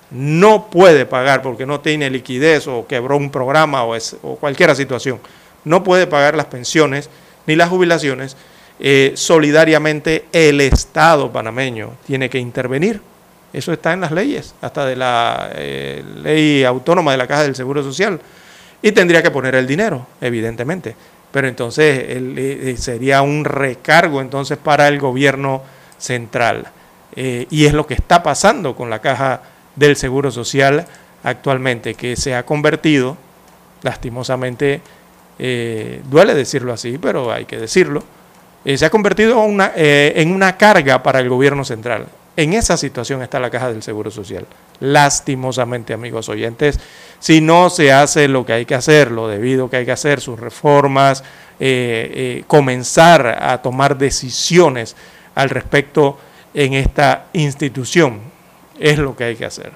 [0.10, 4.76] no puede pagar porque no tiene liquidez o quebró un programa o, es, o cualquier
[4.76, 5.22] situación,
[5.64, 7.10] no puede pagar las pensiones
[7.48, 8.36] ni las jubilaciones,
[8.84, 13.00] eh, solidariamente el Estado panameño tiene que intervenir.
[13.54, 17.56] Eso está en las leyes, hasta de la eh, ley autónoma de la Caja del
[17.56, 18.20] Seguro Social.
[18.82, 20.96] Y tendría que poner el dinero, evidentemente.
[21.32, 25.62] Pero entonces eh, sería un recargo entonces para el gobierno
[25.98, 26.68] central.
[27.16, 29.42] y es lo que está pasando con la Caja
[29.76, 30.88] del Seguro Social
[31.24, 33.18] actualmente, que se ha convertido,
[33.84, 34.82] lastimosamente,
[35.38, 38.04] duele decirlo así, pero hay que decirlo,
[38.64, 39.44] eh, se ha convertido
[39.76, 42.08] eh, en una carga para el gobierno central.
[42.38, 44.46] En esa situación está la caja del Seguro Social.
[44.80, 46.80] Lastimosamente, amigos oyentes,
[47.20, 50.22] si no se hace lo que hay que hacer, lo debido que hay que hacer,
[50.22, 51.24] sus reformas,
[51.60, 54.96] eh, comenzar a tomar decisiones
[55.36, 56.18] al respecto
[56.54, 58.20] en esta institución
[58.80, 59.72] Es lo que hay que hacer.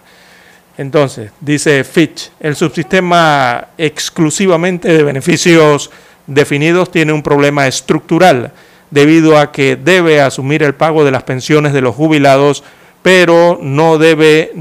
[0.77, 5.89] Entonces, dice Fitch, el subsistema exclusivamente de beneficios
[6.27, 8.51] definidos tiene un problema estructural
[8.91, 12.63] debido a que debe asumir el pago de las pensiones de los jubilados,
[13.01, 14.51] pero no debe,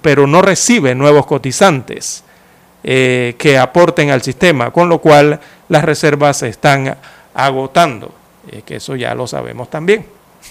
[0.00, 2.24] pero no recibe nuevos cotizantes
[2.82, 6.96] eh, que aporten al sistema, con lo cual las reservas se están
[7.34, 8.14] agotando,
[8.50, 10.06] eh, que eso ya lo sabemos también.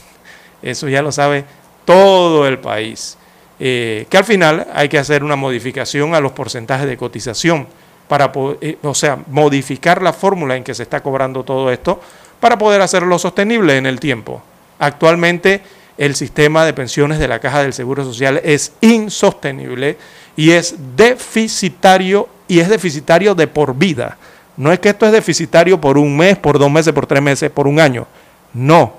[0.61, 1.45] Eso ya lo sabe
[1.85, 3.17] todo el país.
[3.59, 7.67] Eh, que al final hay que hacer una modificación a los porcentajes de cotización
[8.07, 11.99] para poder, o sea, modificar la fórmula en que se está cobrando todo esto
[12.39, 14.41] para poder hacerlo sostenible en el tiempo.
[14.79, 15.61] Actualmente
[15.97, 19.97] el sistema de pensiones de la Caja del Seguro Social es insostenible
[20.37, 24.17] y es deficitario y es deficitario de por vida.
[24.55, 27.51] No es que esto es deficitario por un mes, por dos meses, por tres meses,
[27.51, 28.07] por un año.
[28.53, 28.93] No.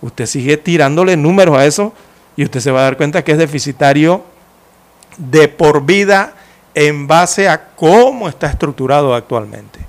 [0.00, 1.92] Usted sigue tirándole números a eso
[2.38, 4.22] y usted se va a dar cuenta que es deficitario
[5.16, 6.34] de por vida
[6.72, 9.80] en base a cómo está estructurado actualmente.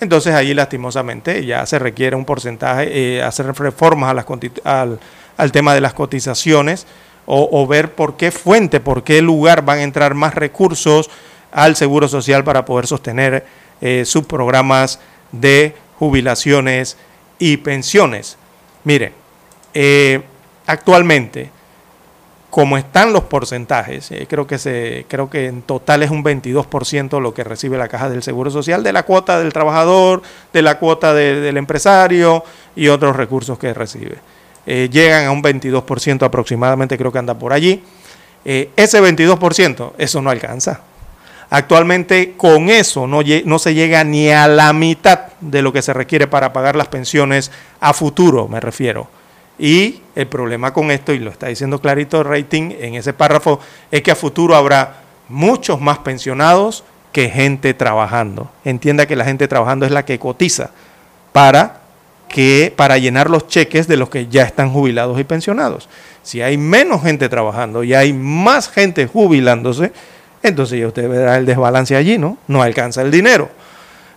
[0.00, 4.10] Entonces ahí lastimosamente ya se requiere un porcentaje, eh, hacer reformas
[4.64, 6.88] al, tema de las cotizaciones
[7.26, 11.10] o, o, ver por qué fuente, por qué lugar van a entrar más recursos
[11.52, 13.46] al Seguro Social para poder sostener
[13.80, 14.98] eh, sus programas
[15.30, 16.96] de jubilaciones
[17.38, 18.36] y pensiones.
[18.82, 19.12] Mire,
[19.74, 20.22] eh,
[20.66, 21.53] actualmente
[22.54, 27.20] como están los porcentajes, eh, creo, que se, creo que en total es un 22%
[27.20, 30.22] lo que recibe la caja del Seguro Social de la cuota del trabajador,
[30.52, 32.44] de la cuota de, del empresario
[32.76, 34.18] y otros recursos que recibe.
[34.66, 37.82] Eh, llegan a un 22% aproximadamente, creo que anda por allí.
[38.44, 40.82] Eh, ese 22%, eso no alcanza.
[41.50, 46.28] Actualmente con eso no se llega ni a la mitad de lo que se requiere
[46.28, 47.50] para pagar las pensiones
[47.80, 49.08] a futuro, me refiero.
[49.58, 53.60] Y el problema con esto, y lo está diciendo clarito rating en ese párrafo,
[53.90, 58.50] es que a futuro habrá muchos más pensionados que gente trabajando.
[58.64, 60.70] Entienda que la gente trabajando es la que cotiza
[61.32, 61.82] para,
[62.28, 65.88] que, para llenar los cheques de los que ya están jubilados y pensionados.
[66.22, 69.92] Si hay menos gente trabajando y hay más gente jubilándose,
[70.42, 72.36] entonces ya usted verá el desbalance allí, ¿no?
[72.48, 73.48] No alcanza el dinero.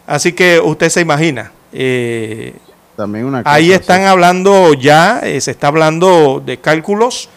[0.07, 2.53] Así que usted se imagina, eh,
[2.97, 7.29] una Ahí están hablando ya, eh, se está hablando de cálculos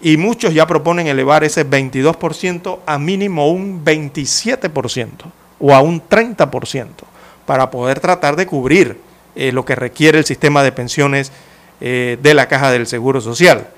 [0.00, 5.08] y muchos ya proponen elevar ese 22% a mínimo un 27%
[5.58, 6.88] o a un 30%
[7.46, 8.98] para poder tratar de cubrir
[9.36, 11.32] eh, lo que requiere el sistema de pensiones
[11.80, 13.68] eh, de la caja del Seguro Social.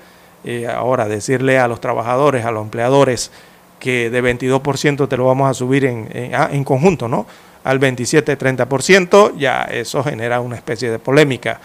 [0.43, 3.31] Eh, ahora, decirle a los trabajadores, a los empleadores,
[3.79, 7.25] que de 22% te lo vamos a subir en, en, ah, en conjunto, ¿no?
[7.63, 11.59] Al 27-30%, ya eso genera una especie de polémica.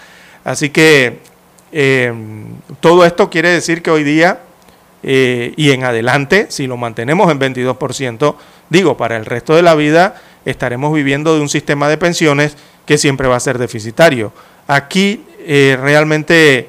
[0.44, 1.18] Así que
[1.72, 2.12] eh,
[2.80, 4.40] todo esto quiere decir que hoy día
[5.02, 8.34] eh, y en adelante, si lo mantenemos en 22%,
[8.70, 10.14] digo, para el resto de la vida
[10.44, 12.56] estaremos viviendo de un sistema de pensiones
[12.86, 14.32] que siempre va a ser deficitario.
[14.66, 16.68] Aquí eh, realmente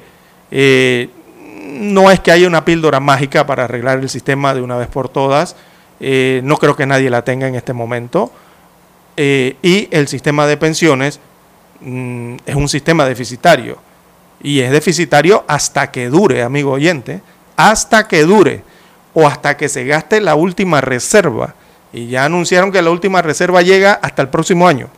[1.62, 5.08] no es que haya una píldora mágica para arreglar el sistema de una vez por
[5.08, 5.54] todas,
[6.00, 8.32] no creo que nadie la tenga en este momento
[9.22, 11.20] eh, y el sistema de pensiones
[11.82, 13.76] mm, es un sistema deficitario.
[14.42, 17.20] Y es deficitario hasta que dure, amigo oyente,
[17.54, 18.62] hasta que dure
[19.12, 21.54] o hasta que se gaste la última reserva.
[21.92, 24.88] Y ya anunciaron que la última reserva llega hasta el próximo año.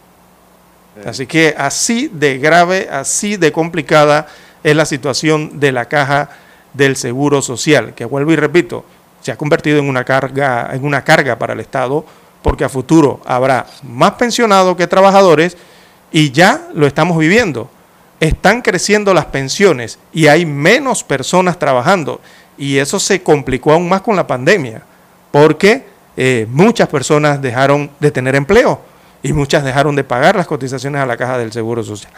[1.05, 4.29] Así que así de grave, así de complicada
[4.63, 6.29] es la situación de la caja
[6.75, 8.85] del Seguro Social, que vuelvo y repito,
[9.21, 12.07] se ha convertido en una carga, en una carga para el Estado
[12.43, 15.57] porque a futuro habrá más pensionados que trabajadores
[16.11, 17.71] y ya lo estamos viviendo.
[18.21, 22.21] Están creciendo las pensiones y hay menos personas trabajando
[22.59, 24.83] y eso se complicó aún más con la pandemia
[25.31, 25.87] porque
[26.17, 28.81] eh, muchas personas dejaron de tener empleo
[29.23, 32.13] y muchas dejaron de pagar las cotizaciones a la caja del Seguro Social.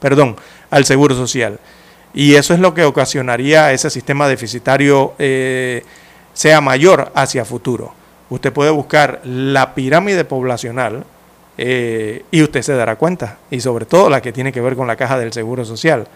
[0.00, 0.36] Perdón,
[0.70, 1.58] al Seguro Social.
[2.12, 5.84] Y eso es lo que ocasionaría ese sistema deficitario eh,
[6.32, 7.94] sea mayor hacia futuro
[8.34, 11.04] usted puede buscar la pirámide poblacional
[11.56, 14.86] eh, y usted se dará cuenta, y sobre todo la que tiene que ver con
[14.86, 16.06] la caja del Seguro Social.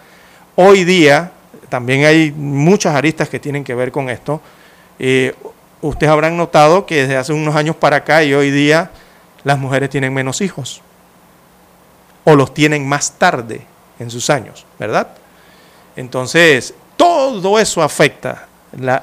[0.55, 1.31] Hoy día
[1.69, 4.41] también hay muchas aristas que tienen que ver con esto.
[4.97, 5.33] Eh,
[5.81, 8.91] ustedes habrán notado que desde hace unos años para acá y hoy día
[9.43, 10.81] las mujeres tienen menos hijos
[12.25, 13.61] o los tienen más tarde
[13.97, 15.07] en sus años, ¿verdad?
[15.95, 18.47] Entonces, todo eso afecta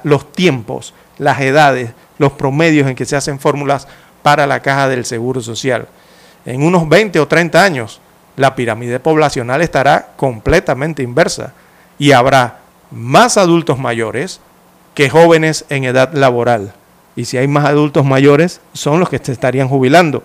[0.05, 3.89] los tiempos, las edades, los promedios en que se hacen fórmulas
[4.23, 5.89] para la caja del Seguro Social.
[6.45, 8.01] En unos 20 o 30 años,
[8.37, 11.55] la pirámide poblacional estará completamente inversa
[11.99, 12.61] y habrá
[12.91, 14.41] más adultos mayores
[14.95, 16.73] que jóvenes en edad laboral.
[17.17, 20.23] Y si hay más adultos mayores, son los que se estarían jubilando.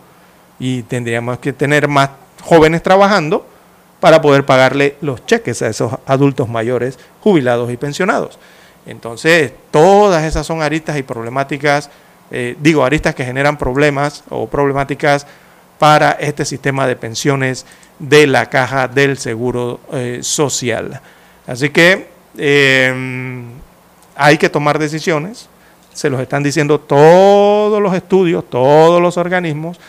[0.59, 2.09] Y tendríamos que tener más
[2.41, 3.45] jóvenes trabajando
[3.99, 8.37] para poder pagarle los cheques a esos adultos mayores jubilados y pensionados.
[8.85, 11.89] Entonces, todas esas son aristas y problemáticas,
[12.31, 15.27] eh, digo, aristas que generan problemas o problemáticas
[15.77, 17.65] para este sistema de pensiones
[17.99, 21.01] de la caja del Seguro eh, Social.
[21.47, 23.43] Así que eh,
[24.15, 25.49] hay que tomar decisiones,
[25.93, 29.79] se los están diciendo todos los estudios, todos los organismos,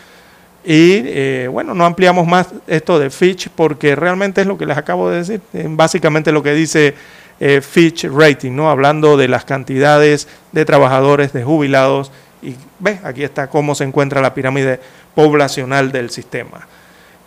[0.65, 4.77] y eh, bueno, no ampliamos más esto de Fitch porque realmente es lo que les
[4.77, 6.95] acabo de decir, básicamente lo que dice
[7.39, 8.69] eh, Fitch Rating, ¿no?
[8.69, 12.11] hablando de las cantidades de trabajadores, de jubilados,
[12.41, 14.79] y ve, aquí está cómo se encuentra la pirámide
[15.15, 16.67] poblacional del sistema.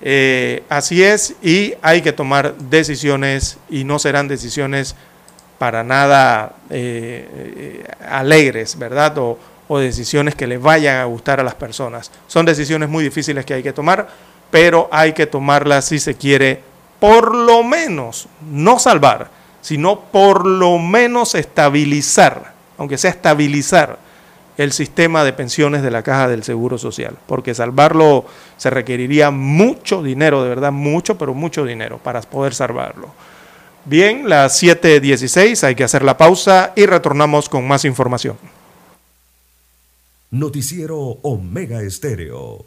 [0.02, 4.94] Eh, así es, y hay que tomar decisiones, y no serán decisiones
[5.58, 9.16] para nada eh, alegres, ¿verdad?
[9.18, 9.38] O,
[9.68, 12.10] o decisiones que les vayan a gustar a las personas.
[12.26, 14.08] Son decisiones muy difíciles que hay que tomar,
[14.50, 16.60] pero hay que tomarlas si se quiere,
[17.00, 19.30] por lo menos, no salvar,
[19.66, 23.98] sino por lo menos estabilizar, aunque sea estabilizar
[24.56, 28.26] el sistema de pensiones de la Caja del Seguro Social, porque salvarlo
[28.56, 33.10] se requeriría mucho dinero, de verdad, mucho, pero mucho dinero para poder salvarlo.
[33.84, 38.36] Bien, las 7.16, hay que hacer la pausa y retornamos con más información.
[40.30, 42.66] Noticiero Omega Estéreo.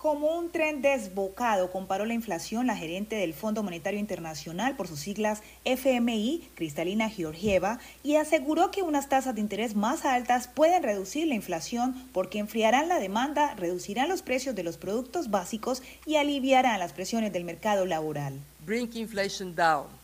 [0.00, 4.98] Como un tren desbocado, comparó la inflación la gerente del Fondo Monetario Internacional por sus
[4.98, 11.26] siglas FMI, Cristalina Georgieva, y aseguró que unas tasas de interés más altas pueden reducir
[11.26, 16.78] la inflación porque enfriarán la demanda, reducirán los precios de los productos básicos y aliviarán
[16.78, 18.40] las presiones del mercado laboral.
[18.64, 19.99] Bring inflation down.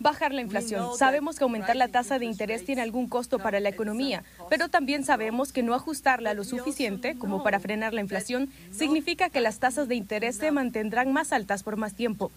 [0.00, 0.96] Bajar la inflación.
[0.96, 5.04] Sabemos que aumentar la tasa de interés tiene algún costo para la economía, pero también
[5.04, 9.88] sabemos que no ajustarla lo suficiente como para frenar la inflación significa que las tasas
[9.88, 12.30] de interés se mantendrán más altas por más tiempo.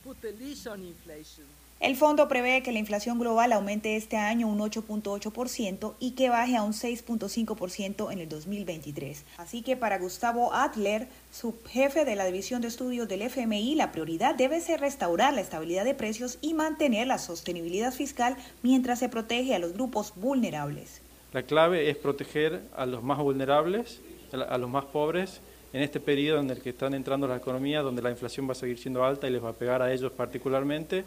[1.82, 6.56] El fondo prevé que la inflación global aumente este año un 8.8% y que baje
[6.56, 9.26] a un 6.5% en el 2023.
[9.38, 14.36] Así que para Gustavo Adler, subjefe de la División de Estudios del FMI, la prioridad
[14.36, 19.56] debe ser restaurar la estabilidad de precios y mantener la sostenibilidad fiscal mientras se protege
[19.56, 21.02] a los grupos vulnerables.
[21.34, 24.02] La clave es proteger a los más vulnerables,
[24.32, 25.42] a los más pobres,
[25.74, 28.56] en este periodo en el que están entrando las economías, donde la inflación va a
[28.56, 31.06] seguir siendo alta y les va a pegar a ellos particularmente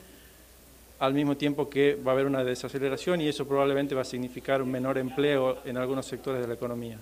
[0.99, 4.63] al mismo tiempo que va a haber una desaceleración y eso probablemente va a significar
[4.63, 6.99] un menor empleo en algunos sectores de la economía.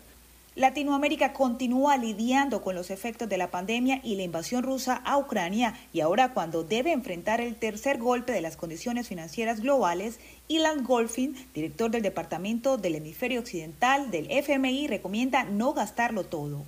[0.55, 5.74] Latinoamérica continúa lidiando con los efectos de la pandemia y la invasión rusa a Ucrania
[5.94, 11.35] y ahora cuando debe enfrentar el tercer golpe de las condiciones financieras globales, Ilan Golfin,
[11.55, 16.66] director del Departamento del Hemisferio Occidental del FMI, recomienda no gastarlo todo.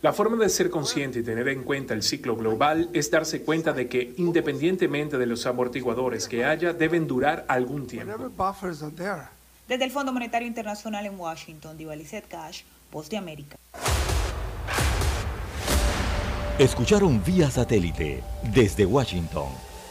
[0.00, 3.72] La forma de ser consciente y tener en cuenta el ciclo global es darse cuenta
[3.72, 8.30] de que, independientemente de los amortiguadores que haya, deben durar algún tiempo.
[9.66, 12.62] Desde el Fondo Monetario Internacional en Washington, Divalicet Cash,
[12.92, 13.56] Voz de América.
[16.60, 18.22] Escucharon vía satélite
[18.54, 19.48] desde Washington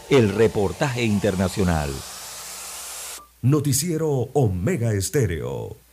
[0.10, 1.90] el reportaje internacional.
[3.42, 5.87] Noticiero Omega Estéreo.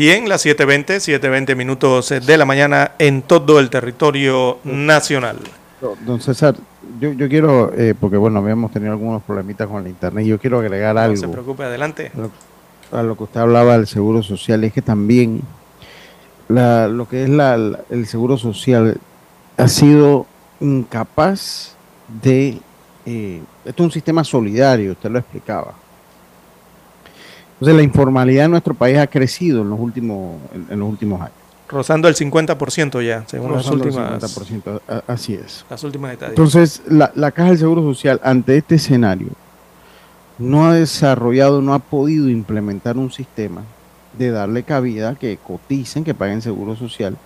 [0.00, 5.36] Bien, las 7.20, 7.20 minutos de la mañana en todo el territorio nacional.
[6.06, 6.54] Don César,
[6.98, 10.58] yo, yo quiero, eh, porque bueno, habíamos tenido algunos problemitas con el internet, yo quiero
[10.60, 11.16] agregar No algo.
[11.18, 12.10] se preocupe, adelante.
[12.90, 15.42] a lo que usted hablaba del seguro social, es que también
[16.48, 18.96] la- lo que es la, la- el seguro social
[19.58, 20.24] ha sido
[20.60, 21.74] incapaz
[22.22, 22.58] de...
[23.04, 25.74] eh, esto es un sistema solidario, usted lo explicaba.
[27.60, 31.20] Entonces la informalidad en nuestro país ha crecido en los últimos, en, en los últimos
[31.20, 31.34] años.
[31.68, 35.64] Rozando el 50% ya, según las Rozando el últimas, 50%, a- así es.
[35.70, 36.54] las últimas estadísticas.
[36.54, 39.28] Entonces, la, la Caja del Seguro Social, ante este escenario,
[40.38, 43.62] no ha desarrollado, no ha podido implementar un sistema
[44.18, 47.16] de darle cabida que coticen, que paguen seguro social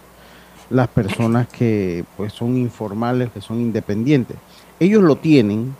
[0.68, 4.36] las personas que pues son informales, que son independientes.
[4.80, 5.74] Ellos lo tienen,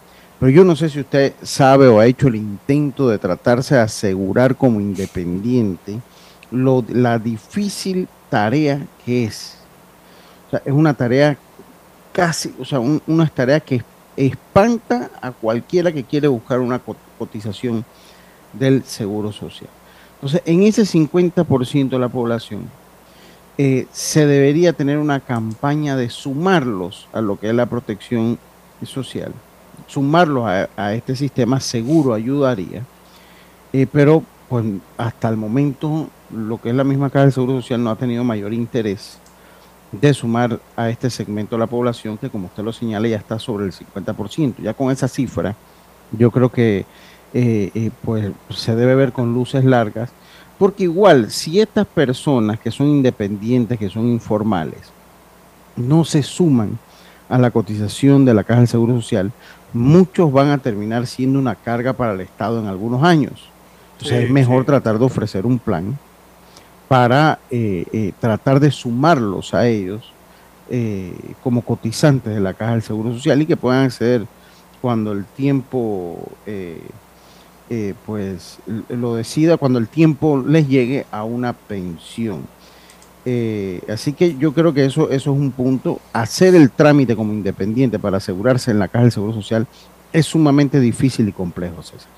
[0.45, 3.81] pero yo no sé si usted sabe o ha hecho el intento de tratarse de
[3.81, 6.01] asegurar como independiente
[6.51, 9.57] la difícil tarea que es.
[10.47, 11.39] O sea, es una tarea
[12.13, 13.83] casi, o sea, un- una tarea que
[14.19, 17.83] espanta a cualquiera que quiere buscar una co- cotización
[18.53, 19.71] del seguro social.
[20.17, 22.69] Entonces, en ese 50% de la población,
[23.57, 28.39] eh, se debería tener una campaña de sumarlos a lo que es la protección
[28.85, 29.33] social.
[29.95, 30.45] Sumarlos
[30.77, 32.83] a, este sistema seguro ayudaría,
[33.73, 34.65] eh, pero pues
[34.99, 38.25] hasta el momento lo que es la misma Caja del Seguro Social no ha tenido
[38.25, 39.19] mayor interés
[39.93, 43.39] de sumar a este segmento de la población que como usted lo señala ya está
[43.39, 44.55] sobre el 50%.
[44.65, 45.55] Ya con esa cifra
[46.11, 46.87] yo creo que
[47.33, 50.11] eh, eh, pues se debe ver con luces largas
[50.59, 54.93] porque igual si estas personas que son independientes, que son informales,
[55.77, 56.81] no se suman
[57.29, 59.33] a la cotización de la Caja del Seguro Social,
[59.75, 63.51] muchos van a terminar siendo una carga para el Estado en algunos años.
[63.95, 64.67] Entonces Sí, es mejor sí.
[64.67, 65.99] tratar de ofrecer un plan
[66.89, 70.13] para eh, eh, tratar de sumarlos a ellos
[70.71, 74.27] eh, como cotizantes de la Caja del Seguro Social y que puedan acceder
[74.81, 76.19] cuando el tiempo
[78.07, 82.43] pues lo decida, cuando el tiempo les llegue a una pensión.
[83.27, 86.01] Eh, así que yo creo que eso, eso es un punto.
[86.13, 89.67] Hacer el trámite como independiente para asegurarse en la Caja del Seguro Social
[90.13, 92.09] es sumamente difícil y complejo, César.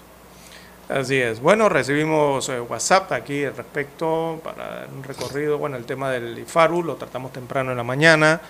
[0.88, 1.40] Así es.
[1.40, 5.58] Bueno, recibimos eh, WhatsApp aquí al respecto para un recorrido.
[5.58, 8.40] Bueno, el tema del IFARU lo tratamos temprano en la mañana,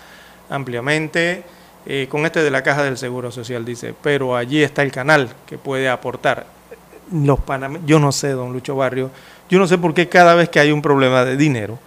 [0.49, 1.43] ampliamente.
[1.85, 5.29] Eh, con este de la caja del Seguro Social dice, pero allí está el canal
[5.45, 6.45] que puede aportar.
[7.11, 9.09] Los paname- yo no sé, don Lucho Barrio,
[9.49, 11.79] yo no sé por qué cada vez que hay un problema de dinero,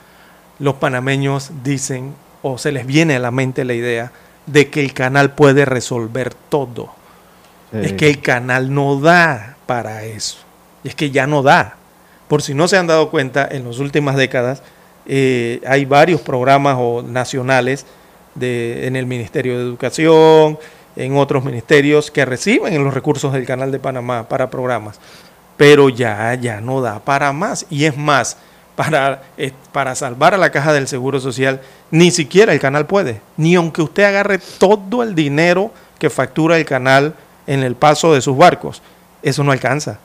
[0.60, 4.12] los panameños dicen o se les viene a la mente la idea
[4.46, 6.92] de que el canal puede resolver todo.
[7.72, 10.38] Es que el canal no da para eso.
[10.82, 11.76] Y es que ya no da.
[12.26, 14.62] Por si no se han dado cuenta, en las últimas décadas
[15.06, 17.86] eh, hay varios programas o nacionales
[18.34, 20.58] de, en el Ministerio de Educación,
[20.96, 24.98] en otros ministerios que reciben los recursos del Canal de Panamá para programas.
[25.56, 27.66] Pero ya, ya no da para más.
[27.70, 28.36] Y es más,
[28.76, 31.60] para, eh, para salvar a la caja del Seguro Social,
[31.90, 33.20] ni siquiera el canal puede.
[33.36, 37.14] Ni aunque usted agarre todo el dinero que factura el canal
[37.46, 38.80] en el paso de sus barcos,
[39.22, 39.98] eso no alcanza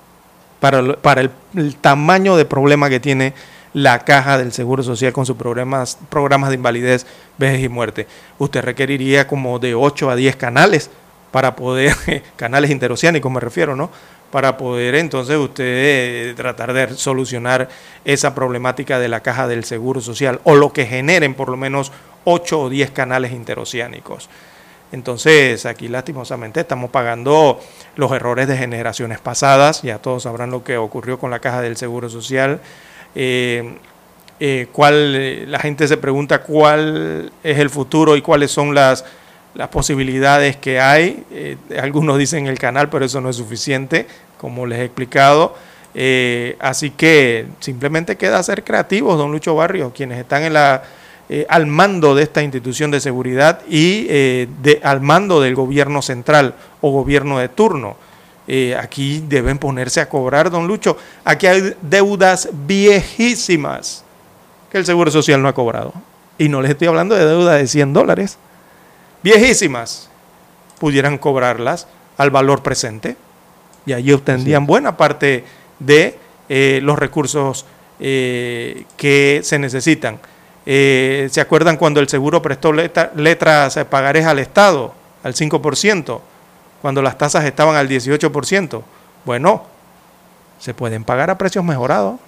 [0.59, 3.33] para, lo- para el, el tamaño de problema que tiene
[3.73, 7.05] la caja del Seguro Social con sus programas, programas de invalidez,
[7.37, 8.07] vejez y muerte.
[8.37, 10.89] Usted requeriría como de 8 a 10 canales
[11.31, 11.93] para poder,
[12.37, 13.89] canales interoceánicos me refiero, ¿no?
[14.31, 17.69] Para poder entonces usted eh, tratar de solucionar
[18.03, 21.91] esa problemática de la caja del Seguro Social o lo que generen por lo menos
[22.25, 24.29] 8 o 10 canales interoceánicos.
[24.91, 27.59] Entonces, aquí lastimosamente estamos pagando
[27.95, 29.81] los errores de generaciones pasadas.
[29.81, 32.61] Ya todos sabrán lo que ocurrió con la caja del Seguro Social.
[33.13, 33.77] Eh,
[34.39, 39.05] eh, cuál, la gente se pregunta cuál es el futuro y cuáles son las,
[39.55, 41.23] las posibilidades que hay.
[41.31, 44.05] Eh, algunos dicen el canal, pero eso no es suficiente,
[44.37, 45.55] como les he explicado.
[45.93, 50.53] Eh, así que simplemente queda ser creativos, don Lucho Barrio, quienes están en
[51.27, 54.07] eh, al mando de esta institución de seguridad y
[54.83, 57.97] al mando del gobierno central o gobierno de turno.
[58.77, 60.97] Aquí deben ponerse a cobrar, don Lucho.
[61.23, 64.03] Aquí hay deudas viejísimas
[64.71, 65.93] que el Seguro Social no ha cobrado.
[66.37, 68.37] Y no les estoy hablando de deuda de 100 dólares.
[69.25, 70.07] Viejísimas.
[70.79, 73.17] Pudieran cobrarlas al valor presente
[73.87, 75.43] y allí obtendrían buena parte
[75.79, 76.15] de
[76.47, 77.65] eh, los recursos
[77.99, 80.19] eh, que se necesitan.
[80.67, 84.93] Eh, ¿Se acuerdan cuando el seguro prestó letra- letras pagarés al Estado
[85.23, 86.19] al 5%,
[86.83, 88.83] cuando las tasas estaban al 18%?
[89.25, 89.63] Bueno,
[90.59, 92.19] se pueden pagar a precios mejorados.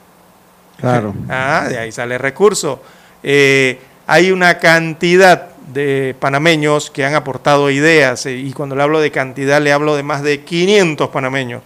[0.80, 1.14] Claro.
[1.30, 2.82] Ah, de ahí sale recurso.
[3.22, 9.00] Eh, hay una cantidad de panameños que han aportado ideas, eh, y cuando le hablo
[9.00, 11.62] de cantidad, le hablo de más de 500 panameños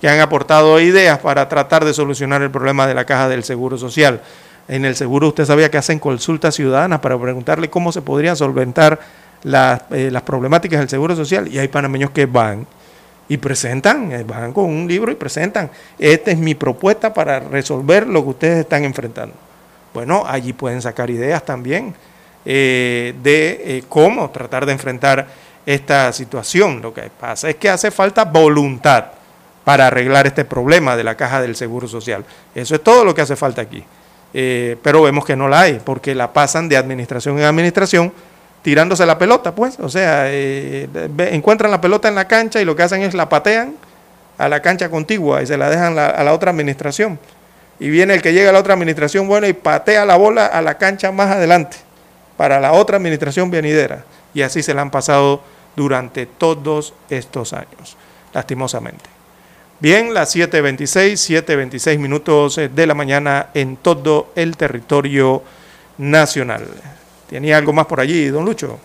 [0.00, 3.78] que han aportado ideas para tratar de solucionar el problema de la caja del Seguro
[3.78, 4.20] Social.
[4.68, 8.98] En el seguro usted sabía que hacen consultas ciudadanas para preguntarle cómo se podrían solventar
[9.42, 12.66] las, eh, las problemáticas del Seguro Social, y hay panameños que van
[13.28, 18.06] y presentan, eh, van con un libro y presentan, esta es mi propuesta para resolver
[18.06, 19.34] lo que ustedes están enfrentando.
[19.94, 21.94] bueno, allí pueden sacar ideas también
[22.44, 25.26] eh, de eh, cómo tratar de enfrentar
[25.64, 26.82] esta situación.
[26.82, 29.06] Lo que pasa es que hace falta voluntad
[29.64, 32.24] para arreglar este problema de la caja del Seguro Social.
[32.54, 33.82] Eso es todo lo que hace falta aquí.
[34.34, 38.12] Eh, pero vemos que no la hay, porque la pasan de administración en administración
[38.62, 39.78] tirándose la pelota, pues.
[39.78, 40.88] O sea, eh,
[41.30, 43.74] encuentran la pelota en la cancha y lo que hacen es la patean
[44.36, 47.18] a la cancha contigua y se la dejan a la otra administración.
[47.78, 50.62] Y viene el que llega a la otra administración, bueno, y patea la bola a
[50.62, 51.76] la cancha más adelante,
[52.36, 54.04] para la otra administración venidera.
[54.32, 55.42] Y así se la han pasado
[55.76, 57.96] durante todos estos años,
[58.32, 59.04] lastimosamente.
[59.80, 65.42] Bien, las 7.26, 7.26 minutos eh, de la mañana en todo el territorio
[65.98, 66.66] nacional.
[67.28, 68.78] ¿Tenía algo más por allí, don Lucho?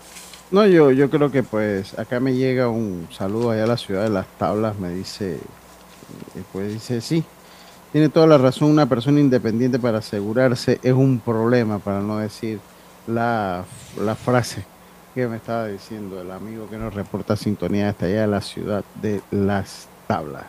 [0.52, 4.04] No, yo, yo creo que pues acá me llega un saludo allá a la ciudad
[4.04, 5.38] de las tablas, me dice,
[6.36, 7.24] y pues dice, sí,
[7.92, 12.60] tiene toda la razón, una persona independiente para asegurarse es un problema, para no decir
[13.10, 13.65] la,
[14.23, 14.64] frase
[15.14, 18.84] que me estaba diciendo el amigo que nos reporta sintonía hasta allá de la ciudad
[19.02, 20.45] de las tablas.